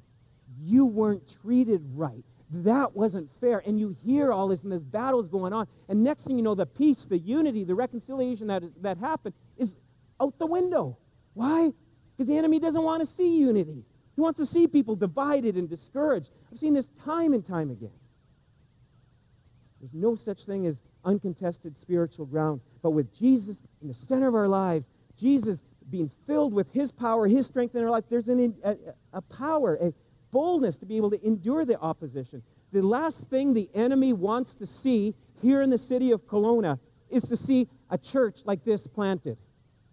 You 0.62 0.86
weren't 0.86 1.28
treated 1.42 1.82
right. 1.94 2.24
that 2.50 2.96
wasn't 2.96 3.28
fair. 3.40 3.62
And 3.66 3.78
you 3.78 3.94
hear 4.04 4.32
all 4.32 4.48
this, 4.48 4.62
and 4.62 4.72
this 4.72 4.82
battle's 4.82 5.28
going 5.28 5.52
on. 5.52 5.66
And 5.88 6.02
next 6.02 6.26
thing 6.26 6.36
you 6.36 6.42
know, 6.42 6.54
the 6.54 6.66
peace, 6.66 7.04
the 7.04 7.18
unity, 7.18 7.64
the 7.64 7.74
reconciliation 7.74 8.46
that, 8.46 8.62
that 8.82 8.96
happened 8.98 9.34
is 9.58 9.76
out 10.20 10.38
the 10.38 10.46
window. 10.46 10.96
Why? 11.34 11.72
Because 12.16 12.28
the 12.28 12.38
enemy 12.38 12.58
doesn't 12.58 12.82
want 12.82 13.00
to 13.00 13.06
see 13.06 13.38
unity. 13.38 13.84
He 14.14 14.20
wants 14.20 14.40
to 14.40 14.46
see 14.46 14.66
people 14.66 14.96
divided 14.96 15.56
and 15.56 15.68
discouraged. 15.68 16.30
I've 16.50 16.58
seen 16.58 16.74
this 16.74 16.88
time 17.04 17.34
and 17.34 17.44
time 17.44 17.70
again. 17.70 17.92
There's 19.80 19.94
no 19.94 20.16
such 20.16 20.44
thing 20.44 20.66
as 20.66 20.82
uncontested 21.08 21.76
spiritual 21.76 22.26
ground. 22.26 22.60
But 22.82 22.90
with 22.90 23.12
Jesus 23.18 23.60
in 23.80 23.88
the 23.88 23.94
center 23.94 24.28
of 24.28 24.34
our 24.34 24.48
lives, 24.48 24.88
Jesus 25.16 25.62
being 25.90 26.10
filled 26.26 26.52
with 26.52 26.70
his 26.72 26.92
power, 26.92 27.26
his 27.26 27.46
strength 27.46 27.74
in 27.74 27.82
our 27.82 27.90
life, 27.90 28.04
there's 28.10 28.28
an, 28.28 28.54
a, 28.62 28.76
a 29.14 29.22
power, 29.22 29.78
a 29.80 29.92
boldness 30.30 30.76
to 30.78 30.86
be 30.86 30.96
able 30.98 31.10
to 31.10 31.26
endure 31.26 31.64
the 31.64 31.80
opposition. 31.80 32.42
The 32.72 32.82
last 32.82 33.30
thing 33.30 33.54
the 33.54 33.70
enemy 33.74 34.12
wants 34.12 34.54
to 34.56 34.66
see 34.66 35.14
here 35.40 35.62
in 35.62 35.70
the 35.70 35.78
city 35.78 36.10
of 36.10 36.26
Kelowna 36.26 36.78
is 37.08 37.22
to 37.24 37.36
see 37.36 37.68
a 37.88 37.96
church 37.96 38.40
like 38.44 38.64
this 38.64 38.86
planted, 38.86 39.38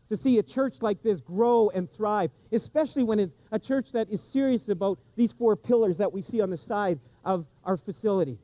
to 0.09 0.17
see 0.17 0.37
a 0.37 0.43
church 0.43 0.81
like 0.81 1.01
this 1.01 1.21
grow 1.21 1.69
and 1.69 1.89
thrive, 1.89 2.31
especially 2.51 3.03
when 3.03 3.19
it's 3.19 3.33
a 3.53 3.59
church 3.59 3.93
that 3.93 4.09
is 4.09 4.21
serious 4.21 4.67
about 4.67 4.99
these 5.15 5.31
four 5.31 5.55
pillars 5.55 5.97
that 5.97 6.11
we 6.11 6.21
see 6.21 6.41
on 6.41 6.49
the 6.49 6.57
side 6.57 6.99
of 7.23 7.45
our 7.63 7.77
facility. 7.77 8.37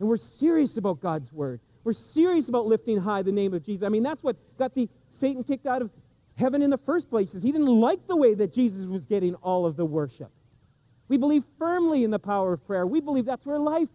And 0.00 0.08
we're 0.08 0.16
serious 0.16 0.76
about 0.76 1.00
God's 1.00 1.32
word. 1.32 1.60
We're 1.84 1.92
serious 1.92 2.48
about 2.48 2.66
lifting 2.66 2.98
high 2.98 3.22
the 3.22 3.32
name 3.32 3.54
of 3.54 3.62
Jesus. 3.62 3.84
I 3.84 3.88
mean, 3.88 4.02
that's 4.02 4.22
what 4.22 4.36
got 4.58 4.74
the 4.74 4.88
Satan 5.10 5.44
kicked 5.44 5.66
out 5.66 5.82
of 5.82 5.90
heaven 6.36 6.62
in 6.62 6.70
the 6.70 6.78
first 6.78 7.10
place. 7.10 7.34
Is 7.34 7.42
he 7.42 7.52
didn't 7.52 7.66
like 7.66 8.06
the 8.06 8.16
way 8.16 8.34
that 8.34 8.52
Jesus 8.52 8.86
was 8.86 9.06
getting 9.06 9.34
all 9.36 9.66
of 9.66 9.76
the 9.76 9.84
worship. 9.84 10.30
We 11.08 11.18
believe 11.18 11.44
firmly 11.58 12.02
in 12.02 12.10
the 12.10 12.18
power 12.18 12.54
of 12.54 12.66
prayer. 12.66 12.86
We 12.86 13.00
believe 13.00 13.26
that's 13.26 13.46
where 13.46 13.58
life, 13.58 13.88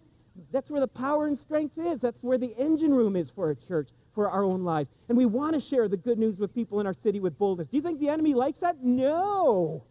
that's 0.51 0.69
where 0.69 0.79
the 0.79 0.87
power 0.87 1.25
and 1.25 1.37
strength 1.37 1.77
is. 1.77 1.99
That's 1.99 2.23
where 2.23 2.37
the 2.37 2.55
engine 2.57 2.93
room 2.93 3.15
is 3.15 3.29
for 3.29 3.49
a 3.49 3.55
church, 3.55 3.89
for 4.13 4.29
our 4.29 4.43
own 4.43 4.63
lives. 4.63 4.89
And 5.09 5.17
we 5.17 5.25
want 5.25 5.55
to 5.55 5.59
share 5.59 5.87
the 5.87 5.97
good 5.97 6.19
news 6.19 6.39
with 6.39 6.53
people 6.53 6.79
in 6.79 6.85
our 6.85 6.93
city 6.93 7.19
with 7.19 7.37
boldness. 7.37 7.67
Do 7.67 7.77
you 7.77 7.83
think 7.83 7.99
the 7.99 8.09
enemy 8.09 8.35
likes 8.35 8.59
that? 8.59 8.81
No. 8.83 9.83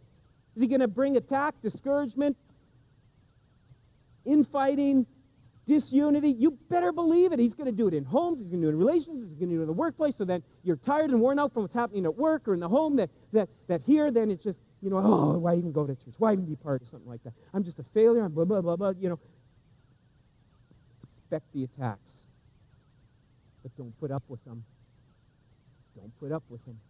Is 0.54 0.62
he 0.62 0.68
going 0.68 0.80
to 0.80 0.88
bring 0.88 1.16
attack, 1.16 1.60
discouragement, 1.60 2.36
infighting, 4.24 5.06
disunity, 5.68 6.30
you 6.30 6.58
better 6.70 6.92
believe 6.92 7.32
it. 7.32 7.38
He's 7.38 7.54
going 7.54 7.66
to 7.66 7.76
do 7.76 7.86
it 7.86 7.94
in 7.94 8.02
homes, 8.02 8.38
he's 8.38 8.48
going 8.48 8.62
to 8.62 8.66
do 8.66 8.70
it 8.70 8.72
in 8.72 8.78
relationships, 8.78 9.28
he's 9.28 9.36
going 9.36 9.50
to 9.50 9.54
do 9.54 9.60
it 9.60 9.64
in 9.64 9.68
the 9.68 9.74
workplace. 9.74 10.16
So 10.16 10.24
then 10.24 10.42
you're 10.64 10.76
tired 10.76 11.10
and 11.10 11.20
worn 11.20 11.38
out 11.38 11.52
from 11.52 11.62
what's 11.62 11.74
happening 11.74 12.06
at 12.06 12.16
work 12.16 12.48
or 12.48 12.54
in 12.54 12.60
the 12.60 12.68
home 12.68 12.96
that, 12.96 13.10
that, 13.32 13.50
that 13.68 13.82
here, 13.82 14.10
then 14.10 14.30
it's 14.30 14.42
just, 14.42 14.60
you 14.80 14.88
know, 14.88 14.96
oh, 14.96 15.38
why 15.38 15.54
even 15.54 15.70
go 15.70 15.86
to 15.86 15.94
church? 15.94 16.14
Why 16.16 16.32
even 16.32 16.46
be 16.46 16.56
part 16.56 16.80
of 16.80 16.88
something 16.88 17.08
like 17.08 17.22
that? 17.24 17.34
I'm 17.52 17.62
just 17.62 17.78
a 17.78 17.84
failure. 17.94 18.22
I'm 18.22 18.32
blah, 18.32 18.46
blah, 18.46 18.62
blah, 18.62 18.76
blah. 18.76 18.92
You 18.98 19.10
know, 19.10 19.20
expect 21.02 21.52
the 21.52 21.64
attacks, 21.64 22.26
but 23.62 23.76
don't 23.76 23.96
put 24.00 24.10
up 24.10 24.22
with 24.26 24.42
them. 24.46 24.64
Don't 25.94 26.18
put 26.18 26.32
up 26.32 26.44
with 26.48 26.64
them. 26.64 26.80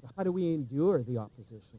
So, 0.00 0.10
how 0.16 0.24
do 0.24 0.32
we 0.32 0.52
endure 0.52 1.04
the 1.04 1.18
opposition? 1.18 1.78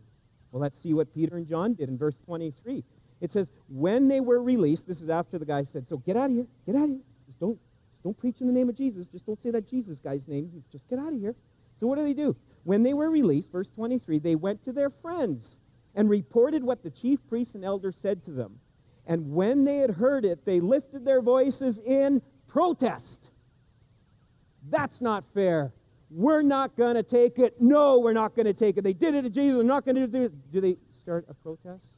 Well, 0.52 0.62
let's 0.62 0.78
see 0.78 0.94
what 0.94 1.14
Peter 1.14 1.36
and 1.36 1.46
John 1.46 1.74
did 1.74 1.90
in 1.90 1.98
verse 1.98 2.20
23. 2.20 2.84
It 3.24 3.32
says, 3.32 3.52
when 3.70 4.10
they 4.10 4.20
were 4.20 4.44
released, 4.44 4.86
this 4.86 5.00
is 5.00 5.10
after 5.10 5.40
the 5.40 5.46
guy 5.46 5.64
said, 5.64 5.88
so 5.88 5.96
get 5.96 6.18
out 6.18 6.26
of 6.26 6.36
here, 6.36 6.48
get 6.66 6.76
out 6.76 6.84
of 6.84 6.90
here. 6.90 7.00
Just 7.26 7.40
don't, 7.40 7.58
just 7.94 8.04
don't 8.04 8.18
preach 8.18 8.42
in 8.42 8.48
the 8.48 8.54
name 8.54 8.68
of 8.68 8.76
Jesus. 8.76 9.08
Just 9.08 9.26
don't 9.26 9.42
say 9.42 9.50
that 9.52 9.66
Jesus 9.66 10.02
guy's 10.02 10.28
name. 10.28 10.62
Just 10.70 10.90
get 10.90 11.00
out 11.00 11.14
of 11.14 11.20
here. 11.22 11.34
So 11.78 11.88
what 11.88 11.96
do 11.96 12.04
they 12.04 12.14
do? 12.14 12.36
When 12.66 12.84
they 12.84 12.94
were 12.94 13.10
released, 13.10 13.50
verse 13.50 13.72
23, 13.72 14.20
they 14.20 14.36
went 14.36 14.62
to 14.64 14.74
their 14.74 14.90
friends 14.90 15.58
and 15.96 16.10
reported 16.10 16.66
what 16.66 16.84
the 16.84 16.90
chief 16.90 17.26
priests 17.30 17.56
and 17.56 17.64
elders 17.64 17.96
said 17.96 18.26
to 18.26 18.32
them. 18.32 18.60
And 19.08 19.32
when 19.32 19.64
they 19.64 19.78
had 19.78 19.92
heard 19.92 20.26
it, 20.26 20.44
they 20.44 20.60
lifted 20.60 21.06
their 21.06 21.22
voices 21.22 21.80
in 21.80 22.22
protest. 22.50 23.30
That's 24.70 25.00
not 25.00 25.24
fair. 25.34 25.72
We're 26.10 26.42
not 26.42 26.76
going 26.76 26.96
to 26.96 27.04
take 27.04 27.40
it. 27.40 27.62
No, 27.62 28.02
we're 28.02 28.12
not 28.12 28.36
going 28.36 28.48
to 28.48 28.54
take 28.54 28.76
it. 28.76 28.84
They 28.84 28.92
did 28.92 29.16
it 29.16 29.22
to 29.22 29.30
Jesus. 29.30 29.56
We're 29.56 29.64
not 29.64 29.86
going 29.86 29.96
to 29.96 30.08
do 30.08 30.24
it. 30.24 30.52
Do 30.52 30.60
they 30.60 30.76
start 31.02 31.26
a 31.30 31.34
protest? 31.34 31.93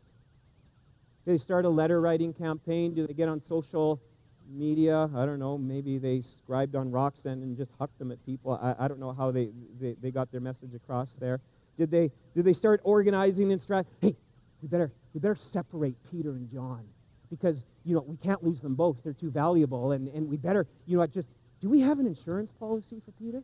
They 1.25 1.38
start 1.38 1.65
a 1.65 1.69
letter 1.69 1.99
writing 2.01 2.33
campaign? 2.33 2.93
Do 2.93 3.07
they 3.07 3.13
get 3.13 3.27
on 3.27 3.39
social 3.39 3.99
media? 4.47 5.09
I 5.15 5.25
don't 5.25 5.39
know. 5.39 5.57
Maybe 5.57 5.97
they 5.97 6.21
scribed 6.21 6.75
on 6.75 6.91
rocks 6.91 7.25
and, 7.25 7.41
and 7.41 7.57
just 7.57 7.71
hucked 7.79 7.97
them 7.97 8.11
at 8.11 8.23
people. 8.25 8.59
I, 8.61 8.85
I 8.85 8.88
don't 8.88 8.99
know 8.99 9.11
how 9.11 9.31
they, 9.31 9.49
they, 9.79 9.95
they 10.01 10.11
got 10.11 10.31
their 10.31 10.41
message 10.41 10.75
across 10.75 11.13
there. 11.13 11.41
Did 11.77 11.89
they, 11.89 12.11
did 12.35 12.45
they 12.45 12.53
start 12.53 12.79
organizing 12.83 13.51
and 13.51 13.59
strat? 13.59 13.85
Hey, 14.01 14.15
we 14.61 14.67
better, 14.67 14.91
we 15.13 15.19
better 15.19 15.35
separate 15.35 15.95
Peter 16.11 16.31
and 16.31 16.47
John 16.47 16.85
because, 17.29 17.63
you 17.83 17.95
know, 17.95 18.01
we 18.01 18.17
can't 18.17 18.43
lose 18.43 18.61
them 18.61 18.75
both. 18.75 19.03
They're 19.03 19.13
too 19.13 19.31
valuable. 19.31 19.91
And, 19.93 20.07
and 20.09 20.29
we 20.29 20.38
better, 20.38 20.67
you 20.85 20.97
know, 20.97 21.07
just, 21.07 21.31
do 21.59 21.69
we 21.69 21.81
have 21.81 21.99
an 21.99 22.05
insurance 22.05 22.51
policy 22.51 23.01
for 23.03 23.11
Peter? 23.13 23.43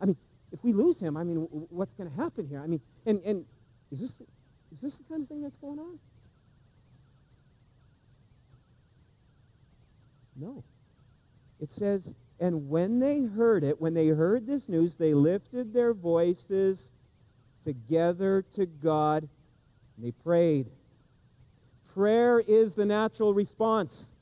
I 0.00 0.04
mean, 0.04 0.16
if 0.52 0.62
we 0.62 0.74
lose 0.74 1.00
him, 1.00 1.16
I 1.16 1.24
mean, 1.24 1.36
what's 1.70 1.94
going 1.94 2.10
to 2.10 2.16
happen 2.16 2.46
here? 2.46 2.60
I 2.62 2.66
mean, 2.66 2.80
and, 3.06 3.22
and 3.24 3.46
is, 3.90 4.00
this, 4.00 4.16
is 4.70 4.80
this 4.82 4.98
the 4.98 5.04
kind 5.04 5.22
of 5.22 5.28
thing 5.28 5.42
that's 5.42 5.56
going 5.56 5.78
on? 5.78 5.98
No. 10.36 10.64
It 11.60 11.70
says, 11.70 12.14
and 12.40 12.68
when 12.68 12.98
they 12.98 13.22
heard 13.22 13.62
it, 13.62 13.80
when 13.80 13.94
they 13.94 14.08
heard 14.08 14.46
this 14.46 14.68
news, 14.68 14.96
they 14.96 15.14
lifted 15.14 15.72
their 15.72 15.94
voices 15.94 16.92
together 17.64 18.44
to 18.54 18.66
God 18.66 19.28
and 19.96 20.06
they 20.06 20.10
prayed. 20.10 20.66
Prayer 21.94 22.40
is 22.40 22.74
the 22.74 22.84
natural 22.84 23.34
response. 23.34 24.12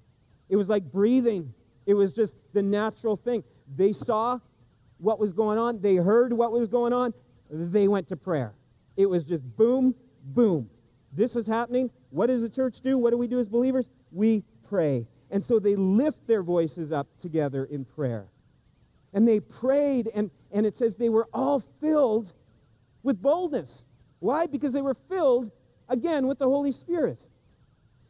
It 0.49 0.57
was 0.57 0.68
like 0.68 0.85
breathing, 0.90 1.55
it 1.87 1.94
was 1.94 2.12
just 2.12 2.37
the 2.53 2.62
natural 2.62 3.16
thing. 3.16 3.44
They 3.77 3.92
saw 3.92 4.40
what 4.99 5.18
was 5.18 5.33
going 5.33 5.59
on, 5.59 5.81
they 5.81 5.96
heard 5.96 6.33
what 6.33 6.53
was 6.53 6.68
going 6.68 6.92
on, 6.92 7.14
they 7.51 7.88
went 7.88 8.09
to 8.09 8.16
prayer. 8.16 8.53
It 8.96 9.07
was 9.07 9.25
just 9.25 9.44
boom, 9.57 9.94
boom. 10.23 10.68
This 11.12 11.37
is 11.37 11.46
happening. 11.46 11.90
What 12.11 12.27
does 12.27 12.42
the 12.42 12.51
church 12.51 12.81
do? 12.81 12.99
What 12.99 13.11
do 13.11 13.16
we 13.16 13.27
do 13.27 13.38
as 13.38 13.49
believers? 13.49 13.88
We 14.12 14.44
pray. 14.68 15.07
And 15.31 15.43
so 15.43 15.59
they 15.59 15.77
lift 15.77 16.27
their 16.27 16.43
voices 16.43 16.93
up 16.93 17.07
together 17.21 17.64
in 17.64 17.85
prayer. 17.85 18.27
And 19.12 19.27
they 19.27 19.40
prayed, 19.40 20.09
and, 20.14 20.31
and 20.51 20.66
it 20.66 20.77
says 20.77 20.95
they 20.95 21.09
were 21.09 21.29
all 21.33 21.61
filled 21.81 22.33
with 23.03 23.21
boldness. 23.21 23.85
Why? 24.19 24.47
Because 24.47 24.73
they 24.73 24.83
were 24.83 24.97
filled, 25.09 25.51
again, 25.88 26.27
with 26.27 26.38
the 26.38 26.49
Holy 26.49 26.73
Spirit. 26.73 27.19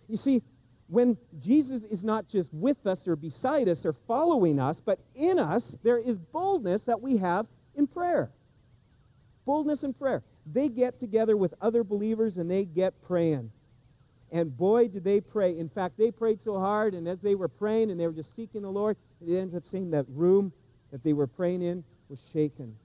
You 0.08 0.16
see, 0.16 0.42
when 0.88 1.16
Jesus 1.38 1.84
is 1.84 2.02
not 2.02 2.26
just 2.26 2.52
with 2.52 2.86
us 2.86 3.06
or 3.06 3.14
beside 3.16 3.68
us 3.68 3.86
or 3.86 3.92
following 3.92 4.58
us, 4.58 4.80
but 4.80 4.98
in 5.14 5.38
us, 5.38 5.78
there 5.84 5.98
is 5.98 6.18
boldness 6.18 6.84
that 6.86 7.00
we 7.00 7.18
have 7.18 7.46
in 7.76 7.86
prayer. 7.86 8.30
Boldness 9.46 9.84
in 9.84 9.94
prayer. 9.94 10.22
They 10.44 10.68
get 10.68 10.98
together 10.98 11.36
with 11.36 11.54
other 11.60 11.84
believers 11.84 12.38
and 12.38 12.50
they 12.50 12.64
get 12.64 13.00
praying. 13.02 13.52
And 14.32 14.56
boy, 14.56 14.88
did 14.88 15.02
they 15.02 15.20
pray. 15.20 15.58
In 15.58 15.68
fact, 15.68 15.98
they 15.98 16.10
prayed 16.10 16.40
so 16.40 16.58
hard, 16.58 16.94
and 16.94 17.08
as 17.08 17.20
they 17.20 17.34
were 17.34 17.48
praying 17.48 17.90
and 17.90 17.98
they 17.98 18.06
were 18.06 18.12
just 18.12 18.34
seeking 18.34 18.62
the 18.62 18.70
Lord, 18.70 18.96
it 19.26 19.34
ends 19.34 19.54
up 19.54 19.66
saying 19.66 19.90
that 19.90 20.06
room 20.08 20.52
that 20.92 21.02
they 21.02 21.12
were 21.12 21.26
praying 21.26 21.62
in 21.62 21.82
was 22.08 22.22
shaken. 22.32 22.76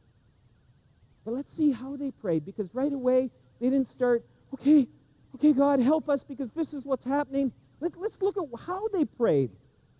But 1.23 1.33
let's 1.33 1.53
see 1.53 1.71
how 1.71 1.95
they 1.95 2.11
prayed, 2.11 2.45
because 2.45 2.73
right 2.73 2.93
away 2.93 3.31
they 3.59 3.69
didn't 3.69 3.87
start, 3.87 4.23
okay, 4.53 4.87
okay, 5.35 5.53
God, 5.53 5.79
help 5.79 6.09
us, 6.09 6.23
because 6.23 6.51
this 6.51 6.73
is 6.73 6.85
what's 6.85 7.03
happening. 7.03 7.51
Let, 7.79 7.95
let's 7.97 8.21
look 8.21 8.37
at 8.37 8.43
how 8.59 8.87
they 8.93 9.05
prayed. 9.05 9.51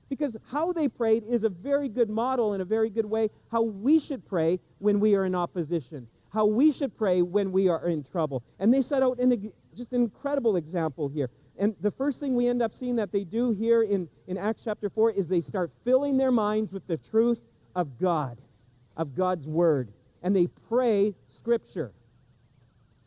Because 0.08 0.38
how 0.52 0.72
they 0.72 0.88
prayed 0.88 1.24
is 1.28 1.44
a 1.44 1.50
very 1.50 1.90
good 1.90 2.10
model 2.10 2.54
in 2.54 2.62
a 2.62 2.66
very 2.66 2.92
good 2.92 3.06
way 3.06 3.30
how 3.52 3.64
we 3.64 4.00
should 4.00 4.26
pray 4.26 4.60
when 4.78 5.00
we 5.00 5.16
are 5.16 5.26
in 5.26 5.34
opposition, 5.34 6.08
how 6.30 6.46
we 6.46 6.72
should 6.72 6.96
pray 6.96 7.24
when 7.24 7.52
we 7.52 7.70
are 7.70 7.88
in 7.88 8.04
trouble. 8.04 8.44
And 8.60 8.72
they 8.72 8.84
set 8.84 9.02
out 9.02 9.20
in 9.20 9.52
just 9.76 9.94
an 9.94 10.02
incredible 10.02 10.56
example 10.56 11.08
here. 11.08 11.30
And 11.58 11.76
the 11.80 11.92
first 11.92 12.20
thing 12.20 12.36
we 12.36 12.48
end 12.48 12.62
up 12.62 12.74
seeing 12.74 12.98
that 12.98 13.12
they 13.12 13.24
do 13.24 13.52
here 13.52 13.84
in, 13.84 14.10
in 14.28 14.38
Acts 14.38 14.64
chapter 14.64 14.90
4 14.90 15.12
is 15.12 15.30
they 15.30 15.42
start 15.42 15.72
filling 15.84 16.18
their 16.18 16.32
minds 16.32 16.72
with 16.72 16.86
the 16.88 16.98
truth 16.98 17.42
of 17.76 17.98
God, 17.98 18.40
of 18.98 19.16
God's 19.16 19.48
word. 19.48 19.92
And 20.22 20.36
they 20.36 20.48
pray 20.48 21.16
scripture. 21.28 21.94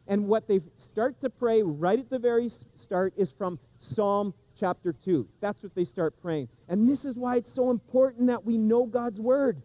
And 0.06 0.26
what 0.26 0.48
they 0.48 0.60
start 0.76 1.20
to 1.20 1.28
pray 1.28 1.62
right 1.62 1.98
at 1.98 2.08
the 2.08 2.18
very 2.18 2.48
start 2.48 3.12
is 3.16 3.32
from 3.32 3.58
Psalm 3.76 4.32
chapter 4.58 4.92
2. 4.92 5.28
That's 5.40 5.62
what 5.62 5.74
they 5.74 5.84
start 5.84 6.14
praying. 6.22 6.48
And 6.68 6.88
this 6.88 7.04
is 7.04 7.18
why 7.18 7.36
it's 7.36 7.52
so 7.52 7.70
important 7.70 8.28
that 8.28 8.44
we 8.44 8.56
know 8.56 8.86
God's 8.86 9.20
word. 9.20 9.62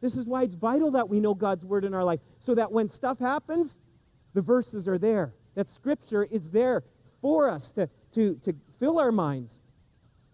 This 0.00 0.16
is 0.16 0.26
why 0.26 0.42
it's 0.42 0.54
vital 0.54 0.90
that 0.92 1.08
we 1.08 1.20
know 1.20 1.34
God's 1.34 1.64
word 1.64 1.84
in 1.84 1.94
our 1.94 2.04
life. 2.04 2.20
So 2.40 2.54
that 2.56 2.72
when 2.72 2.88
stuff 2.88 3.20
happens, 3.20 3.78
the 4.34 4.42
verses 4.42 4.88
are 4.88 4.98
there 4.98 5.32
that 5.56 5.68
Scripture 5.68 6.24
is 6.30 6.50
there 6.50 6.84
for 7.20 7.48
us 7.50 7.72
to, 7.72 7.88
to, 8.12 8.36
to 8.44 8.54
fill 8.78 9.00
our 9.00 9.10
minds. 9.10 9.58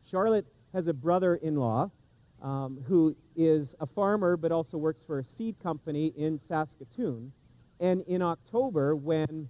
Charlotte 0.04 0.46
has 0.74 0.88
a 0.88 0.92
brother 0.92 1.36
in 1.36 1.56
law 1.56 1.90
um, 2.42 2.84
who 2.86 3.16
is 3.34 3.74
a 3.80 3.86
farmer 3.86 4.36
but 4.36 4.52
also 4.52 4.76
works 4.76 5.02
for 5.02 5.20
a 5.20 5.24
seed 5.24 5.58
company 5.62 6.12
in 6.16 6.38
Saskatoon. 6.38 7.32
And 7.80 8.02
in 8.02 8.20
October, 8.20 8.94
when 8.94 9.48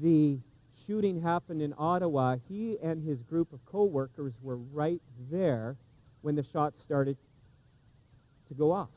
the 0.00 0.38
shooting 0.86 1.20
happened 1.20 1.62
in 1.62 1.74
Ottawa, 1.76 2.36
he 2.48 2.78
and 2.82 3.02
his 3.02 3.22
group 3.22 3.52
of 3.52 3.64
co-workers 3.64 4.34
were 4.42 4.56
right 4.56 5.00
there 5.30 5.76
when 6.20 6.34
the 6.34 6.42
shots 6.42 6.80
started 6.80 7.16
to 8.48 8.54
go 8.54 8.70
off. 8.70 8.90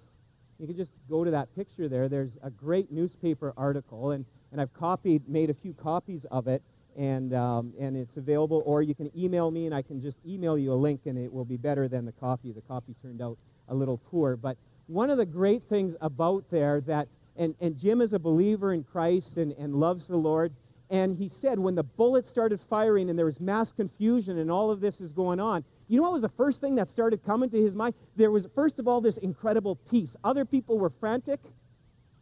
You 0.59 0.67
can 0.67 0.75
just 0.75 0.93
go 1.09 1.23
to 1.23 1.31
that 1.31 1.53
picture 1.55 1.87
there. 1.87 2.07
There's 2.09 2.37
a 2.43 2.49
great 2.49 2.91
newspaper 2.91 3.53
article, 3.57 4.11
and, 4.11 4.25
and 4.53 4.61
I've 4.61 4.73
copied, 4.73 5.27
made 5.27 5.49
a 5.49 5.53
few 5.53 5.73
copies 5.73 6.25
of 6.25 6.47
it, 6.47 6.61
and, 6.95 7.33
um, 7.33 7.73
and 7.79 7.97
it's 7.97 8.17
available, 8.17 8.61
or 8.65 8.83
you 8.83 8.93
can 8.93 9.11
email 9.17 9.49
me, 9.49 9.65
and 9.65 9.73
I 9.73 9.81
can 9.81 9.99
just 9.99 10.19
email 10.25 10.57
you 10.57 10.71
a 10.71 10.75
link, 10.75 11.01
and 11.07 11.17
it 11.17 11.33
will 11.33 11.43
be 11.43 11.57
better 11.57 11.87
than 11.87 12.05
the 12.05 12.11
copy. 12.11 12.51
The 12.51 12.61
copy 12.61 12.95
turned 13.01 13.19
out 13.19 13.37
a 13.67 13.73
little 13.73 13.97
poor. 13.97 14.37
But 14.37 14.57
one 14.85 15.09
of 15.09 15.17
the 15.17 15.25
great 15.25 15.63
things 15.63 15.95
about 16.01 16.45
there 16.51 16.81
that, 16.81 17.07
and, 17.35 17.55
and 17.59 17.75
Jim 17.75 17.99
is 17.99 18.13
a 18.13 18.19
believer 18.19 18.73
in 18.73 18.83
Christ 18.83 19.37
and, 19.37 19.53
and 19.53 19.75
loves 19.75 20.07
the 20.07 20.17
Lord, 20.17 20.53
and 20.91 21.17
he 21.17 21.27
said 21.27 21.57
when 21.57 21.73
the 21.73 21.83
bullets 21.83 22.29
started 22.29 22.59
firing 22.59 23.09
and 23.09 23.17
there 23.17 23.25
was 23.25 23.39
mass 23.39 23.71
confusion 23.71 24.37
and 24.37 24.51
all 24.51 24.69
of 24.69 24.79
this 24.79 25.01
is 25.01 25.11
going 25.11 25.39
on, 25.39 25.63
you 25.87 25.97
know 25.97 26.03
what 26.03 26.13
was 26.13 26.21
the 26.21 26.29
first 26.29 26.61
thing 26.61 26.75
that 26.75 26.89
started 26.89 27.23
coming 27.25 27.49
to 27.49 27.59
his 27.59 27.73
mind? 27.73 27.95
There 28.15 28.29
was, 28.29 28.47
first 28.53 28.77
of 28.77 28.87
all, 28.87 29.01
this 29.01 29.17
incredible 29.17 29.77
peace. 29.89 30.15
Other 30.23 30.45
people 30.45 30.77
were 30.77 30.91
frantic, 30.91 31.39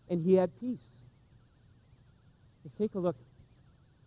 and 0.09 0.23
he 0.23 0.35
had 0.35 0.57
peace. 0.61 1.00
Just 2.63 2.77
take 2.77 2.95
a 2.95 2.99
look. 2.99 3.15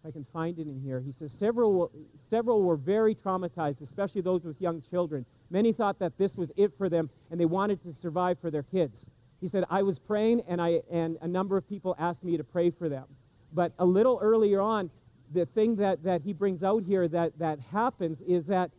If 0.00 0.08
I 0.08 0.10
can 0.10 0.24
find 0.24 0.58
it 0.58 0.66
in 0.66 0.80
here. 0.80 1.00
He 1.00 1.12
says 1.12 1.32
several, 1.32 1.90
several 2.28 2.62
were 2.62 2.76
very 2.76 3.14
traumatized, 3.14 3.80
especially 3.80 4.20
those 4.20 4.44
with 4.44 4.60
young 4.60 4.82
children. 4.82 5.24
Many 5.50 5.72
thought 5.72 5.98
that 6.00 6.18
this 6.18 6.36
was 6.36 6.52
it 6.56 6.76
for 6.76 6.88
them, 6.88 7.10
and 7.30 7.40
they 7.40 7.46
wanted 7.46 7.82
to 7.82 7.92
survive 7.92 8.38
for 8.38 8.50
their 8.50 8.62
kids. 8.62 9.06
He 9.40 9.48
said, 9.48 9.64
I 9.70 9.82
was 9.82 9.98
praying, 9.98 10.42
and, 10.48 10.60
I, 10.60 10.82
and 10.90 11.16
a 11.20 11.28
number 11.28 11.56
of 11.56 11.68
people 11.68 11.96
asked 11.98 12.22
me 12.22 12.36
to 12.36 12.44
pray 12.44 12.70
for 12.70 12.88
them. 12.88 13.04
But 13.52 13.72
a 13.78 13.84
little 13.84 14.18
earlier 14.20 14.60
on, 14.60 14.90
the 15.32 15.46
thing 15.46 15.76
that, 15.76 16.02
that 16.04 16.22
he 16.22 16.32
brings 16.32 16.62
out 16.62 16.84
here 16.84 17.08
that, 17.08 17.38
that 17.38 17.58
happens 17.72 18.20
is 18.20 18.46
that 18.48 18.70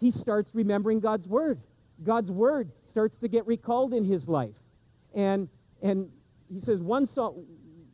he 0.00 0.10
starts 0.10 0.54
remembering 0.54 1.00
God's 1.00 1.28
word. 1.28 1.60
God's 2.02 2.30
word 2.30 2.72
starts 2.86 3.18
to 3.18 3.28
get 3.28 3.46
recalled 3.46 3.94
in 3.94 4.04
his 4.04 4.28
life. 4.28 4.56
And, 5.14 5.48
and 5.80 6.10
he 6.52 6.60
says 6.60 6.80
one, 6.80 7.06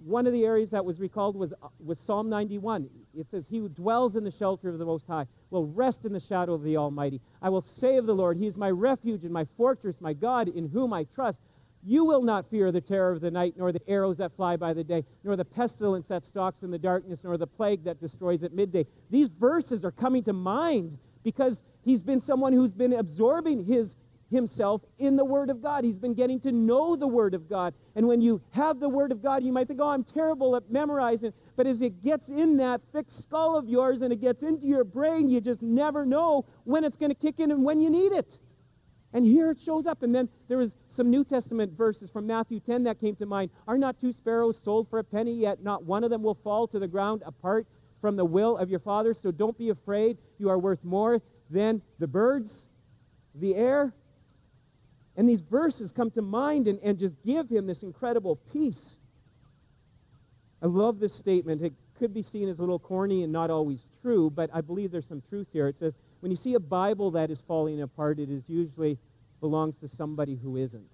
one 0.08 0.26
of 0.26 0.32
the 0.32 0.44
areas 0.44 0.70
that 0.70 0.84
was 0.84 0.98
recalled 0.98 1.36
was, 1.36 1.52
uh, 1.52 1.68
was 1.84 2.00
Psalm 2.00 2.28
91. 2.30 2.88
It 3.14 3.28
says, 3.28 3.46
He 3.46 3.58
who 3.58 3.68
dwells 3.68 4.16
in 4.16 4.24
the 4.24 4.30
shelter 4.30 4.68
of 4.68 4.78
the 4.78 4.84
Most 4.84 5.06
High 5.06 5.26
will 5.50 5.66
rest 5.66 6.04
in 6.04 6.12
the 6.12 6.20
shadow 6.20 6.54
of 6.54 6.62
the 6.62 6.76
Almighty. 6.76 7.20
I 7.42 7.50
will 7.50 7.62
say 7.62 7.96
of 7.96 8.06
the 8.06 8.14
Lord, 8.14 8.38
He 8.38 8.46
is 8.46 8.56
my 8.56 8.70
refuge 8.70 9.24
and 9.24 9.32
my 9.32 9.44
fortress, 9.56 10.00
my 10.00 10.14
God 10.14 10.48
in 10.48 10.68
whom 10.68 10.92
I 10.92 11.04
trust. 11.04 11.42
You 11.84 12.04
will 12.04 12.22
not 12.22 12.50
fear 12.50 12.72
the 12.72 12.80
terror 12.80 13.12
of 13.12 13.20
the 13.20 13.30
night, 13.30 13.54
nor 13.56 13.70
the 13.70 13.80
arrows 13.88 14.16
that 14.16 14.34
fly 14.34 14.56
by 14.56 14.72
the 14.72 14.82
day, 14.82 15.04
nor 15.22 15.36
the 15.36 15.44
pestilence 15.44 16.08
that 16.08 16.24
stalks 16.24 16.62
in 16.62 16.70
the 16.70 16.78
darkness, 16.78 17.22
nor 17.22 17.36
the 17.36 17.46
plague 17.46 17.84
that 17.84 18.00
destroys 18.00 18.42
at 18.42 18.52
midday. 18.52 18.86
These 19.10 19.28
verses 19.28 19.84
are 19.84 19.92
coming 19.92 20.24
to 20.24 20.32
mind 20.32 20.98
because 21.22 21.62
he's 21.82 22.02
been 22.02 22.20
someone 22.20 22.52
who's 22.52 22.72
been 22.72 22.94
absorbing 22.94 23.64
his 23.64 23.96
himself 24.30 24.82
in 24.98 25.16
the 25.16 25.24
Word 25.24 25.50
of 25.50 25.62
God. 25.62 25.84
He's 25.84 25.98
been 25.98 26.14
getting 26.14 26.40
to 26.40 26.52
know 26.52 26.96
the 26.96 27.06
Word 27.06 27.34
of 27.34 27.48
God. 27.48 27.74
And 27.94 28.06
when 28.06 28.20
you 28.20 28.40
have 28.50 28.80
the 28.80 28.88
Word 28.88 29.12
of 29.12 29.22
God, 29.22 29.42
you 29.42 29.52
might 29.52 29.68
think, 29.68 29.80
oh, 29.80 29.88
I'm 29.88 30.04
terrible 30.04 30.56
at 30.56 30.70
memorizing. 30.70 31.32
But 31.56 31.66
as 31.66 31.82
it 31.82 32.02
gets 32.02 32.28
in 32.28 32.56
that 32.58 32.80
thick 32.92 33.06
skull 33.10 33.56
of 33.56 33.68
yours 33.68 34.02
and 34.02 34.12
it 34.12 34.20
gets 34.20 34.42
into 34.42 34.66
your 34.66 34.84
brain, 34.84 35.28
you 35.28 35.40
just 35.40 35.62
never 35.62 36.04
know 36.04 36.44
when 36.64 36.84
it's 36.84 36.96
going 36.96 37.10
to 37.10 37.14
kick 37.14 37.40
in 37.40 37.50
and 37.50 37.64
when 37.64 37.80
you 37.80 37.90
need 37.90 38.12
it. 38.12 38.38
And 39.12 39.24
here 39.24 39.50
it 39.50 39.58
shows 39.58 39.86
up. 39.86 40.02
And 40.02 40.14
then 40.14 40.28
there 40.48 40.58
was 40.58 40.76
some 40.86 41.10
New 41.10 41.24
Testament 41.24 41.72
verses 41.72 42.10
from 42.10 42.26
Matthew 42.26 42.60
10 42.60 42.84
that 42.84 42.98
came 42.98 43.16
to 43.16 43.26
mind. 43.26 43.50
Are 43.66 43.78
not 43.78 43.98
two 43.98 44.12
sparrows 44.12 44.58
sold 44.58 44.88
for 44.90 44.98
a 44.98 45.04
penny, 45.04 45.32
yet 45.32 45.62
not 45.62 45.84
one 45.84 46.04
of 46.04 46.10
them 46.10 46.22
will 46.22 46.34
fall 46.34 46.68
to 46.68 46.78
the 46.78 46.88
ground 46.88 47.22
apart 47.24 47.66
from 48.00 48.16
the 48.16 48.24
will 48.24 48.58
of 48.58 48.70
your 48.70 48.80
Father? 48.80 49.14
So 49.14 49.30
don't 49.30 49.56
be 49.56 49.70
afraid. 49.70 50.18
You 50.38 50.50
are 50.50 50.58
worth 50.58 50.84
more 50.84 51.22
than 51.50 51.80
the 51.98 52.06
birds, 52.06 52.68
the 53.34 53.54
air. 53.54 53.94
And 55.18 55.28
these 55.28 55.40
verses 55.40 55.90
come 55.90 56.12
to 56.12 56.22
mind 56.22 56.68
and, 56.68 56.78
and 56.80 56.96
just 56.96 57.16
give 57.26 57.50
him 57.50 57.66
this 57.66 57.82
incredible 57.82 58.36
peace. 58.52 58.98
I 60.62 60.66
love 60.66 61.00
this 61.00 61.12
statement. 61.12 61.60
It 61.60 61.72
could 61.98 62.14
be 62.14 62.22
seen 62.22 62.48
as 62.48 62.60
a 62.60 62.62
little 62.62 62.78
corny 62.78 63.24
and 63.24 63.32
not 63.32 63.50
always 63.50 63.82
true, 64.00 64.30
but 64.30 64.48
I 64.54 64.60
believe 64.60 64.92
there's 64.92 65.08
some 65.08 65.20
truth 65.28 65.48
here. 65.52 65.66
It 65.66 65.76
says, 65.76 65.96
when 66.20 66.30
you 66.30 66.36
see 66.36 66.54
a 66.54 66.60
Bible 66.60 67.10
that 67.10 67.32
is 67.32 67.40
falling 67.40 67.82
apart, 67.82 68.20
it 68.20 68.30
is 68.30 68.44
usually 68.46 68.96
belongs 69.40 69.80
to 69.80 69.88
somebody 69.88 70.36
who 70.36 70.56
isn't. 70.56 70.92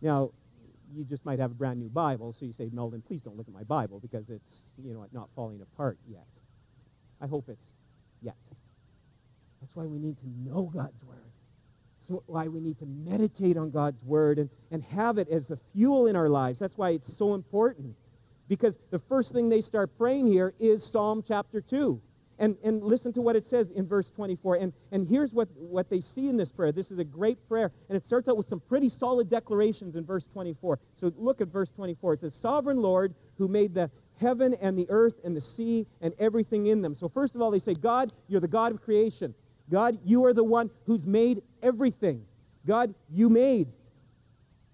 Now, 0.00 0.30
you 0.94 1.04
just 1.04 1.26
might 1.26 1.40
have 1.40 1.50
a 1.50 1.54
brand 1.54 1.78
new 1.78 1.90
Bible, 1.90 2.32
so 2.32 2.46
you 2.46 2.54
say, 2.54 2.70
Meldon, 2.72 3.02
please 3.02 3.20
don't 3.20 3.36
look 3.36 3.48
at 3.48 3.54
my 3.54 3.64
Bible 3.64 4.00
because 4.00 4.30
it's, 4.30 4.72
you 4.82 4.94
know, 4.94 5.06
not 5.12 5.28
falling 5.36 5.60
apart 5.60 5.98
yet. 6.08 6.26
I 7.20 7.26
hope 7.26 7.50
it's 7.50 7.66
yet. 8.22 8.36
That's 9.60 9.76
why 9.76 9.84
we 9.84 9.98
need 9.98 10.16
to 10.20 10.28
know 10.50 10.70
God's 10.74 11.04
Word. 11.04 11.31
That's 12.08 12.20
why 12.26 12.48
we 12.48 12.60
need 12.60 12.78
to 12.78 12.86
meditate 12.86 13.56
on 13.56 13.70
God's 13.70 14.02
Word 14.02 14.38
and, 14.38 14.50
and 14.72 14.82
have 14.84 15.18
it 15.18 15.28
as 15.28 15.46
the 15.46 15.58
fuel 15.72 16.06
in 16.06 16.16
our 16.16 16.28
lives. 16.28 16.58
That's 16.58 16.76
why 16.76 16.90
it's 16.90 17.12
so 17.16 17.34
important. 17.34 17.94
Because 18.48 18.78
the 18.90 18.98
first 18.98 19.32
thing 19.32 19.48
they 19.48 19.60
start 19.60 19.96
praying 19.96 20.26
here 20.26 20.52
is 20.58 20.84
Psalm 20.84 21.22
chapter 21.26 21.60
2. 21.60 22.00
And, 22.38 22.56
and 22.64 22.82
listen 22.82 23.12
to 23.12 23.20
what 23.20 23.36
it 23.36 23.46
says 23.46 23.70
in 23.70 23.86
verse 23.86 24.10
24. 24.10 24.56
And, 24.56 24.72
and 24.90 25.06
here's 25.06 25.32
what, 25.32 25.48
what 25.54 25.88
they 25.90 26.00
see 26.00 26.28
in 26.28 26.36
this 26.36 26.50
prayer. 26.50 26.72
This 26.72 26.90
is 26.90 26.98
a 26.98 27.04
great 27.04 27.38
prayer. 27.48 27.70
And 27.88 27.96
it 27.96 28.04
starts 28.04 28.28
out 28.28 28.36
with 28.36 28.46
some 28.46 28.58
pretty 28.58 28.88
solid 28.88 29.30
declarations 29.30 29.94
in 29.94 30.04
verse 30.04 30.26
24. 30.26 30.80
So 30.94 31.12
look 31.16 31.40
at 31.40 31.48
verse 31.48 31.70
24. 31.70 32.14
It 32.14 32.20
says, 32.20 32.34
Sovereign 32.34 32.78
Lord, 32.78 33.14
who 33.38 33.46
made 33.46 33.74
the 33.74 33.90
heaven 34.20 34.54
and 34.60 34.76
the 34.76 34.86
earth 34.88 35.20
and 35.22 35.36
the 35.36 35.40
sea 35.40 35.86
and 36.00 36.14
everything 36.18 36.66
in 36.66 36.82
them. 36.82 36.94
So, 36.94 37.08
first 37.08 37.36
of 37.36 37.42
all, 37.42 37.50
they 37.52 37.60
say, 37.60 37.74
God, 37.74 38.12
you're 38.28 38.40
the 38.40 38.48
God 38.48 38.72
of 38.72 38.82
creation. 38.82 39.34
God, 39.72 39.98
you 40.04 40.26
are 40.26 40.34
the 40.34 40.44
one 40.44 40.70
who's 40.84 41.06
made 41.06 41.42
everything. 41.62 42.26
God, 42.66 42.94
you 43.10 43.30
made. 43.30 43.68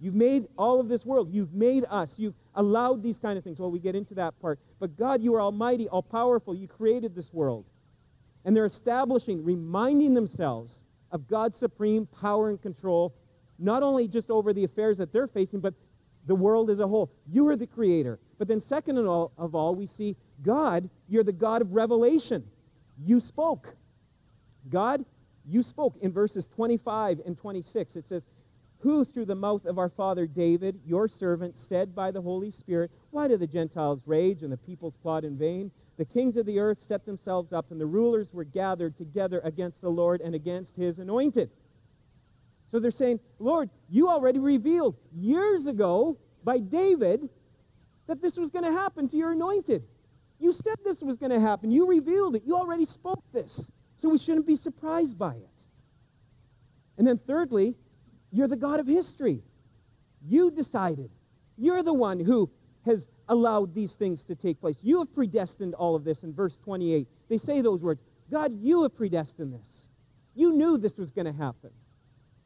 You've 0.00 0.16
made 0.16 0.48
all 0.58 0.80
of 0.80 0.88
this 0.88 1.06
world. 1.06 1.32
You've 1.32 1.54
made 1.54 1.84
us. 1.88 2.18
You've 2.18 2.34
allowed 2.56 3.00
these 3.00 3.16
kind 3.16 3.38
of 3.38 3.44
things. 3.44 3.60
Well, 3.60 3.70
we 3.70 3.78
get 3.78 3.94
into 3.94 4.14
that 4.14 4.38
part. 4.40 4.58
But 4.80 4.96
God, 4.96 5.22
you 5.22 5.36
are 5.36 5.40
almighty, 5.40 5.88
all 5.88 6.02
powerful. 6.02 6.52
You 6.52 6.66
created 6.66 7.14
this 7.14 7.32
world. 7.32 7.64
And 8.44 8.56
they're 8.56 8.66
establishing, 8.66 9.44
reminding 9.44 10.14
themselves 10.14 10.80
of 11.12 11.28
God's 11.28 11.56
supreme 11.56 12.06
power 12.06 12.50
and 12.50 12.60
control, 12.60 13.14
not 13.56 13.84
only 13.84 14.08
just 14.08 14.30
over 14.30 14.52
the 14.52 14.64
affairs 14.64 14.98
that 14.98 15.12
they're 15.12 15.28
facing, 15.28 15.60
but 15.60 15.74
the 16.26 16.34
world 16.34 16.70
as 16.70 16.80
a 16.80 16.88
whole. 16.88 17.08
You 17.30 17.46
are 17.48 17.56
the 17.56 17.68
creator. 17.68 18.18
But 18.36 18.48
then, 18.48 18.58
second 18.58 18.98
of 18.98 19.06
all, 19.06 19.32
of 19.38 19.54
all, 19.54 19.76
we 19.76 19.86
see 19.86 20.16
God, 20.42 20.90
you're 21.08 21.24
the 21.24 21.32
God 21.32 21.62
of 21.62 21.72
revelation. 21.72 22.44
You 23.04 23.20
spoke. 23.20 23.76
God, 24.70 25.04
you 25.46 25.62
spoke. 25.62 25.96
In 26.00 26.12
verses 26.12 26.46
25 26.46 27.20
and 27.24 27.36
26, 27.36 27.96
it 27.96 28.04
says, 28.04 28.26
who 28.80 29.04
through 29.04 29.24
the 29.24 29.34
mouth 29.34 29.64
of 29.66 29.78
our 29.78 29.88
father 29.88 30.26
David, 30.26 30.78
your 30.84 31.08
servant, 31.08 31.56
said 31.56 31.94
by 31.94 32.10
the 32.10 32.22
Holy 32.22 32.50
Spirit, 32.50 32.92
Why 33.10 33.26
do 33.26 33.36
the 33.36 33.46
Gentiles 33.46 34.02
rage 34.06 34.42
and 34.42 34.52
the 34.52 34.56
peoples 34.56 34.96
plot 34.96 35.24
in 35.24 35.36
vain? 35.36 35.72
The 35.96 36.04
kings 36.04 36.36
of 36.36 36.46
the 36.46 36.60
earth 36.60 36.78
set 36.78 37.04
themselves 37.04 37.52
up, 37.52 37.72
and 37.72 37.80
the 37.80 37.86
rulers 37.86 38.32
were 38.32 38.44
gathered 38.44 38.96
together 38.96 39.40
against 39.42 39.80
the 39.80 39.88
Lord 39.88 40.20
and 40.20 40.34
against 40.34 40.76
his 40.76 41.00
anointed. 41.00 41.50
So 42.70 42.78
they're 42.78 42.92
saying, 42.92 43.18
Lord, 43.40 43.68
you 43.88 44.08
already 44.08 44.38
revealed 44.38 44.94
years 45.12 45.66
ago 45.66 46.16
by 46.44 46.58
David 46.58 47.28
that 48.06 48.22
this 48.22 48.36
was 48.36 48.50
going 48.50 48.64
to 48.64 48.72
happen 48.72 49.08
to 49.08 49.16
your 49.16 49.32
anointed. 49.32 49.82
You 50.38 50.52
said 50.52 50.76
this 50.84 51.02
was 51.02 51.16
going 51.16 51.32
to 51.32 51.40
happen. 51.40 51.72
You 51.72 51.88
revealed 51.88 52.36
it. 52.36 52.44
You 52.46 52.56
already 52.56 52.84
spoke 52.84 53.24
this. 53.32 53.72
So 53.98 54.08
we 54.08 54.18
shouldn't 54.18 54.46
be 54.46 54.56
surprised 54.56 55.18
by 55.18 55.34
it. 55.34 55.64
And 56.96 57.06
then, 57.06 57.18
thirdly, 57.18 57.76
you're 58.32 58.48
the 58.48 58.56
God 58.56 58.80
of 58.80 58.86
history. 58.86 59.42
You 60.24 60.50
decided. 60.50 61.10
You're 61.56 61.82
the 61.82 61.94
one 61.94 62.20
who 62.20 62.50
has 62.84 63.08
allowed 63.28 63.74
these 63.74 63.94
things 63.94 64.24
to 64.24 64.34
take 64.34 64.60
place. 64.60 64.78
You 64.82 65.00
have 65.00 65.12
predestined 65.12 65.74
all 65.74 65.94
of 65.94 66.04
this 66.04 66.22
in 66.22 66.32
verse 66.32 66.56
28. 66.56 67.06
They 67.28 67.38
say 67.38 67.60
those 67.60 67.82
words 67.82 68.00
God, 68.30 68.52
you 68.60 68.82
have 68.82 68.96
predestined 68.96 69.52
this. 69.52 69.88
You 70.34 70.52
knew 70.52 70.78
this 70.78 70.96
was 70.96 71.10
going 71.10 71.26
to 71.26 71.32
happen. 71.32 71.70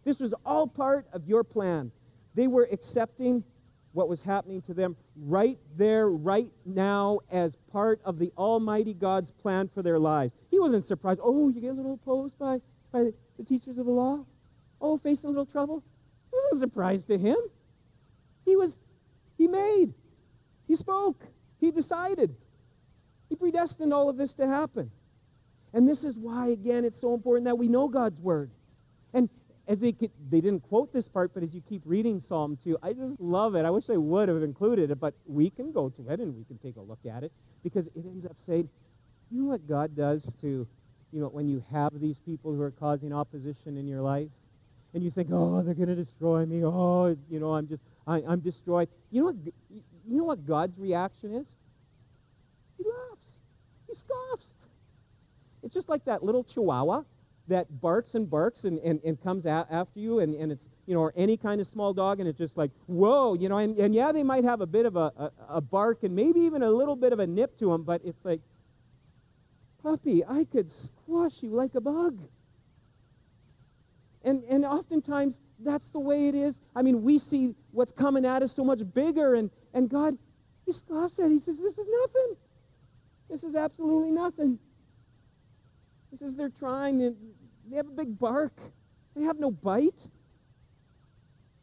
This 0.05 0.19
was 0.19 0.35
all 0.45 0.67
part 0.67 1.07
of 1.13 1.27
your 1.27 1.45
plan. 1.45 1.93
They 2.35 2.47
were 2.47 2.69
accepting 2.73 3.45
what 3.93 4.09
was 4.09 4.23
happening 4.23 4.63
to 4.63 4.75
them 4.75 4.97
right 5.17 5.59
there, 5.77 6.09
right 6.09 6.51
now, 6.65 7.21
as 7.31 7.57
part 7.71 8.01
of 8.05 8.19
the 8.19 8.33
Almighty 8.39 8.95
God's 8.95 9.31
plan 9.31 9.69
for 9.69 9.83
their 9.83 9.99
lives. 9.99 10.33
He 10.51 10.59
wasn't 10.59 10.85
surprised. 10.85 11.21
Oh, 11.23 11.49
you 11.51 11.61
get 11.61 11.71
a 11.71 11.75
little 11.75 11.95
opposed 11.95 12.39
by, 12.39 12.61
by 12.91 13.13
the 13.37 13.45
teachers 13.45 13.79
of 13.79 13.87
the 13.87 13.93
law? 13.93 14.25
oh, 14.83 14.99
facing 14.99 15.29
a 15.29 15.31
little 15.31 15.47
trouble? 15.47 15.83
It 16.33 16.37
wasn't 16.37 16.55
a 16.55 16.59
surprise 16.59 17.05
to 17.07 17.17
him. 17.17 17.37
He 18.45 18.57
was, 18.57 18.79
he 19.39 19.47
made, 19.47 19.95
he 20.67 20.75
spoke, 20.75 21.25
he 21.61 21.71
decided. 21.71 22.35
He 23.29 23.37
predestined 23.37 23.95
all 23.95 24.11
of 24.11 24.17
this 24.17 24.35
to 24.35 24.47
happen. 24.47 24.91
And 25.73 25.89
this 25.89 26.05
is 26.05 26.19
why, 26.19 26.49
again, 26.49 26.85
it's 26.85 27.01
so 27.01 27.15
important 27.15 27.47
that 27.47 27.57
we 27.57 27.69
know 27.69 27.89
God's 27.89 28.21
word. 28.21 28.51
And 29.15 29.31
as 29.69 29.81
they, 29.81 29.93
they 30.31 30.41
didn't 30.41 30.61
quote 30.61 30.93
this 30.93 31.09
part, 31.09 31.33
but 31.33 31.43
as 31.43 31.55
you 31.55 31.61
keep 31.61 31.83
reading 31.85 32.19
Psalm 32.19 32.59
2, 32.63 32.79
I 32.83 32.93
just 32.93 33.21
love 33.21 33.55
it. 33.55 33.65
I 33.65 33.71
wish 33.71 33.87
they 33.87 33.97
would 33.97 34.29
have 34.29 34.43
included 34.43 34.91
it, 34.91 34.99
but 34.99 35.15
we 35.27 35.51
can 35.51 35.73
go 35.73 35.89
to 35.89 36.09
it 36.11 36.21
and 36.21 36.35
we 36.37 36.45
can 36.45 36.59
take 36.59 36.77
a 36.77 36.81
look 36.81 36.99
at 37.09 37.23
it 37.23 37.33
because 37.63 37.87
it 37.87 38.05
ends 38.05 38.27
up 38.27 38.37
saying, 38.39 38.69
you 39.31 39.43
know 39.43 39.49
what 39.51 39.67
God 39.69 39.97
does 39.97 40.35
to, 40.41 40.67
you 41.13 41.21
know, 41.21 41.29
when 41.29 41.49
you 41.49 41.63
have 41.71 41.93
these 41.95 42.19
people 42.19 42.53
who 42.53 42.61
are 42.61 42.73
causing 42.73 43.13
opposition 43.13 43.77
in 43.77 43.87
your 43.87 44.01
life? 44.01 44.29
And 44.95 45.03
you 45.03 45.11
think, 45.11 45.29
oh, 45.33 45.63
they're 45.63 45.73
going 45.73 45.89
to 45.89 45.95
destroy 45.95 46.45
me. 46.45 46.63
Oh, 46.63 47.17
you 47.31 47.41
know, 47.41 47.55
I'm 47.55 47.67
just, 47.67 47.83
I, 48.07 48.23
I'm 48.29 48.41
destroyed. 48.41 48.91
You 49.11 49.21
know, 49.21 49.27
what, 49.29 49.37
you 49.71 50.17
know 50.19 50.25
what 50.25 50.47
God's 50.47 50.79
reaction 50.79 51.35
is? 51.35 51.57
He 52.77 52.85
laughs. 52.85 53.41
He 53.89 53.95
scoffs. 53.95 54.53
It's 55.63 55.73
just 55.73 55.89
like 55.89 56.05
that 56.05 56.23
little 56.23 56.45
chihuahua 56.45 57.05
that 57.49 57.81
barks 57.81 58.15
and 58.15 58.31
barks 58.31 58.65
and, 58.65 58.79
and, 58.81 59.01
and 59.05 59.21
comes 59.23 59.47
a- 59.47 59.67
after 59.71 59.99
you 59.99 60.21
and, 60.21 60.35
and 60.35 60.53
it's, 60.53 60.69
you 60.87 60.95
know, 60.95 61.01
or 61.01 61.13
any 61.17 61.37
kind 61.37 61.61
of 61.61 61.67
small 61.67 61.93
dog 61.93 62.21
and 62.21 62.29
it's 62.29 62.39
just 62.39 62.57
like, 62.57 62.71
whoa, 62.87 63.35
you 63.35 63.49
know, 63.49 63.59
and, 63.59 63.77
and 63.79 63.95
yeah, 63.95 64.13
they 64.13 64.23
might 64.23 64.45
have 64.45 64.61
a 64.61 64.67
bit 64.67 64.87
of 64.87 64.97
a, 64.97 65.13
a, 65.17 65.33
a 65.49 65.61
bark 65.61 66.03
and 66.05 66.15
maybe 66.15 66.41
even 66.41 66.63
a 66.63 66.71
little 66.71 66.97
bit 66.97 67.13
of 67.13 67.19
a 67.19 67.27
nip 67.27 67.57
to 67.59 67.67
them, 67.67 67.83
but 67.83 68.01
it's 68.05 68.25
like, 68.25 68.41
puppy, 69.83 70.25
I 70.25 70.45
could 70.45 70.71
squash 70.71 71.43
you 71.43 71.51
like 71.51 71.75
a 71.75 71.81
bug. 71.81 72.19
And, 74.25 74.45
and 74.49 74.65
oftentimes, 74.65 75.41
that's 75.59 75.91
the 75.91 75.99
way 75.99 76.29
it 76.29 76.35
is. 76.35 76.61
I 76.77 76.83
mean, 76.83 77.03
we 77.03 77.19
see 77.19 77.55
what's 77.73 77.93
coming 77.93 78.25
at 78.25 78.43
us 78.43 78.55
so 78.55 78.65
much 78.65 78.81
bigger, 78.95 79.35
and, 79.35 79.51
and 79.75 79.89
God, 79.89 80.17
He 80.65 80.73
scoffs 80.73 81.19
at 81.19 81.27
it. 81.27 81.33
He 81.33 81.39
says, 81.41 81.59
This 81.59 81.77
is 81.79 81.89
nothing. 82.01 82.37
This 83.29 83.43
is 83.43 83.57
absolutely 83.57 84.13
nothing. 84.13 84.59
He 86.13 86.19
says 86.19 86.37
they're 86.37 86.51
trying, 86.51 87.03
and 87.03 87.17
they 87.69 87.77
have 87.77 87.89
a 87.89 87.93
big 87.93 88.19
bark. 88.19 88.53
They 89.17 89.23
have 89.23 89.41
no 89.41 89.51
bite. 89.51 90.09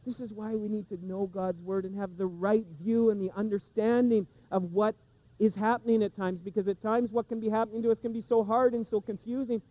This 0.06 0.20
is 0.20 0.34
why 0.34 0.56
we 0.56 0.68
need 0.68 0.90
to 0.90 0.98
know 1.06 1.28
God's 1.28 1.62
word 1.62 1.86
and 1.86 1.96
have 1.96 2.18
the 2.18 2.26
right 2.26 2.66
view 2.82 3.12
and 3.12 3.22
the 3.22 3.32
understanding 3.36 4.26
of 4.50 4.74
what 4.74 4.96
is 5.38 5.54
happening 5.56 6.02
at 6.02 6.16
times, 6.16 6.42
because 6.42 6.68
at 6.68 6.82
times 6.82 7.12
what 7.12 7.30
can 7.30 7.40
be 7.40 7.48
happening 7.48 7.84
to 7.84 7.92
us 7.92 8.00
can 8.00 8.12
be 8.12 8.22
so 8.22 8.44
hard 8.44 8.74
and 8.74 8.86
so 8.86 9.00
confusing. 9.00 9.62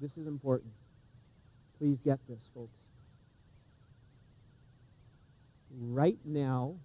This 0.00 0.16
is 0.16 0.26
important. 0.28 0.72
Please 1.78 2.00
get 2.00 2.20
this, 2.28 2.48
folks. 2.54 2.80
Right 5.76 6.18
now, 6.24 6.76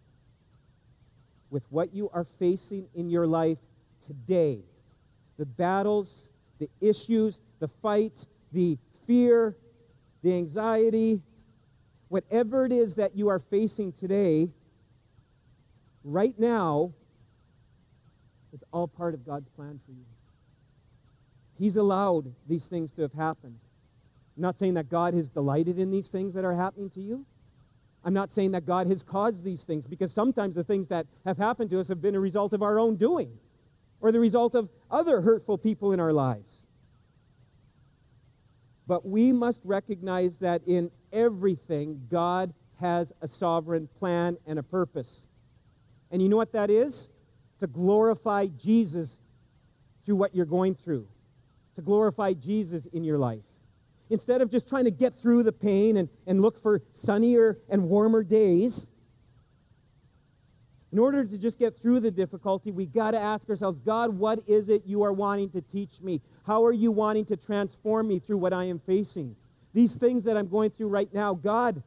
with 1.51 1.64
what 1.70 1.93
you 1.93 2.10
are 2.12 2.24
facing 2.24 2.88
in 2.95 3.10
your 3.10 3.28
life 3.28 3.60
today, 4.05 4.64
the 5.40 5.46
battles, 5.46 6.28
the 6.60 6.70
issues, 6.82 7.42
the 7.60 7.68
fight, 7.68 8.26
the 8.52 8.78
fear, 9.08 9.56
the 10.22 10.34
anxiety, 10.34 11.22
whatever 12.10 12.66
it 12.66 12.74
is 12.74 12.96
that 12.96 13.16
you 13.16 13.30
are 13.30 13.40
facing 13.40 13.94
today, 13.94 14.50
right 16.04 16.38
now, 16.38 16.92
it's 18.52 18.66
all 18.74 18.88
part 18.88 19.14
of 19.14 19.26
God's 19.26 19.48
plan 19.48 19.80
for 19.86 19.92
you. 19.92 20.04
He's 21.58 21.78
allowed 21.78 22.34
these 22.48 22.68
things 22.68 22.92
to 22.94 23.02
have 23.02 23.14
happened. 23.14 23.60
I'm 24.36 24.42
not 24.42 24.58
saying 24.58 24.74
that 24.74 24.90
God 24.90 25.14
has 25.14 25.30
delighted 25.30 25.80
in 25.80 25.90
these 25.90 26.10
things 26.10 26.34
that 26.34 26.44
are 26.44 26.56
happening 26.56 26.90
to 26.92 27.02
you. 27.02 27.26
I'm 28.04 28.14
not 28.14 28.32
saying 28.32 28.52
that 28.52 28.66
God 28.66 28.88
has 28.88 29.04
caused 29.04 29.44
these 29.46 29.64
things 29.64 29.88
because 29.88 30.12
sometimes 30.12 30.56
the 30.56 30.64
things 30.64 30.90
that 30.90 31.06
have 31.26 31.38
happened 31.38 31.70
to 31.70 31.80
us 31.80 31.88
have 31.88 32.02
been 32.02 32.16
a 32.16 32.20
result 32.20 32.52
of 32.52 32.62
our 32.62 32.78
own 32.78 32.98
doing 32.98 33.38
or 34.02 34.12
the 34.12 34.20
result 34.20 34.56
of 34.56 34.70
other 34.89 35.22
hurtful 35.22 35.58
people 35.58 35.91
in 35.91 36.00
our 36.00 36.14
lives. 36.14 36.64
But 38.88 39.06
we 39.06 39.32
must 39.32 39.62
recognize 39.64 40.39
that 40.39 40.62
in 40.66 40.89
everything, 41.14 42.08
God 42.10 42.54
has 42.80 43.14
a 43.22 43.28
sovereign 43.28 43.88
plan 44.00 44.38
and 44.47 44.58
a 44.58 44.64
purpose. 44.64 45.28
And 46.12 46.22
you 46.22 46.30
know 46.30 46.38
what 46.38 46.54
that 46.54 46.70
is? 46.70 47.10
To 47.60 47.68
glorify 47.68 48.47
Jesus 48.47 49.22
through 50.06 50.16
what 50.16 50.34
you're 50.34 50.45
going 50.45 50.74
through, 50.74 51.08
to 51.76 51.82
glorify 51.82 52.34
Jesus 52.34 52.88
in 52.88 53.04
your 53.04 53.20
life. 53.20 53.43
Instead 54.10 54.41
of 54.41 54.50
just 54.50 54.68
trying 54.68 54.86
to 54.86 54.91
get 54.91 55.14
through 55.14 55.43
the 55.43 55.52
pain 55.52 55.97
and, 55.97 56.10
and 56.26 56.41
look 56.41 56.58
for 56.58 56.82
sunnier 56.91 57.60
and 57.70 57.84
warmer 57.89 58.24
days, 58.24 58.88
in 60.92 61.00
order 61.00 61.24
to 61.24 61.38
just 61.38 61.60
get 61.60 61.80
through 61.80 62.00
the 62.00 62.10
difficulty, 62.12 62.72
we 62.72 62.86
got 62.86 63.12
to 63.12 63.20
ask 63.20 63.50
ourselves 63.50 63.80
God, 63.80 64.18
what 64.18 64.40
is 64.48 64.70
it 64.70 64.84
you 64.86 65.04
are 65.04 65.14
wanting 65.14 65.50
to 65.52 65.62
teach 65.62 66.02
me? 66.02 66.22
How 66.46 66.66
are 66.66 66.74
you 66.74 66.92
wanting 66.92 67.26
to 67.26 67.38
transform 67.38 68.08
me 68.08 68.20
through 68.20 68.38
what 68.38 68.54
I 68.54 68.66
am 68.66 68.80
facing? 68.80 69.36
These 69.74 69.96
things 69.96 70.24
that 70.24 70.36
I'm 70.36 70.48
going 70.48 70.72
through 70.72 70.88
right 70.88 71.14
now, 71.14 71.36
God, 71.36 71.84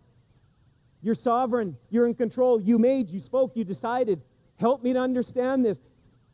you're 1.02 1.16
sovereign. 1.16 1.76
You're 1.90 2.06
in 2.06 2.14
control. 2.14 2.60
You 2.60 2.78
made, 2.78 3.10
you 3.10 3.18
spoke, 3.18 3.56
you 3.56 3.64
decided. 3.64 4.22
Help 4.56 4.84
me 4.84 4.92
to 4.92 5.00
understand 5.00 5.64
this. 5.64 5.80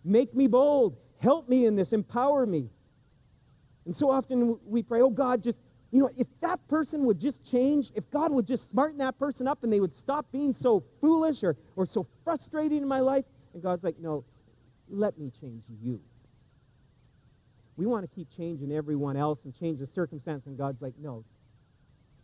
Make 0.04 0.34
me 0.34 0.46
bold. 0.46 0.98
Help 1.20 1.48
me 1.48 1.64
in 1.64 1.74
this. 1.74 1.94
Empower 1.94 2.44
me. 2.44 2.68
And 3.86 3.96
so 3.96 4.10
often 4.10 4.58
we 4.66 4.82
pray, 4.82 5.00
oh 5.00 5.08
God, 5.08 5.42
just 5.42 5.58
you 5.90 6.00
know, 6.00 6.10
if 6.16 6.26
that 6.40 6.66
person 6.68 7.06
would 7.06 7.18
just 7.18 7.44
change, 7.44 7.90
if 7.94 8.10
God 8.10 8.30
would 8.32 8.46
just 8.46 8.68
smarten 8.68 8.98
that 8.98 9.18
person 9.18 9.48
up 9.48 9.62
and 9.62 9.72
they 9.72 9.80
would 9.80 9.92
stop 9.92 10.26
being 10.30 10.52
so 10.52 10.84
foolish 11.00 11.42
or, 11.42 11.56
or 11.76 11.86
so 11.86 12.06
frustrating 12.24 12.78
in 12.78 12.88
my 12.88 13.00
life, 13.00 13.24
and 13.54 13.62
God's 13.62 13.84
like, 13.84 13.98
no, 13.98 14.24
let 14.90 15.18
me 15.18 15.30
change 15.40 15.64
you. 15.82 16.00
We 17.76 17.86
want 17.86 18.08
to 18.08 18.14
keep 18.14 18.28
changing 18.36 18.72
everyone 18.72 19.16
else 19.16 19.44
and 19.44 19.58
change 19.58 19.78
the 19.78 19.86
circumstance, 19.86 20.46
and 20.46 20.58
God's 20.58 20.82
like, 20.82 20.94
no, 21.00 21.24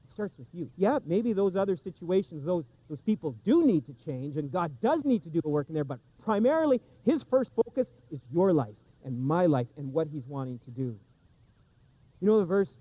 it 0.04 0.10
starts 0.10 0.36
with 0.36 0.48
you. 0.52 0.70
Yeah, 0.76 0.98
maybe 1.06 1.32
those 1.32 1.56
other 1.56 1.76
situations, 1.76 2.44
those, 2.44 2.68
those 2.90 3.00
people 3.00 3.34
do 3.44 3.64
need 3.64 3.86
to 3.86 3.94
change, 4.04 4.36
and 4.36 4.52
God 4.52 4.78
does 4.80 5.06
need 5.06 5.22
to 5.22 5.30
do 5.30 5.40
a 5.42 5.48
work 5.48 5.68
in 5.68 5.74
there, 5.74 5.84
but 5.84 6.00
primarily, 6.22 6.82
his 7.04 7.22
first 7.22 7.52
focus 7.54 7.92
is 8.10 8.20
your 8.30 8.52
life 8.52 8.74
and 9.04 9.18
my 9.18 9.46
life 9.46 9.68
and 9.78 9.92
what 9.92 10.08
he's 10.08 10.26
wanting 10.26 10.58
to 10.60 10.70
do. 10.70 10.98
You 12.20 12.28
know 12.28 12.38
the 12.38 12.44
verse 12.44 12.76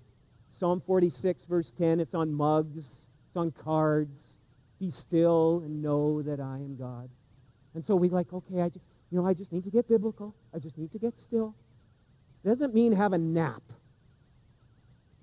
Psalm 0.54 0.80
46, 0.80 1.46
verse 1.46 1.72
10, 1.72 1.98
it's 1.98 2.14
on 2.14 2.32
mugs, 2.32 3.08
it's 3.26 3.36
on 3.36 3.50
cards. 3.50 4.38
Be 4.78 4.88
still 4.88 5.62
and 5.64 5.82
know 5.82 6.22
that 6.22 6.38
I 6.38 6.58
am 6.58 6.76
God. 6.76 7.10
And 7.74 7.84
so 7.84 7.96
we 7.96 8.08
like, 8.08 8.32
okay, 8.32 8.62
I 8.62 8.68
just, 8.68 8.84
you 9.10 9.18
know, 9.18 9.26
I 9.26 9.34
just 9.34 9.52
need 9.52 9.64
to 9.64 9.70
get 9.70 9.88
biblical. 9.88 10.32
I 10.54 10.60
just 10.60 10.78
need 10.78 10.92
to 10.92 10.98
get 10.98 11.16
still. 11.16 11.56
Doesn't 12.44 12.72
mean 12.72 12.92
have 12.92 13.12
a 13.12 13.18
nap. 13.18 13.62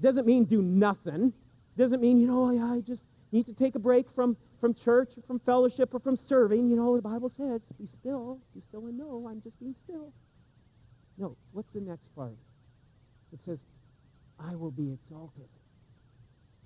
Doesn't 0.02 0.28
mean 0.28 0.44
do 0.44 0.62
nothing. 0.62 1.32
Doesn't 1.78 2.02
mean, 2.02 2.20
you 2.20 2.28
know, 2.28 2.50
I 2.74 2.82
just 2.82 3.06
need 3.32 3.46
to 3.46 3.54
take 3.54 3.76
a 3.76 3.80
break 3.80 4.10
from, 4.10 4.36
from 4.60 4.74
church 4.74 5.18
or 5.18 5.22
from 5.22 5.40
fellowship 5.40 5.94
or 5.94 6.00
from 6.00 6.18
serving. 6.18 6.70
You 6.70 6.76
know, 6.76 6.98
the 6.98 7.02
Bible 7.02 7.30
says, 7.30 7.62
be 7.80 7.86
still, 7.86 8.38
be 8.54 8.60
still 8.60 8.86
and 8.88 8.98
know 8.98 9.30
I'm 9.32 9.42
just 9.42 9.62
being 9.62 9.76
still. 9.76 10.12
No, 11.18 11.38
what's 11.54 11.72
the 11.72 11.80
next 11.80 12.14
part? 12.16 12.36
It 13.32 13.42
says, 13.42 13.64
I 14.50 14.56
will 14.56 14.72
be 14.72 14.92
exalted. 14.92 15.48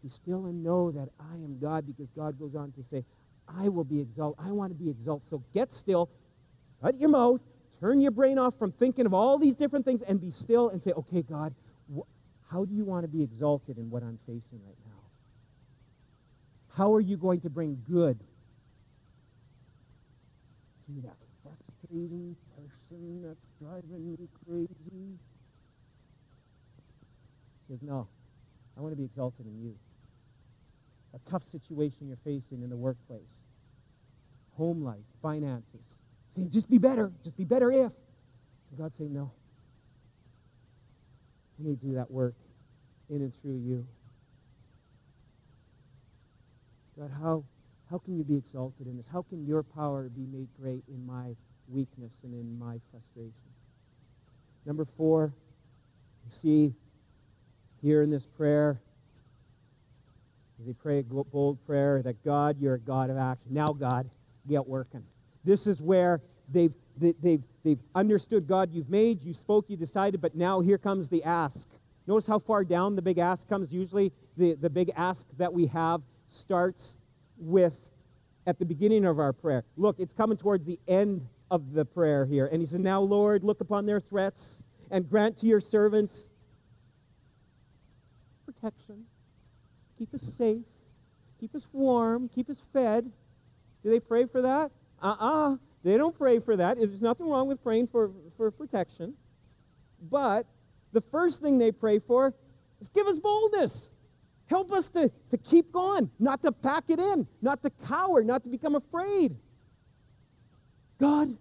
Be 0.04 0.10
still 0.10 0.46
and 0.46 0.64
know 0.64 0.92
that 0.92 1.10
I 1.20 1.34
am 1.34 1.58
God 1.60 1.86
because 1.86 2.10
God 2.12 2.40
goes 2.40 2.56
on 2.56 2.72
to 2.74 2.84
say, 2.84 3.04
I 3.48 3.70
will 3.70 3.84
be 3.84 4.00
exalted. 4.00 4.46
I 4.46 4.52
want 4.52 4.72
to 4.72 4.76
be 4.76 4.90
exalted. 4.90 5.28
So 5.28 5.44
get 5.54 5.72
still, 5.72 6.10
shut 6.82 6.96
your 6.96 7.10
mouth, 7.10 7.42
turn 7.80 8.02
your 8.02 8.12
brain 8.12 8.38
off 8.38 8.58
from 8.58 8.72
thinking 8.72 9.06
of 9.06 9.14
all 9.14 9.38
these 9.38 9.56
different 9.56 9.86
things, 9.86 10.02
and 10.02 10.20
be 10.22 10.30
still 10.30 10.70
and 10.70 10.82
say, 10.82 10.92
okay, 10.92 11.22
God, 11.22 11.54
wh- 11.96 12.08
how 12.52 12.66
do 12.66 12.74
you 12.74 12.86
want 12.86 13.04
to 13.04 13.08
be 13.08 13.22
exalted 13.24 13.78
in 13.78 13.90
what 13.90 14.04
I'm 14.04 14.20
facing 14.28 14.60
right 14.66 14.78
now? 14.86 14.92
How 16.76 16.94
are 16.94 17.02
you 17.02 17.18
going 17.18 17.42
to 17.42 17.50
bring 17.50 17.82
good 17.90 18.20
to 20.86 21.02
that 21.04 21.18
frustrating 21.42 22.36
person 22.56 23.24
that's 23.24 23.48
driving 23.60 24.12
me 24.12 24.28
crazy? 24.46 25.18
Says, 27.68 27.82
No, 27.82 28.08
I 28.78 28.82
want 28.82 28.92
to 28.92 28.98
be 28.98 29.06
exalted 29.06 29.46
in 29.46 29.60
you. 29.60 29.76
A 31.14 31.30
tough 31.30 31.44
situation 31.44 32.08
you're 32.08 32.18
facing 32.18 32.62
in 32.62 32.70
the 32.70 32.76
workplace, 32.76 33.40
home 34.58 34.84
life, 34.84 35.06
finances. 35.22 35.98
Saying, 36.32 36.52
just 36.52 36.70
be 36.70 36.78
better, 36.78 37.12
just 37.24 37.38
be 37.38 37.46
better 37.46 37.72
if. 37.72 37.94
And 38.70 38.78
God 38.78 38.94
saying, 38.94 39.14
No. 39.14 39.32
I 41.60 41.64
need 41.64 41.80
to 41.80 41.88
do 41.88 41.94
that 41.96 42.12
work 42.12 42.36
in 43.10 43.18
and 43.18 43.34
through 43.42 43.58
you. 43.58 43.88
God, 47.00 47.12
how, 47.22 47.44
how 47.90 47.98
can 47.98 48.18
you 48.18 48.24
be 48.24 48.36
exalted 48.36 48.88
in 48.88 48.98
this? 48.98 49.08
How 49.08 49.22
can 49.22 49.46
your 49.46 49.64
power 49.64 50.10
be 50.10 50.26
made 50.26 50.48
great 50.60 50.84
in 50.88 51.06
my 51.06 51.36
weakness 51.68 52.22
and 52.24 52.34
in 52.34 52.58
my 52.58 52.80
frustration? 52.92 53.34
Number 54.66 54.86
four, 54.86 55.34
see 56.26 56.74
here 57.86 58.02
in 58.02 58.10
this 58.10 58.26
prayer 58.26 58.82
as 60.60 60.66
they 60.66 60.74
pray 60.74 61.00
a 61.00 61.04
bold 61.04 61.64
prayer 61.68 62.02
that 62.02 62.24
God, 62.26 62.58
you're 62.60 62.74
a 62.74 62.80
God 62.80 63.12
of 63.12 63.18
action. 63.18 63.54
Now, 63.54 63.68
God, 63.68 64.10
get 64.50 64.66
working. 64.66 65.04
This 65.44 65.68
is 65.68 65.84
where 65.84 66.20
they've, 66.52 66.74
they've, 66.98 67.44
they've 67.64 67.80
understood 67.94 68.48
God, 68.48 68.72
you've 68.72 68.90
made, 68.90 69.22
you 69.22 69.36
spoke, 69.36 69.70
you 69.70 69.78
decided, 69.78 70.20
but 70.20 70.34
now 70.34 70.62
here 70.62 70.80
comes 70.80 71.10
the 71.10 71.24
ask. 71.24 71.70
Notice 72.08 72.26
how 72.26 72.40
far 72.40 72.64
down 72.64 72.96
the 72.96 73.04
big 73.04 73.20
ask 73.20 73.48
comes. 73.48 73.72
Usually, 73.72 74.12
the, 74.36 74.56
the 74.56 74.70
big 74.70 74.92
ask 74.96 75.28
that 75.38 75.54
we 75.54 75.68
have 75.68 76.02
starts 76.28 76.98
with 77.38 77.78
at 78.48 78.58
the 78.58 78.66
beginning 78.66 79.06
of 79.06 79.20
our 79.20 79.32
prayer. 79.32 79.64
Look, 79.78 80.00
it's 80.00 80.14
coming 80.14 80.38
towards 80.38 80.66
the 80.66 80.80
end 80.88 81.28
of 81.52 81.74
the 81.74 81.86
prayer 81.86 82.26
here. 82.26 82.48
And 82.48 82.62
he 82.62 82.66
said, 82.66 82.80
Now, 82.80 83.02
Lord, 83.02 83.44
look 83.44 83.62
upon 83.62 83.86
their 83.86 84.00
threats 84.00 84.64
and 84.90 85.08
grant 85.08 85.38
to 85.38 85.46
your 85.46 85.60
servants 85.60 86.30
protection. 88.66 89.06
Keep 89.98 90.14
us 90.14 90.22
safe. 90.22 90.64
Keep 91.40 91.56
us 91.56 91.68
warm. 91.72 92.30
Keep 92.30 92.50
us 92.50 92.62
fed. 92.74 93.12
Do 93.84 93.90
they 93.90 94.00
pray 94.00 94.26
for 94.26 94.42
that? 94.42 94.72
Uh 95.02 95.16
uh-uh. 95.20 95.54
uh 95.54 95.58
They 95.84 95.98
don't 95.98 96.18
pray 96.18 96.40
for 96.40 96.56
that. 96.56 96.78
There's 96.78 97.02
nothing 97.02 97.30
wrong 97.30 97.48
with 97.48 97.64
praying 97.64 97.88
for, 97.88 98.12
for 98.38 98.50
protection. 98.52 99.14
But 100.10 100.48
the 100.94 101.02
first 101.02 101.42
thing 101.42 101.58
they 101.58 101.72
pray 101.72 102.00
for 102.00 102.34
is 102.82 102.88
give 102.88 103.08
us 103.08 103.20
boldness. 103.20 103.92
Help 104.48 104.72
us 104.72 104.90
to, 104.90 105.12
to 105.32 105.38
keep 105.38 105.72
going, 105.72 106.10
not 106.20 106.42
to 106.44 106.52
pack 106.52 106.86
it 106.90 107.00
in, 107.00 107.28
not 107.42 107.64
to 107.64 107.72
cower, 107.88 108.24
not 108.24 108.44
to 108.44 108.50
become 108.50 108.76
afraid. 108.76 109.36
God, 111.00 111.36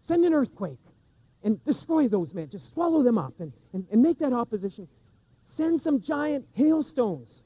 send 0.00 0.24
an 0.24 0.32
earthquake 0.32 0.78
and 1.42 1.62
destroy 1.64 2.08
those 2.08 2.34
men. 2.34 2.48
Just 2.48 2.72
swallow 2.72 3.02
them 3.02 3.18
up 3.18 3.34
and, 3.40 3.52
and, 3.72 3.86
and 3.92 4.02
make 4.02 4.18
that 4.18 4.32
opposition. 4.32 4.88
Send 5.46 5.80
some 5.80 6.00
giant 6.00 6.44
hailstones. 6.54 7.44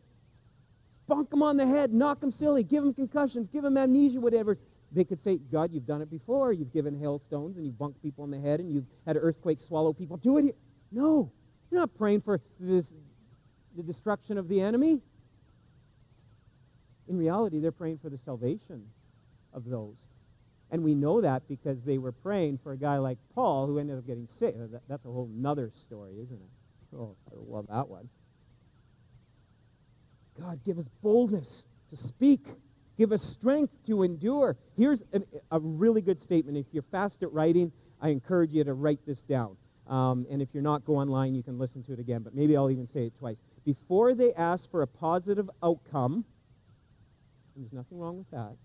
Bunk 1.07 1.29
them 1.29 1.43
on 1.43 1.59
the 1.59 1.67
head, 1.67 1.93
knock 1.93 2.19
them 2.21 2.31
silly, 2.31 2.65
give 2.65 2.83
them 2.83 2.95
concussions, 2.95 3.47
give 3.47 3.63
them 3.63 3.77
amnesia, 3.77 4.19
whatever. 4.19 4.57
They 4.91 5.05
could 5.05 5.21
say, 5.21 5.37
God, 5.37 5.71
you've 5.71 5.87
done 5.87 6.01
it 6.01 6.11
before. 6.11 6.55
You've 6.55 6.73
given 6.73 6.99
hailstones 6.99 7.59
and 7.59 7.67
you've 7.67 7.79
bunked 7.79 8.03
people 8.03 8.25
on 8.25 8.31
the 8.31 8.41
head 8.41 8.59
and 8.59 8.73
you've 8.73 8.87
had 9.07 9.19
earthquakes 9.21 9.65
swallow 9.65 9.93
people. 9.93 10.17
Do 10.17 10.39
it 10.39 10.45
here. 10.45 10.55
No. 10.91 11.31
You're 11.71 11.81
not 11.81 11.95
praying 11.95 12.23
for 12.23 12.41
this, 12.59 12.95
the 13.77 13.83
destruction 13.83 14.39
of 14.39 14.49
the 14.49 14.63
enemy. 14.63 15.03
In 17.07 17.19
reality, 17.19 17.61
they're 17.61 17.71
praying 17.71 17.99
for 17.99 18.09
the 18.09 18.19
salvation 18.19 18.87
of 19.53 19.67
those. 19.67 20.07
And 20.71 20.83
we 20.83 20.95
know 20.95 21.21
that 21.21 21.47
because 21.49 21.85
they 21.85 21.99
were 21.99 22.13
praying 22.13 22.61
for 22.63 22.73
a 22.73 22.79
guy 22.79 22.97
like 22.97 23.19
Paul 23.35 23.67
who 23.67 23.79
ended 23.79 23.99
up 23.99 24.07
getting 24.07 24.27
sick. 24.27 24.57
that's 24.89 25.05
a 25.05 25.09
whole 25.09 25.29
nother 25.31 25.71
story, 25.71 26.15
isn't 26.19 26.41
it? 26.41 26.51
Oh, 26.97 27.17
I 27.31 27.35
love 27.37 27.67
that 27.69 27.89
one. 27.89 28.09
God, 30.41 30.61
give 30.65 30.79
us 30.79 30.89
boldness 31.03 31.67
to 31.91 31.97
speak. 31.97 32.47
Give 32.97 33.13
us 33.13 33.23
strength 33.23 33.73
to 33.87 34.03
endure. 34.03 34.57
Here's 34.77 35.03
an, 35.13 35.25
a 35.51 35.59
really 35.59 36.01
good 36.01 36.19
statement. 36.19 36.57
If 36.57 36.67
you're 36.73 36.83
fast 36.83 37.23
at 37.23 37.33
writing, 37.33 37.73
I 38.01 38.09
encourage 38.09 38.53
you 38.53 38.65
to 38.65 38.75
write 38.75 39.01
this 39.07 39.23
down. 39.23 39.57
Um, 39.87 40.27
and 40.31 40.41
if 40.41 40.49
you're 40.53 40.63
not, 40.63 40.85
go 40.85 40.97
online. 40.97 41.35
You 41.35 41.43
can 41.43 41.59
listen 41.59 41.83
to 41.85 41.93
it 41.93 41.99
again. 41.99 42.23
But 42.23 42.35
maybe 42.35 42.57
I'll 42.57 42.71
even 42.71 42.87
say 42.87 43.07
it 43.07 43.19
twice. 43.19 43.43
Before 43.65 44.15
they 44.15 44.33
ask 44.35 44.71
for 44.71 44.83
a 44.83 44.87
positive 44.87 45.51
outcome, 45.63 46.25
there's 47.57 47.73
nothing 47.73 47.99
wrong 47.99 48.19
with 48.19 48.31
that. 48.31 48.57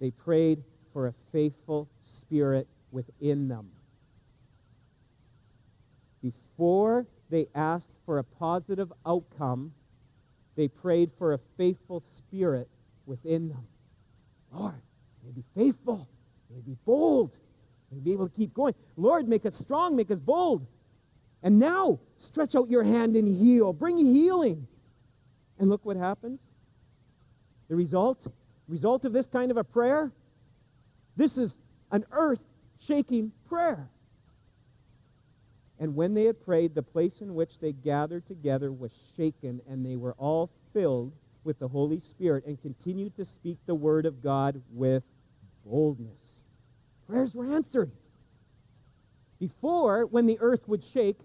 They 0.00 0.10
prayed 0.10 0.62
for 0.92 1.08
a 1.08 1.14
faithful 1.32 1.88
spirit 2.00 2.68
within 2.92 3.48
them. 3.48 3.70
Before 6.22 7.06
they 7.30 7.46
asked 7.54 7.92
for 8.06 8.18
a 8.18 8.24
positive 8.24 8.92
outcome, 9.06 9.72
they 10.56 10.68
prayed 10.68 11.10
for 11.18 11.34
a 11.34 11.38
faithful 11.56 12.00
spirit 12.00 12.68
within 13.06 13.48
them. 13.48 13.66
Lord, 14.52 14.80
may 15.24 15.30
be 15.30 15.44
faithful, 15.54 16.08
may 16.50 16.60
be 16.60 16.76
bold, 16.84 17.36
and 17.90 18.02
be 18.02 18.12
able 18.12 18.28
to 18.28 18.34
keep 18.34 18.54
going. 18.54 18.74
Lord, 18.96 19.28
make 19.28 19.46
us 19.46 19.56
strong, 19.56 19.94
make 19.96 20.10
us 20.10 20.20
bold. 20.20 20.66
And 21.42 21.58
now, 21.58 22.00
stretch 22.16 22.56
out 22.56 22.68
your 22.68 22.82
hand 22.82 23.14
and 23.14 23.28
heal. 23.28 23.72
Bring 23.72 23.98
healing. 23.98 24.66
And 25.58 25.68
look 25.68 25.84
what 25.84 25.96
happens. 25.96 26.40
The 27.68 27.76
result, 27.76 28.26
result 28.66 29.04
of 29.04 29.12
this 29.12 29.26
kind 29.26 29.50
of 29.50 29.56
a 29.56 29.64
prayer, 29.64 30.12
this 31.16 31.38
is 31.38 31.58
an 31.90 32.04
earth-shaking 32.10 33.32
prayer. 33.48 33.88
And 35.80 35.94
when 35.94 36.14
they 36.14 36.24
had 36.24 36.44
prayed, 36.44 36.74
the 36.74 36.82
place 36.82 37.20
in 37.20 37.34
which 37.34 37.60
they 37.60 37.72
gathered 37.72 38.26
together 38.26 38.72
was 38.72 38.92
shaken, 39.16 39.60
and 39.68 39.84
they 39.84 39.96
were 39.96 40.14
all 40.18 40.50
filled 40.72 41.12
with 41.44 41.58
the 41.58 41.68
Holy 41.68 42.00
Spirit 42.00 42.44
and 42.46 42.60
continued 42.60 43.16
to 43.16 43.24
speak 43.24 43.58
the 43.66 43.74
word 43.74 44.04
of 44.04 44.22
God 44.22 44.60
with 44.72 45.04
boldness. 45.64 46.42
Prayers 47.06 47.34
were 47.34 47.46
answered. 47.46 47.90
Before, 49.38 50.04
when 50.06 50.26
the 50.26 50.38
earth 50.40 50.66
would 50.68 50.82
shake, 50.82 51.20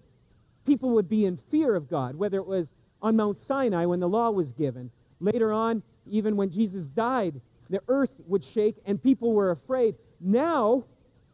people 0.66 0.91
would 0.91 1.10
be 1.10 1.26
in 1.26 1.36
fear 1.36 1.76
of 1.76 1.89
God, 1.89 2.16
whether 2.16 2.38
it 2.38 2.45
was 2.45 2.74
on 3.01 3.16
Mount 3.16 3.38
Sinai 3.38 3.86
when 3.86 3.99
the 3.99 4.08
law 4.08 4.30
was 4.30 4.51
given. 4.51 4.91
Later 5.20 5.51
on, 5.51 5.82
even 6.06 6.36
when 6.36 6.49
Jesus 6.49 6.89
died, 6.89 7.41
the 7.70 7.82
earth 7.88 8.16
would 8.28 8.43
shake 8.43 8.78
and 8.86 9.01
people 9.01 9.34
were 9.34 9.51
afraid. 9.51 9.95
Now, 10.20 10.86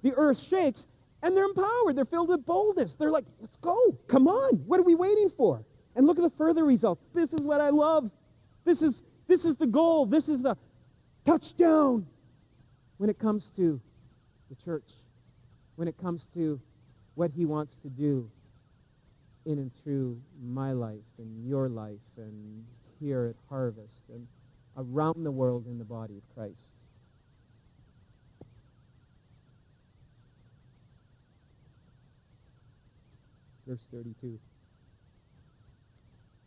the 0.01 0.13
earth 0.13 0.39
shakes 0.39 0.87
and 1.21 1.35
they're 1.35 1.45
empowered. 1.45 1.95
They're 1.95 2.05
filled 2.05 2.29
with 2.29 2.45
boldness. 2.45 2.95
They're 2.95 3.11
like, 3.11 3.25
let's 3.39 3.57
go. 3.57 3.77
Come 4.07 4.27
on. 4.27 4.55
What 4.65 4.79
are 4.79 4.83
we 4.83 4.95
waiting 4.95 5.29
for? 5.29 5.63
And 5.95 6.07
look 6.07 6.17
at 6.17 6.23
the 6.23 6.29
further 6.29 6.63
results. 6.63 7.03
This 7.13 7.33
is 7.33 7.41
what 7.41 7.59
I 7.61 7.69
love. 7.69 8.09
This 8.63 8.81
is, 8.81 9.03
this 9.27 9.45
is 9.45 9.55
the 9.55 9.67
goal. 9.67 10.05
This 10.05 10.29
is 10.29 10.41
the 10.41 10.55
touchdown 11.25 12.05
when 12.97 13.09
it 13.09 13.19
comes 13.19 13.51
to 13.51 13.81
the 14.49 14.55
church 14.55 14.91
when 15.79 15.87
it 15.87 15.97
comes 15.97 16.27
to 16.27 16.59
what 17.15 17.31
he 17.31 17.45
wants 17.45 17.77
to 17.77 17.89
do 17.89 18.29
in 19.45 19.59
and 19.59 19.71
through 19.81 20.19
my 20.43 20.73
life 20.73 21.07
and 21.17 21.47
your 21.47 21.69
life 21.69 22.01
and 22.17 22.65
here 22.99 23.27
at 23.27 23.35
Harvest 23.47 24.09
and 24.09 24.27
around 24.75 25.23
the 25.23 25.31
world 25.31 25.67
in 25.67 25.77
the 25.77 25.85
body 25.85 26.17
of 26.17 26.35
Christ. 26.35 26.78
Verse 33.69 33.85
32. 33.91 34.39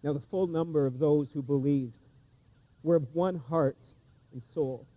Now 0.03 0.13
the 0.13 0.19
full 0.19 0.49
number 0.49 0.87
of 0.87 0.99
those 0.99 1.31
who 1.31 1.41
believed 1.41 1.95
were 2.83 2.97
of 2.97 3.15
one 3.15 3.37
heart 3.37 3.79
and 4.33 4.43
soul. 4.43 4.89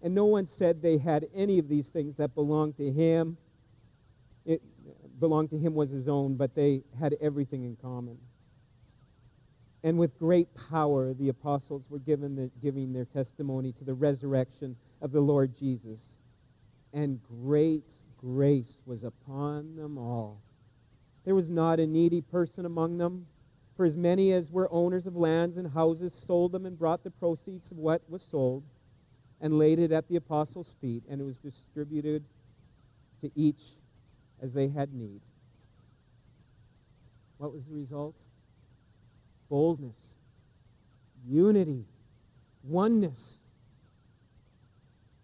And 0.00 0.14
no 0.14 0.24
one 0.24 0.46
said 0.46 0.80
they 0.80 0.96
had 0.96 1.28
any 1.34 1.58
of 1.58 1.68
these 1.68 1.90
things 1.90 2.16
that 2.16 2.34
belonged 2.34 2.78
to 2.78 2.90
him. 2.90 3.36
It 4.46 4.62
belonged 5.20 5.50
to 5.50 5.58
him 5.58 5.74
was 5.74 5.90
his 5.90 6.08
own, 6.08 6.36
but 6.36 6.54
they 6.54 6.84
had 6.98 7.14
everything 7.20 7.64
in 7.64 7.76
common. 7.76 8.16
And 9.82 9.98
with 9.98 10.18
great 10.18 10.48
power, 10.70 11.12
the 11.12 11.28
apostles 11.28 11.90
were 11.90 11.98
given 11.98 12.34
the, 12.34 12.50
giving 12.62 12.94
their 12.94 13.04
testimony 13.04 13.72
to 13.72 13.84
the 13.84 13.92
resurrection 13.92 14.74
of 15.02 15.12
the 15.12 15.20
Lord 15.20 15.54
Jesus. 15.54 16.16
And 16.94 17.20
great 17.42 17.90
grace 18.16 18.80
was 18.86 19.04
upon 19.04 19.76
them 19.76 19.98
all. 19.98 20.40
There 21.24 21.34
was 21.34 21.50
not 21.50 21.80
a 21.80 21.86
needy 21.86 22.20
person 22.20 22.64
among 22.64 22.98
them. 22.98 23.26
For 23.76 23.84
as 23.84 23.96
many 23.96 24.32
as 24.32 24.50
were 24.50 24.68
owners 24.70 25.06
of 25.06 25.16
lands 25.16 25.56
and 25.56 25.68
houses 25.68 26.12
sold 26.12 26.52
them 26.52 26.66
and 26.66 26.78
brought 26.78 27.02
the 27.02 27.10
proceeds 27.10 27.70
of 27.70 27.78
what 27.78 28.02
was 28.10 28.22
sold 28.22 28.62
and 29.40 29.58
laid 29.58 29.78
it 29.78 29.90
at 29.90 30.06
the 30.08 30.16
apostles' 30.16 30.74
feet, 30.80 31.02
and 31.08 31.20
it 31.20 31.24
was 31.24 31.38
distributed 31.38 32.22
to 33.22 33.30
each 33.34 33.62
as 34.42 34.52
they 34.52 34.68
had 34.68 34.92
need. 34.92 35.20
What 37.38 37.54
was 37.54 37.64
the 37.64 37.74
result? 37.74 38.16
Boldness, 39.48 40.16
unity, 41.26 41.86
oneness, 42.62 43.40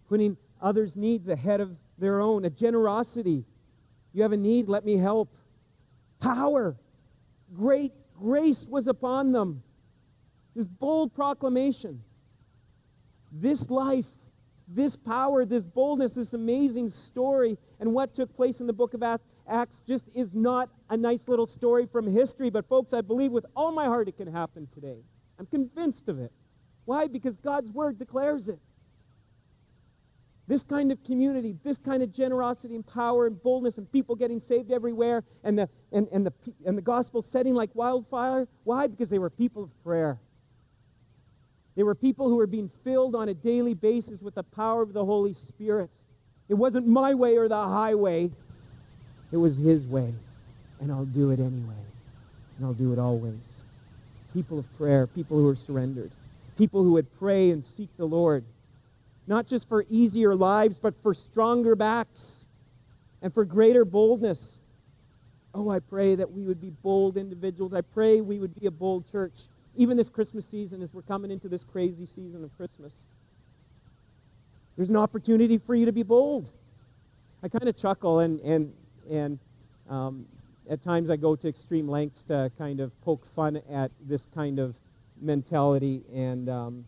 putting 0.08 0.38
others' 0.62 0.96
needs 0.96 1.28
ahead 1.28 1.60
of 1.60 1.76
their 1.98 2.20
own, 2.20 2.46
a 2.46 2.50
generosity. 2.50 3.44
You 4.14 4.22
have 4.22 4.32
a 4.32 4.36
need, 4.38 4.68
let 4.68 4.84
me 4.84 4.96
help. 4.96 5.28
Power, 6.20 6.76
great 7.54 7.92
grace 8.18 8.66
was 8.68 8.88
upon 8.88 9.32
them. 9.32 9.62
This 10.54 10.66
bold 10.66 11.14
proclamation 11.14 12.02
this 13.40 13.70
life, 13.70 14.06
this 14.68 14.96
power, 14.96 15.44
this 15.44 15.64
boldness, 15.64 16.14
this 16.14 16.34
amazing 16.34 16.90
story, 16.90 17.58
and 17.80 17.92
what 17.92 18.14
took 18.14 18.34
place 18.34 18.60
in 18.60 18.66
the 18.66 18.72
book 18.72 18.94
of 18.94 19.02
Acts 19.48 19.82
just 19.86 20.08
is 20.14 20.34
not 20.34 20.68
a 20.90 20.96
nice 20.96 21.28
little 21.28 21.46
story 21.46 21.86
from 21.86 22.10
history. 22.10 22.50
But, 22.50 22.68
folks, 22.68 22.92
I 22.92 23.00
believe 23.00 23.32
with 23.32 23.46
all 23.54 23.72
my 23.72 23.86
heart 23.86 24.08
it 24.08 24.16
can 24.16 24.32
happen 24.32 24.68
today. 24.72 24.98
I'm 25.38 25.46
convinced 25.46 26.08
of 26.08 26.18
it. 26.18 26.32
Why? 26.84 27.06
Because 27.06 27.36
God's 27.36 27.70
word 27.70 27.98
declares 27.98 28.48
it. 28.48 28.58
This 30.48 30.62
kind 30.62 30.92
of 30.92 31.02
community, 31.02 31.56
this 31.64 31.78
kind 31.78 32.02
of 32.02 32.12
generosity 32.12 32.76
and 32.76 32.86
power 32.86 33.26
and 33.26 33.42
boldness 33.42 33.78
and 33.78 33.90
people 33.90 34.14
getting 34.14 34.38
saved 34.38 34.70
everywhere 34.70 35.24
and 35.42 35.58
the, 35.58 35.68
and, 35.90 36.06
and 36.12 36.24
the, 36.24 36.32
and 36.64 36.78
the 36.78 36.82
gospel 36.82 37.20
setting 37.20 37.54
like 37.54 37.70
wildfire. 37.74 38.46
Why? 38.62 38.86
Because 38.86 39.10
they 39.10 39.18
were 39.18 39.30
people 39.30 39.64
of 39.64 39.82
prayer. 39.82 40.20
They 41.74 41.82
were 41.82 41.94
people 41.96 42.28
who 42.28 42.36
were 42.36 42.46
being 42.46 42.70
filled 42.84 43.14
on 43.14 43.28
a 43.28 43.34
daily 43.34 43.74
basis 43.74 44.22
with 44.22 44.34
the 44.34 44.44
power 44.44 44.82
of 44.82 44.92
the 44.92 45.04
Holy 45.04 45.32
Spirit. 45.32 45.90
It 46.48 46.54
wasn't 46.54 46.86
my 46.86 47.12
way 47.14 47.36
or 47.36 47.48
the 47.48 47.56
highway, 47.56 48.30
it 49.32 49.36
was 49.36 49.56
His 49.56 49.84
way, 49.84 50.14
and 50.80 50.92
I'll 50.92 51.04
do 51.04 51.30
it 51.32 51.40
anyway. 51.40 51.74
and 52.56 52.66
I'll 52.66 52.72
do 52.72 52.92
it 52.92 52.98
always. 52.98 53.62
People 54.32 54.58
of 54.58 54.78
prayer, 54.78 55.06
people 55.06 55.36
who 55.38 55.48
are 55.48 55.56
surrendered, 55.56 56.10
people 56.56 56.82
who 56.82 56.92
would 56.92 57.12
pray 57.18 57.50
and 57.50 57.64
seek 57.64 57.88
the 57.96 58.06
Lord, 58.06 58.44
not 59.26 59.46
just 59.46 59.68
for 59.68 59.84
easier 59.88 60.34
lives, 60.34 60.78
but 60.78 60.94
for 61.02 61.14
stronger 61.14 61.74
backs 61.74 62.46
and 63.22 63.32
for 63.32 63.44
greater 63.44 63.84
boldness. 63.84 64.60
Oh, 65.54 65.68
I 65.70 65.80
pray 65.80 66.14
that 66.14 66.30
we 66.30 66.44
would 66.44 66.60
be 66.60 66.70
bold 66.70 67.16
individuals. 67.16 67.74
I 67.74 67.80
pray 67.80 68.20
we 68.20 68.38
would 68.38 68.58
be 68.58 68.66
a 68.66 68.70
bold 68.70 69.10
church, 69.10 69.44
even 69.76 69.96
this 69.96 70.08
Christmas 70.08 70.46
season 70.46 70.82
as 70.82 70.92
we're 70.92 71.02
coming 71.02 71.30
into 71.30 71.48
this 71.48 71.64
crazy 71.64 72.06
season 72.06 72.44
of 72.44 72.56
Christmas. 72.56 72.94
There's 74.76 74.90
an 74.90 74.96
opportunity 74.96 75.56
for 75.58 75.74
you 75.74 75.86
to 75.86 75.92
be 75.92 76.02
bold. 76.02 76.50
I 77.42 77.48
kind 77.48 77.68
of 77.68 77.76
chuckle 77.76 78.20
and, 78.20 78.40
and, 78.40 78.72
and 79.10 79.38
um, 79.88 80.26
at 80.68 80.82
times 80.82 81.10
I 81.10 81.16
go 81.16 81.36
to 81.36 81.48
extreme 81.48 81.88
lengths 81.88 82.24
to 82.24 82.50
kind 82.58 82.80
of 82.80 82.92
poke 83.02 83.24
fun 83.24 83.62
at 83.70 83.90
this 84.06 84.26
kind 84.34 84.58
of 84.58 84.76
mentality, 85.20 86.02
and 86.12 86.48
um, 86.48 86.84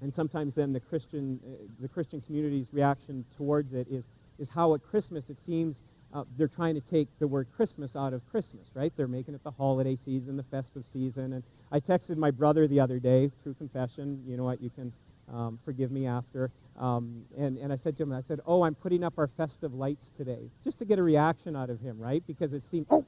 and 0.00 0.12
sometimes 0.12 0.54
then 0.54 0.72
the 0.72 0.80
Christian 0.80 1.40
uh, 1.46 1.66
the 1.80 1.88
Christian 1.88 2.20
community's 2.20 2.72
reaction 2.72 3.24
towards 3.36 3.72
it 3.72 3.86
is 3.88 4.08
is 4.38 4.48
how 4.48 4.74
at 4.74 4.82
Christmas 4.82 5.30
it 5.30 5.38
seems 5.38 5.82
uh, 6.14 6.24
they're 6.36 6.48
trying 6.48 6.74
to 6.74 6.80
take 6.80 7.08
the 7.18 7.26
word 7.26 7.46
Christmas 7.54 7.96
out 7.96 8.12
of 8.12 8.26
Christmas, 8.30 8.70
right? 8.74 8.92
They're 8.96 9.08
making 9.08 9.34
it 9.34 9.42
the 9.42 9.50
holiday 9.50 9.96
season, 9.96 10.36
the 10.36 10.44
festive 10.44 10.86
season. 10.86 11.34
And 11.34 11.42
I 11.72 11.80
texted 11.80 12.16
my 12.16 12.30
brother 12.30 12.66
the 12.66 12.80
other 12.80 12.98
day, 12.98 13.30
true 13.42 13.54
confession. 13.54 14.22
You 14.26 14.36
know 14.36 14.44
what? 14.44 14.62
You 14.62 14.70
can 14.70 14.92
um, 15.32 15.58
forgive 15.64 15.90
me 15.90 16.06
after. 16.06 16.50
Um, 16.78 17.24
and, 17.36 17.58
and 17.58 17.72
I 17.72 17.76
said 17.76 17.96
to 17.96 18.04
him, 18.04 18.12
I 18.12 18.20
said, 18.20 18.40
oh, 18.46 18.62
I'm 18.62 18.74
putting 18.74 19.02
up 19.02 19.14
our 19.18 19.26
festive 19.26 19.74
lights 19.74 20.10
today, 20.16 20.50
just 20.62 20.78
to 20.78 20.84
get 20.84 20.98
a 20.98 21.02
reaction 21.02 21.56
out 21.56 21.70
of 21.70 21.80
him, 21.80 21.98
right? 21.98 22.22
Because 22.26 22.54
it 22.54 22.64
seemed, 22.64 22.86
oh, 22.90 23.04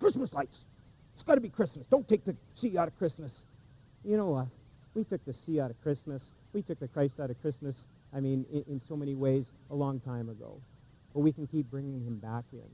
Christmas 0.00 0.32
lights. 0.32 0.64
It's 1.14 1.22
got 1.22 1.36
to 1.36 1.40
be 1.40 1.48
Christmas. 1.48 1.86
Don't 1.86 2.08
take 2.08 2.24
the 2.24 2.34
C 2.54 2.76
out 2.76 2.88
of 2.88 2.98
Christmas. 2.98 3.44
You 4.04 4.16
know 4.16 4.30
what? 4.30 4.48
We 4.94 5.04
took 5.04 5.24
the 5.24 5.32
C 5.32 5.60
out 5.60 5.70
of 5.70 5.82
Christmas. 5.82 6.32
We 6.52 6.62
took 6.62 6.78
the 6.78 6.88
Christ 6.88 7.20
out 7.20 7.30
of 7.30 7.40
Christmas, 7.42 7.86
I 8.14 8.20
mean, 8.20 8.46
in, 8.52 8.64
in 8.74 8.80
so 8.80 8.96
many 8.96 9.14
ways, 9.14 9.52
a 9.70 9.74
long 9.74 10.00
time 10.00 10.28
ago. 10.28 10.60
But 11.12 11.20
we 11.20 11.32
can 11.32 11.46
keep 11.46 11.70
bringing 11.70 12.04
him 12.04 12.16
back 12.18 12.44
in. 12.52 12.68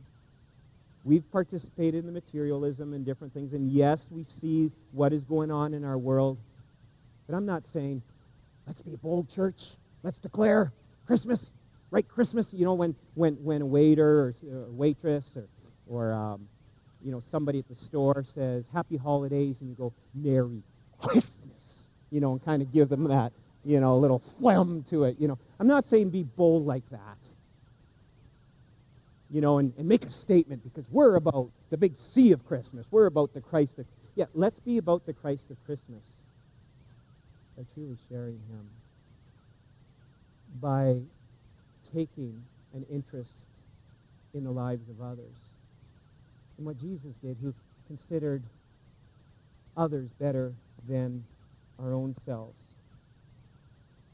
We've 1.02 1.30
participated 1.32 2.00
in 2.00 2.06
the 2.06 2.12
materialism 2.12 2.92
and 2.92 3.06
different 3.06 3.32
things, 3.32 3.54
and 3.54 3.70
yes, 3.70 4.08
we 4.10 4.22
see 4.22 4.70
what 4.92 5.14
is 5.14 5.24
going 5.24 5.50
on 5.50 5.72
in 5.72 5.82
our 5.84 5.96
world. 5.96 6.36
But 7.26 7.36
I'm 7.36 7.46
not 7.46 7.64
saying, 7.64 8.02
let's 8.66 8.82
be 8.82 8.92
a 8.92 8.98
bold 8.98 9.30
church. 9.30 9.76
Let's 10.02 10.18
declare 10.18 10.72
Christmas, 11.06 11.52
right? 11.90 12.06
Christmas, 12.06 12.52
you 12.52 12.66
know, 12.66 12.74
when, 12.74 12.94
when, 13.14 13.34
when 13.42 13.62
a 13.62 13.66
waiter 13.66 14.24
or 14.24 14.34
a 14.50 14.70
waitress 14.70 15.36
or, 15.36 15.48
or 15.86 16.12
um, 16.12 16.48
you 17.02 17.10
know, 17.12 17.20
somebody 17.20 17.60
at 17.60 17.68
the 17.68 17.74
store 17.74 18.22
says, 18.24 18.68
happy 18.72 18.96
holidays, 18.98 19.60
and 19.60 19.70
you 19.70 19.76
go, 19.76 19.92
Merry 20.14 20.62
Christmas, 20.98 21.59
you 22.10 22.20
know, 22.20 22.32
and 22.32 22.44
kind 22.44 22.62
of 22.62 22.72
give 22.72 22.88
them 22.88 23.04
that, 23.04 23.32
you 23.64 23.80
know, 23.80 23.94
a 23.94 23.98
little 23.98 24.18
phlegm 24.18 24.82
to 24.84 25.04
it, 25.04 25.16
you 25.18 25.28
know. 25.28 25.38
I'm 25.58 25.66
not 25.66 25.86
saying 25.86 26.10
be 26.10 26.22
bold 26.22 26.66
like 26.66 26.88
that, 26.90 27.18
you 29.30 29.40
know, 29.40 29.58
and, 29.58 29.72
and 29.78 29.88
make 29.88 30.04
a 30.04 30.10
statement 30.10 30.62
because 30.64 30.90
we're 30.90 31.16
about 31.16 31.50
the 31.70 31.76
big 31.76 31.96
C 31.96 32.32
of 32.32 32.46
Christmas. 32.46 32.86
We're 32.90 33.06
about 33.06 33.32
the 33.34 33.40
Christ 33.40 33.78
of, 33.78 33.86
yeah, 34.16 34.26
let's 34.34 34.60
be 34.60 34.78
about 34.78 35.06
the 35.06 35.12
Christ 35.12 35.50
of 35.50 35.64
Christmas 35.66 36.04
by 37.56 37.64
truly 37.74 37.96
sharing 38.08 38.40
him, 38.50 38.68
by 40.60 41.00
taking 41.94 42.42
an 42.74 42.86
interest 42.90 43.34
in 44.32 44.44
the 44.44 44.50
lives 44.50 44.88
of 44.88 45.00
others 45.00 45.50
and 46.60 46.66
what 46.66 46.78
Jesus 46.78 47.16
did, 47.16 47.38
who 47.42 47.54
considered 47.86 48.42
others 49.78 50.10
better 50.20 50.52
than 50.86 51.24
our 51.82 51.94
own 51.94 52.14
selves. 52.14 52.60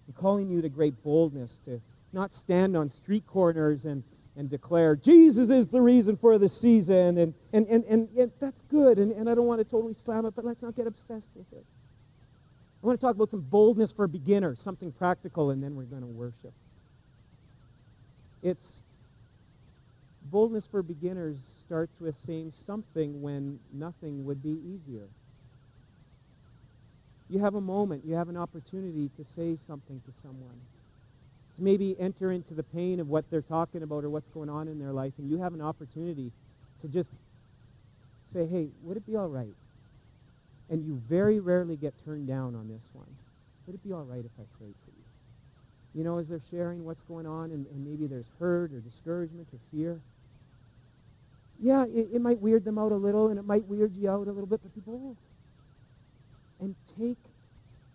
I'm 0.09 0.15
calling 0.15 0.49
you 0.49 0.63
to 0.63 0.69
great 0.69 1.03
boldness 1.03 1.59
to 1.65 1.81
not 2.13 2.33
stand 2.33 2.77
on 2.77 2.89
street 2.89 3.27
corners 3.27 3.85
and, 3.85 4.03
and 4.37 4.49
declare, 4.49 4.97
Jesus 4.97 5.51
is 5.51 5.69
the 5.69 5.81
reason 5.81 6.17
for 6.17 6.39
the 6.39 6.49
season. 6.49 7.19
And, 7.19 7.35
and, 7.53 7.67
and, 7.67 7.85
and, 7.85 8.09
and 8.17 8.33
that's 8.39 8.63
good, 8.71 8.99
and, 8.99 9.13
and 9.13 9.29
I 9.29 9.35
don't 9.35 9.47
want 9.47 9.61
to 9.61 9.65
totally 9.65 9.95
slam 9.95 10.27
it, 10.27 10.35
but 10.35 10.45
let's 10.45 10.63
not 10.63 10.77
get 10.77 10.87
obsessed 10.87 11.31
with 11.35 11.53
it. 11.53 11.65
I 12.83 12.87
want 12.87 13.01
to 13.01 13.05
talk 13.05 13.17
about 13.17 13.31
some 13.31 13.41
boldness 13.41 13.93
for 13.93 14.07
beginners, 14.07 14.61
something 14.61 14.93
practical, 14.93 15.51
and 15.51 15.63
then 15.63 15.75
we're 15.75 15.85
going 15.85 16.03
to 16.03 16.07
worship. 16.07 16.53
It's 18.43 18.81
boldness 20.31 20.67
for 20.67 20.83
beginners 20.83 21.39
starts 21.61 22.01
with 22.01 22.17
saying 22.17 22.51
something 22.51 23.23
when 23.23 23.59
nothing 23.73 24.25
would 24.25 24.43
be 24.43 24.59
easier. 24.65 25.09
You 27.29 27.41
have 27.41 27.55
a 27.55 27.61
moment, 27.61 28.05
you 28.05 28.15
have 28.15 28.29
an 28.29 28.37
opportunity 28.37 29.11
to 29.17 29.25
say 29.25 29.57
something 29.57 30.01
to 30.07 30.13
someone, 30.23 30.61
to 31.57 31.63
maybe 31.63 31.97
enter 31.99 32.31
into 32.31 32.55
the 32.55 32.63
pain 32.63 33.01
of 33.01 33.09
what 33.09 33.29
they're 33.31 33.43
talking 33.43 33.83
about 33.83 34.05
or 34.05 34.11
what's 34.11 34.29
going 34.29 34.49
on 34.49 34.69
in 34.69 34.79
their 34.79 34.93
life, 34.93 35.13
and 35.19 35.29
you 35.29 35.39
have 35.39 35.55
an 35.55 35.61
opportunity 35.61 36.31
to 36.83 36.89
just 36.89 37.11
say, 38.33 38.47
hey, 38.47 38.69
would 38.83 38.97
it 38.97 39.07
be 39.07 39.17
all 39.17 39.29
right? 39.29 39.55
And 40.71 40.85
you 40.85 41.01
very 41.09 41.41
rarely 41.41 41.77
get 41.77 41.95
turned 42.05 42.27
down 42.27 42.55
on 42.55 42.69
this 42.69 42.87
one. 42.93 43.07
Would 43.67 43.75
it 43.75 43.85
be 43.85 43.93
all 43.93 44.05
right 44.05 44.25
if 44.25 44.31
I 44.39 44.45
prayed 44.59 44.75
for 44.85 44.91
you? 44.91 45.05
You 45.95 46.05
know, 46.05 46.19
as 46.19 46.29
they're 46.29 46.41
sharing 46.51 46.85
what's 46.85 47.03
going 47.03 47.27
on, 47.27 47.51
and, 47.51 47.67
and 47.67 47.87
maybe 47.87 48.07
there's 48.07 48.31
hurt 48.39 48.73
or 48.73 48.81
discouragement 48.81 49.49
or 49.53 49.59
fear, 49.73 50.01
yeah, 51.61 51.85
it, 51.85 52.09
it, 52.13 52.21
might 52.21 52.39
weird 52.39 52.65
them 52.65 52.79
out 52.79 52.93
a 52.93 52.97
little, 52.97 53.29
and 53.29 53.39
it 53.39 53.45
might 53.45 53.65
weird 53.67 53.97
you 53.97 54.11
out 54.11 54.27
a 54.27 54.31
little 54.31 54.47
bit, 54.47 54.61
but 54.63 54.75
people, 54.75 54.99
bold. 54.99 55.17
And 56.61 56.75
take 56.99 57.19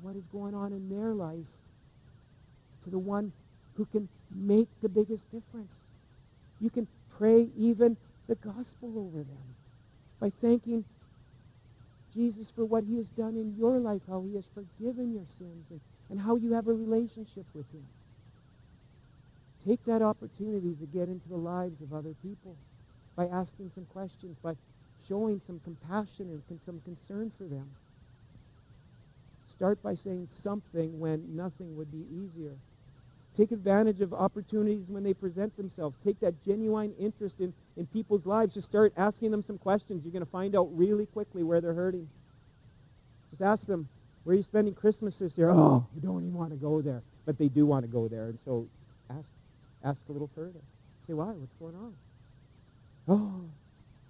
what 0.01 0.15
is 0.15 0.27
going 0.27 0.53
on 0.53 0.71
in 0.71 0.89
their 0.89 1.13
life 1.13 1.45
to 2.83 2.89
the 2.89 2.99
one 2.99 3.31
who 3.75 3.85
can 3.85 4.07
make 4.33 4.67
the 4.81 4.89
biggest 4.89 5.31
difference. 5.31 5.91
You 6.59 6.69
can 6.69 6.87
pray 7.17 7.49
even 7.57 7.97
the 8.27 8.35
gospel 8.35 8.97
over 8.97 9.19
them 9.19 9.55
by 10.19 10.29
thanking 10.29 10.85
Jesus 12.13 12.51
for 12.51 12.65
what 12.65 12.83
he 12.83 12.97
has 12.97 13.09
done 13.09 13.35
in 13.35 13.55
your 13.57 13.79
life, 13.79 14.01
how 14.07 14.21
he 14.21 14.35
has 14.35 14.47
forgiven 14.47 15.13
your 15.13 15.25
sins, 15.25 15.71
and, 15.71 15.79
and 16.09 16.19
how 16.19 16.35
you 16.35 16.53
have 16.53 16.67
a 16.67 16.73
relationship 16.73 17.45
with 17.53 17.71
him. 17.71 17.85
Take 19.65 19.83
that 19.85 20.01
opportunity 20.01 20.75
to 20.75 20.85
get 20.87 21.07
into 21.07 21.29
the 21.29 21.37
lives 21.37 21.81
of 21.81 21.93
other 21.93 22.13
people 22.21 22.55
by 23.15 23.27
asking 23.27 23.69
some 23.69 23.85
questions, 23.85 24.39
by 24.39 24.55
showing 25.07 25.39
some 25.39 25.59
compassion 25.63 26.41
and 26.49 26.59
some 26.59 26.81
concern 26.81 27.31
for 27.37 27.43
them. 27.43 27.69
Start 29.61 29.83
by 29.83 29.93
saying 29.93 30.25
something 30.25 30.99
when 30.99 31.35
nothing 31.35 31.75
would 31.75 31.91
be 31.91 32.03
easier. 32.11 32.55
Take 33.37 33.51
advantage 33.51 34.01
of 34.01 34.11
opportunities 34.11 34.89
when 34.89 35.03
they 35.03 35.13
present 35.13 35.55
themselves. 35.55 35.99
Take 36.03 36.19
that 36.21 36.43
genuine 36.43 36.95
interest 36.99 37.41
in, 37.41 37.53
in 37.77 37.85
people's 37.85 38.25
lives. 38.25 38.55
Just 38.55 38.65
start 38.65 38.91
asking 38.97 39.29
them 39.29 39.43
some 39.43 39.59
questions. 39.59 40.03
You're 40.03 40.13
going 40.13 40.25
to 40.25 40.31
find 40.31 40.55
out 40.55 40.75
really 40.75 41.05
quickly 41.05 41.43
where 41.43 41.61
they're 41.61 41.75
hurting. 41.75 42.09
Just 43.29 43.43
ask 43.43 43.67
them, 43.67 43.87
where 44.23 44.33
are 44.33 44.37
you 44.37 44.41
spending 44.41 44.73
Christmas 44.73 45.19
this 45.19 45.37
year? 45.37 45.51
Oh, 45.51 45.85
we 45.93 46.01
don't 46.01 46.23
even 46.23 46.33
want 46.33 46.49
to 46.49 46.57
go 46.57 46.81
there. 46.81 47.03
But 47.27 47.37
they 47.37 47.47
do 47.47 47.67
want 47.67 47.85
to 47.85 47.87
go 47.87 48.07
there. 48.07 48.29
And 48.29 48.39
so 48.39 48.67
ask, 49.11 49.29
ask 49.83 50.09
a 50.09 50.11
little 50.11 50.31
further. 50.33 50.61
Say, 51.05 51.13
why? 51.13 51.33
What's 51.33 51.53
going 51.53 51.75
on? 51.75 51.93
Oh, 53.07 53.43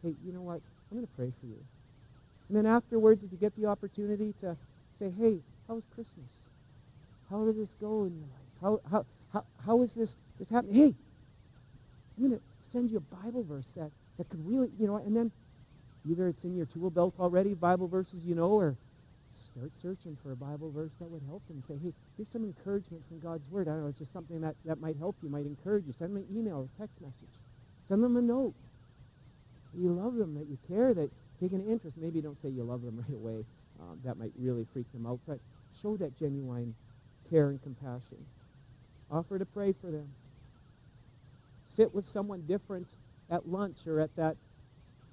hey, 0.01 0.15
you 0.25 0.31
know 0.31 0.43
what? 0.43 0.61
I'm 0.89 0.97
going 0.97 1.05
to 1.05 1.13
pray 1.17 1.33
for 1.41 1.47
you. 1.47 1.59
And 2.47 2.55
then 2.55 2.65
afterwards, 2.65 3.25
if 3.25 3.33
you 3.33 3.37
get 3.37 3.53
the 3.57 3.65
opportunity 3.65 4.33
to 4.39 4.55
say, 4.97 5.11
hey, 5.17 5.39
how 5.67 5.75
was 5.75 5.85
Christmas? 5.93 6.29
How 7.29 7.45
did 7.45 7.57
this 7.57 7.73
go 7.79 8.03
in 8.03 8.15
your 8.15 8.27
life? 8.27 8.51
How, 8.61 8.81
how, 8.89 9.05
how, 9.33 9.45
how 9.65 9.81
is 9.81 9.93
this, 9.93 10.17
this 10.37 10.49
happening? 10.49 10.75
Hey, 10.75 10.95
I'm 12.17 12.27
going 12.27 12.31
to 12.31 12.41
send 12.61 12.91
you 12.91 12.97
a 12.97 13.15
Bible 13.23 13.43
verse 13.43 13.71
that, 13.71 13.91
that 14.17 14.29
could 14.29 14.45
really, 14.47 14.69
you 14.77 14.87
know, 14.87 14.97
and 14.97 15.15
then 15.15 15.31
either 16.09 16.27
it's 16.27 16.43
in 16.43 16.55
your 16.55 16.65
tool 16.65 16.89
belt 16.89 17.13
already, 17.19 17.53
Bible 17.53 17.87
verses 17.87 18.23
you 18.25 18.35
know, 18.35 18.49
or 18.51 18.75
start 19.33 19.73
searching 19.73 20.17
for 20.21 20.31
a 20.31 20.35
Bible 20.35 20.71
verse 20.71 20.91
that 20.99 21.09
would 21.09 21.23
help 21.27 21.45
them. 21.47 21.61
Say, 21.61 21.75
hey, 21.81 21.93
here's 22.17 22.29
some 22.29 22.43
encouragement 22.43 23.03
from 23.07 23.19
God's 23.19 23.49
Word. 23.49 23.67
I 23.67 23.71
don't 23.71 23.83
know, 23.83 23.87
it's 23.87 23.99
just 23.99 24.13
something 24.13 24.41
that, 24.41 24.55
that 24.65 24.79
might 24.79 24.97
help 24.97 25.15
you, 25.23 25.29
might 25.29 25.45
encourage 25.45 25.85
you. 25.85 25.93
Send 25.93 26.15
them 26.15 26.23
an 26.29 26.37
email 26.37 26.57
or 26.57 26.69
text 26.77 27.01
message. 27.01 27.29
Send 27.85 28.03
them 28.03 28.17
a 28.17 28.21
note 28.21 28.53
you 29.73 29.91
love 29.91 30.15
them, 30.15 30.35
that 30.35 30.47
you 30.47 30.57
care, 30.67 30.93
that 30.93 31.11
take 31.39 31.53
an 31.53 31.65
interest. 31.67 31.97
Maybe 31.97 32.21
don't 32.21 32.39
say 32.41 32.49
you 32.49 32.63
love 32.63 32.81
them 32.81 32.97
right 33.07 33.15
away. 33.15 33.45
Um, 33.81 33.99
that 34.03 34.17
might 34.17 34.31
really 34.39 34.65
freak 34.73 34.91
them 34.93 35.05
out. 35.05 35.19
But 35.27 35.39
show 35.81 35.97
that 35.97 36.17
genuine 36.17 36.75
care 37.29 37.49
and 37.49 37.61
compassion. 37.63 38.17
Offer 39.09 39.39
to 39.39 39.45
pray 39.45 39.73
for 39.73 39.87
them. 39.87 40.07
Sit 41.65 41.93
with 41.93 42.05
someone 42.05 42.43
different 42.47 42.87
at 43.29 43.47
lunch 43.47 43.87
or 43.87 43.99
at 43.99 44.15
that 44.15 44.35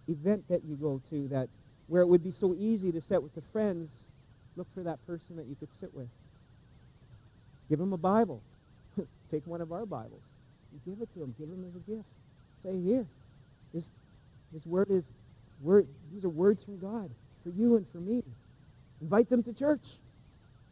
event 0.08 0.46
that 0.48 0.64
you 0.64 0.76
go 0.76 1.00
to 1.10 1.28
that 1.28 1.48
where 1.86 2.02
it 2.02 2.06
would 2.06 2.22
be 2.22 2.30
so 2.30 2.54
easy 2.58 2.92
to 2.92 3.00
sit 3.00 3.22
with 3.22 3.34
the 3.34 3.40
friends. 3.40 4.04
Look 4.56 4.66
for 4.74 4.82
that 4.82 5.04
person 5.06 5.36
that 5.36 5.46
you 5.46 5.56
could 5.58 5.70
sit 5.70 5.94
with. 5.94 6.08
Give 7.68 7.78
them 7.78 7.92
a 7.92 7.98
Bible. 7.98 8.42
Take 9.30 9.46
one 9.46 9.60
of 9.60 9.72
our 9.72 9.86
Bibles. 9.86 10.22
give 10.84 11.00
it 11.00 11.12
to 11.14 11.20
them. 11.20 11.34
Give 11.38 11.48
them 11.48 11.64
as 11.66 11.76
a 11.76 11.80
gift. 11.80 12.08
Say, 12.62 12.80
here, 12.80 13.06
this, 13.72 13.90
this 14.52 14.66
word 14.66 14.90
is 14.90 15.10
Word, 15.62 15.86
these 16.12 16.24
are 16.24 16.28
words 16.28 16.62
from 16.62 16.78
God 16.78 17.10
for 17.42 17.50
you 17.50 17.76
and 17.76 17.86
for 17.90 17.98
me. 17.98 18.22
Invite 19.00 19.28
them 19.28 19.42
to 19.44 19.52
church. 19.52 19.98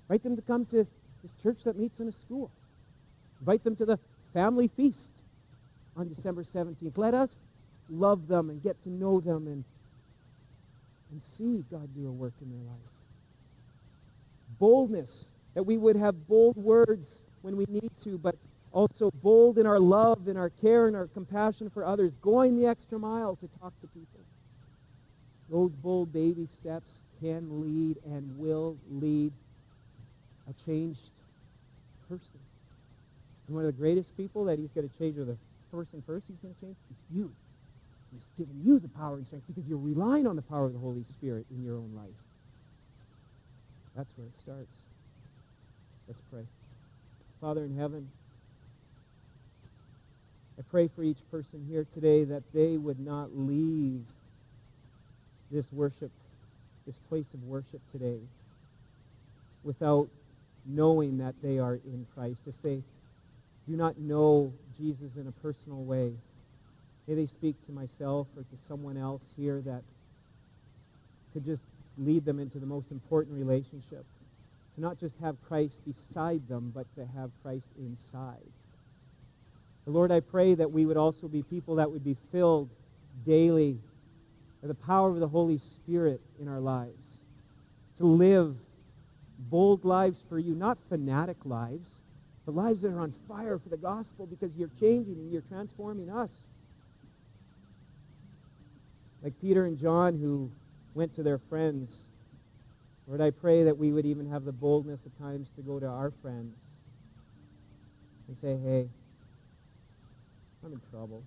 Invite 0.09 0.23
them 0.23 0.37
to 0.37 0.43
come 0.43 0.65
to 0.67 0.87
this 1.23 1.33
church 1.43 1.65
that 1.65 1.79
meets 1.79 2.01
in 2.01 2.09
a 2.09 2.13
school. 2.13 2.51
Invite 3.41 3.65
them 3.65 3.77
to 3.77 3.85
the 3.85 3.99
family 4.33 4.69
feast 4.69 5.11
on 5.97 6.09
December 6.09 6.43
17th. 6.43 6.97
Let 6.97 7.15
us 7.15 7.43
love 7.91 8.29
them 8.29 8.51
and 8.51 8.63
get 8.63 8.81
to 8.83 8.91
know 8.91 9.21
them 9.21 9.47
and, 9.47 9.65
and 11.11 11.23
see 11.23 11.65
God 11.71 11.89
do 11.95 12.09
a 12.09 12.13
work 12.13 12.35
in 12.43 12.51
their 12.51 12.67
life. 12.67 12.77
Boldness, 14.59 15.29
that 15.55 15.63
we 15.63 15.79
would 15.79 15.97
have 15.97 16.29
bold 16.29 16.57
words 16.57 17.25
when 17.43 17.57
we 17.57 17.65
need 17.69 17.91
to, 18.03 18.19
but 18.19 18.37
also 18.73 19.11
bold 19.23 19.59
in 19.59 19.67
our 19.67 19.79
love, 19.79 20.29
in 20.29 20.37
our 20.37 20.51
care, 20.51 20.87
and 20.87 20.95
our 20.95 21.07
compassion 21.07 21.71
for 21.71 21.85
others, 21.85 22.15
going 22.17 22.61
the 22.61 22.67
extra 22.67 22.99
mile 22.99 23.37
to 23.37 23.49
talk 23.61 23.73
to 23.81 23.87
people. 23.89 24.21
Those 25.49 25.75
bold 25.75 26.13
baby 26.13 26.47
steps 26.47 27.03
can 27.21 27.63
lead 27.63 27.97
and 28.05 28.39
will 28.39 28.77
lead 28.91 29.33
a 30.49 30.53
changed 30.65 31.11
person. 32.09 32.39
And 33.47 33.57
one 33.57 33.65
of 33.65 33.75
the 33.75 33.81
greatest 33.81 34.17
people 34.17 34.45
that 34.47 34.59
he's 34.59 34.71
going 34.71 34.89
to 34.89 34.99
change, 34.99 35.19
or 35.19 35.25
the 35.25 35.37
person 35.71 36.03
first 36.07 36.25
he's 36.29 36.39
going 36.39 36.55
to 36.55 36.61
change, 36.61 36.77
is 36.91 37.17
you. 37.17 37.33
He's 38.13 38.31
giving 38.39 38.61
you 38.65 38.79
the 38.79 38.89
power 38.89 39.17
and 39.17 39.27
strength 39.27 39.47
because 39.47 39.69
you're 39.69 39.79
relying 39.79 40.27
on 40.27 40.37
the 40.37 40.43
power 40.43 40.65
of 40.67 40.73
the 40.73 40.79
Holy 40.79 41.03
Spirit 41.03 41.47
in 41.51 41.65
your 41.65 41.77
own 41.77 41.93
life. 41.97 42.09
That's 43.95 44.11
where 44.17 44.27
it 44.27 44.35
starts. 44.41 44.77
Let's 46.09 46.21
pray. 46.31 46.47
Father 47.41 47.65
in 47.65 47.77
heaven, 47.77 48.09
I 50.59 50.63
pray 50.71 50.89
for 50.89 51.03
each 51.03 51.19
person 51.31 51.65
here 51.69 51.87
today 51.93 52.25
that 52.25 52.43
they 52.55 52.77
would 52.77 52.99
not 52.99 53.37
leave 53.37 54.03
this 55.51 55.73
worship, 55.73 56.11
this 56.87 56.99
place 57.09 57.35
of 57.35 57.43
worship 57.45 57.81
today 57.91 58.19
without 59.65 60.09
knowing 60.65 61.19
that 61.19 61.35
they 61.43 61.59
are 61.59 61.75
in 61.75 62.07
Christ. 62.15 62.45
If 62.47 62.55
they 62.63 62.83
do 63.69 63.77
not 63.77 63.99
know 63.99 64.53
Jesus 64.79 65.17
in 65.17 65.27
a 65.27 65.33
personal 65.33 65.83
way, 65.83 66.13
may 67.07 67.15
they 67.15 67.27
speak 67.27 67.55
to 67.67 67.73
myself 67.73 68.29
or 68.37 68.43
to 68.43 68.57
someone 68.57 68.97
else 68.97 69.25
here 69.37 69.61
that 69.63 69.83
could 71.33 71.45
just 71.45 71.63
lead 71.99 72.25
them 72.25 72.39
into 72.39 72.59
the 72.59 72.67
most 72.67 72.91
important 72.91 73.37
relationship. 73.37 74.05
To 74.75 74.81
not 74.81 74.99
just 74.99 75.19
have 75.19 75.37
Christ 75.49 75.85
beside 75.85 76.47
them, 76.49 76.71
but 76.75 76.87
to 76.97 77.07
have 77.17 77.31
Christ 77.43 77.67
inside. 77.79 78.37
Lord, 79.87 80.11
I 80.11 80.21
pray 80.21 80.55
that 80.55 80.73
we 80.73 80.85
would 80.85 80.97
also 80.97 81.29
be 81.29 81.43
people 81.43 81.77
that 81.77 81.91
would 81.91 82.05
be 82.05 82.17
filled 82.33 82.69
daily 83.25 83.79
the 84.67 84.75
power 84.75 85.11
of 85.11 85.21
the 85.21 85.29
Holy 85.29 85.59
Spirit 85.59 86.21
in 86.41 86.49
our 86.49 86.61
lives. 86.61 87.23
To 87.99 88.05
live 88.05 88.57
bold 89.39 89.85
lives 89.85 90.25
for 90.29 90.39
you, 90.39 90.55
not 90.55 90.79
fanatic 90.89 91.37
lives, 91.45 92.03
but 92.45 92.55
lives 92.55 92.83
that 92.83 92.93
are 92.93 93.01
on 93.01 93.11
fire 93.11 93.59
for 93.59 93.69
the 93.69 93.77
gospel 93.77 94.27
because 94.27 94.57
you're 94.57 94.71
changing 94.81 95.15
and 95.15 95.31
you're 95.33 95.43
transforming 95.43 96.11
us. 96.11 96.49
Like 99.23 99.39
Peter 99.41 99.67
and 99.67 99.77
John 99.77 100.19
who 100.19 100.51
went 100.95 101.15
to 101.17 101.23
their 101.23 101.39
friends. 101.39 102.07
Lord, 103.07 103.21
I 103.21 103.31
pray 103.31 103.65
that 103.65 103.77
we 103.77 103.93
would 103.93 104.07
even 104.07 104.31
have 104.31 104.45
the 104.45 104.53
boldness 104.53 105.07
at 105.07 105.19
times 105.19 105.51
to 105.53 105.63
go 105.63 105.79
to 105.79 105.87
our 105.87 106.11
friends 106.11 106.59
and 108.29 108.37
say, 108.37 108.57
hey, 108.57 108.89
I'm 110.65 110.73
in 110.73 110.81
trouble. 110.91 111.23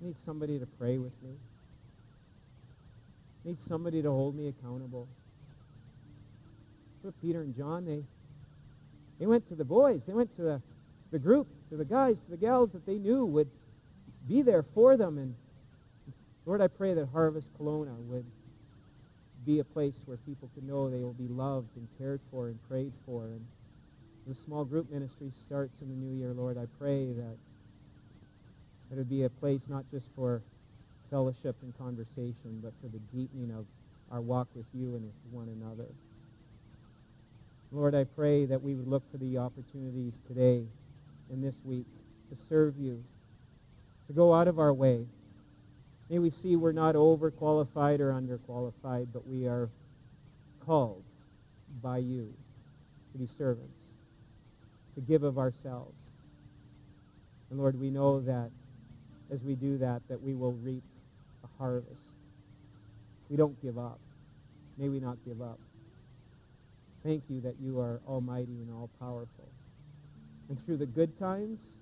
I 0.00 0.06
need 0.06 0.16
somebody 0.16 0.58
to 0.58 0.66
pray 0.66 0.98
with 0.98 1.12
me. 1.22 1.36
Need 3.48 3.58
somebody 3.58 4.02
to 4.02 4.10
hold 4.10 4.36
me 4.36 4.48
accountable. 4.48 5.08
So 7.02 7.14
Peter 7.22 7.40
and 7.40 7.56
John, 7.56 7.86
they, 7.86 8.04
they 9.18 9.24
went 9.24 9.48
to 9.48 9.54
the 9.54 9.64
boys. 9.64 10.04
They 10.04 10.12
went 10.12 10.36
to 10.36 10.42
the, 10.42 10.62
the 11.12 11.18
group, 11.18 11.46
to 11.70 11.76
the 11.78 11.84
guys, 11.86 12.20
to 12.20 12.30
the 12.30 12.36
gals 12.36 12.72
that 12.72 12.84
they 12.84 12.98
knew 12.98 13.24
would 13.24 13.48
be 14.28 14.42
there 14.42 14.62
for 14.62 14.98
them. 14.98 15.16
And 15.16 15.34
Lord, 16.44 16.60
I 16.60 16.68
pray 16.68 16.92
that 16.92 17.08
Harvest 17.08 17.48
Kelowna 17.58 17.96
would 18.00 18.26
be 19.46 19.60
a 19.60 19.64
place 19.64 20.02
where 20.04 20.18
people 20.18 20.50
can 20.54 20.66
know 20.66 20.90
they 20.90 21.00
will 21.00 21.14
be 21.14 21.28
loved 21.28 21.74
and 21.76 21.88
cared 21.96 22.20
for 22.30 22.48
and 22.48 22.68
prayed 22.68 22.92
for. 23.06 23.24
And 23.24 23.46
the 24.26 24.34
small 24.34 24.66
group 24.66 24.92
ministry 24.92 25.30
starts 25.46 25.80
in 25.80 25.88
the 25.88 25.96
new 25.96 26.14
year, 26.14 26.34
Lord, 26.34 26.58
I 26.58 26.66
pray 26.78 27.14
that 27.14 27.38
it 28.92 28.98
would 28.98 29.08
be 29.08 29.22
a 29.22 29.30
place 29.30 29.70
not 29.70 29.90
just 29.90 30.10
for 30.14 30.42
fellowship 31.10 31.56
and 31.62 31.76
conversation, 31.78 32.60
but 32.62 32.72
for 32.80 32.88
the 32.88 32.98
deepening 33.16 33.50
of 33.56 33.66
our 34.10 34.20
walk 34.20 34.48
with 34.54 34.66
you 34.74 34.94
and 34.94 35.04
with 35.04 35.14
one 35.30 35.48
another. 35.48 35.88
Lord, 37.70 37.94
I 37.94 38.04
pray 38.04 38.46
that 38.46 38.62
we 38.62 38.74
would 38.74 38.88
look 38.88 39.02
for 39.10 39.18
the 39.18 39.38
opportunities 39.38 40.22
today 40.26 40.64
and 41.30 41.44
this 41.44 41.60
week 41.64 41.86
to 42.30 42.36
serve 42.36 42.78
you, 42.78 43.04
to 44.06 44.12
go 44.12 44.32
out 44.34 44.48
of 44.48 44.58
our 44.58 44.72
way. 44.72 45.06
May 46.08 46.18
we 46.18 46.30
see 46.30 46.56
we're 46.56 46.72
not 46.72 46.94
overqualified 46.94 48.00
or 48.00 48.12
underqualified, 48.12 49.08
but 49.12 49.26
we 49.26 49.46
are 49.46 49.68
called 50.64 51.02
by 51.82 51.98
you 51.98 52.32
to 53.12 53.18
be 53.18 53.26
servants, 53.26 53.78
to 54.94 55.02
give 55.02 55.22
of 55.22 55.38
ourselves. 55.38 56.00
And 57.50 57.58
Lord, 57.58 57.78
we 57.78 57.90
know 57.90 58.20
that 58.20 58.50
as 59.30 59.42
we 59.42 59.54
do 59.54 59.76
that, 59.78 60.00
that 60.08 60.22
we 60.22 60.34
will 60.34 60.52
reap 60.52 60.82
harvest. 61.58 62.14
We 63.28 63.36
don't 63.36 63.60
give 63.62 63.78
up. 63.78 63.98
May 64.76 64.88
we 64.88 65.00
not 65.00 65.16
give 65.26 65.42
up. 65.42 65.58
Thank 67.04 67.24
you 67.28 67.40
that 67.42 67.56
you 67.60 67.78
are 67.80 68.00
almighty 68.06 68.60
and 68.60 68.72
all-powerful. 68.72 69.48
And 70.48 70.60
through 70.60 70.78
the 70.78 70.86
good 70.86 71.18
times, 71.18 71.80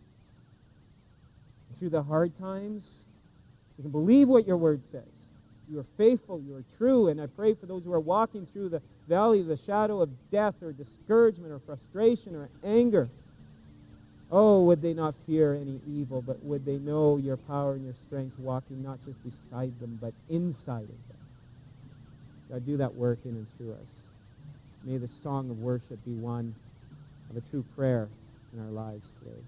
through 1.78 1.90
the 1.90 2.02
hard 2.02 2.34
times, 2.36 3.04
you 3.76 3.82
can 3.82 3.90
believe 3.90 4.28
what 4.28 4.46
your 4.46 4.56
word 4.56 4.82
says. 4.82 5.28
You 5.68 5.78
are 5.80 5.86
faithful, 5.96 6.40
you 6.40 6.54
are 6.54 6.64
true, 6.78 7.08
and 7.08 7.20
I 7.20 7.26
pray 7.26 7.54
for 7.54 7.66
those 7.66 7.84
who 7.84 7.92
are 7.92 8.00
walking 8.00 8.46
through 8.46 8.68
the 8.68 8.82
valley 9.08 9.40
of 9.40 9.46
the 9.46 9.56
shadow 9.56 10.00
of 10.00 10.10
death 10.30 10.54
or 10.62 10.72
discouragement 10.72 11.52
or 11.52 11.58
frustration 11.58 12.34
or 12.34 12.48
anger. 12.64 13.08
Oh, 14.30 14.64
would 14.64 14.82
they 14.82 14.92
not 14.92 15.14
fear 15.14 15.54
any 15.54 15.80
evil, 15.88 16.20
but 16.20 16.42
would 16.44 16.64
they 16.64 16.78
know 16.78 17.16
your 17.16 17.36
power 17.36 17.74
and 17.74 17.84
your 17.84 17.94
strength 17.94 18.36
walking 18.38 18.82
not 18.82 18.98
just 19.06 19.22
beside 19.22 19.78
them, 19.78 19.98
but 20.00 20.12
inside 20.28 20.82
of 20.82 20.88
them? 20.88 21.16
God, 22.50 22.66
do 22.66 22.76
that 22.76 22.94
work 22.94 23.18
in 23.24 23.30
and 23.30 23.46
through 23.56 23.72
us. 23.72 24.02
May 24.84 24.96
the 24.98 25.08
song 25.08 25.50
of 25.50 25.60
worship 25.60 26.04
be 26.04 26.14
one 26.14 26.54
of 27.30 27.36
a 27.36 27.40
true 27.50 27.64
prayer 27.76 28.08
in 28.52 28.60
our 28.60 28.70
lives 28.70 29.14
today. 29.20 29.42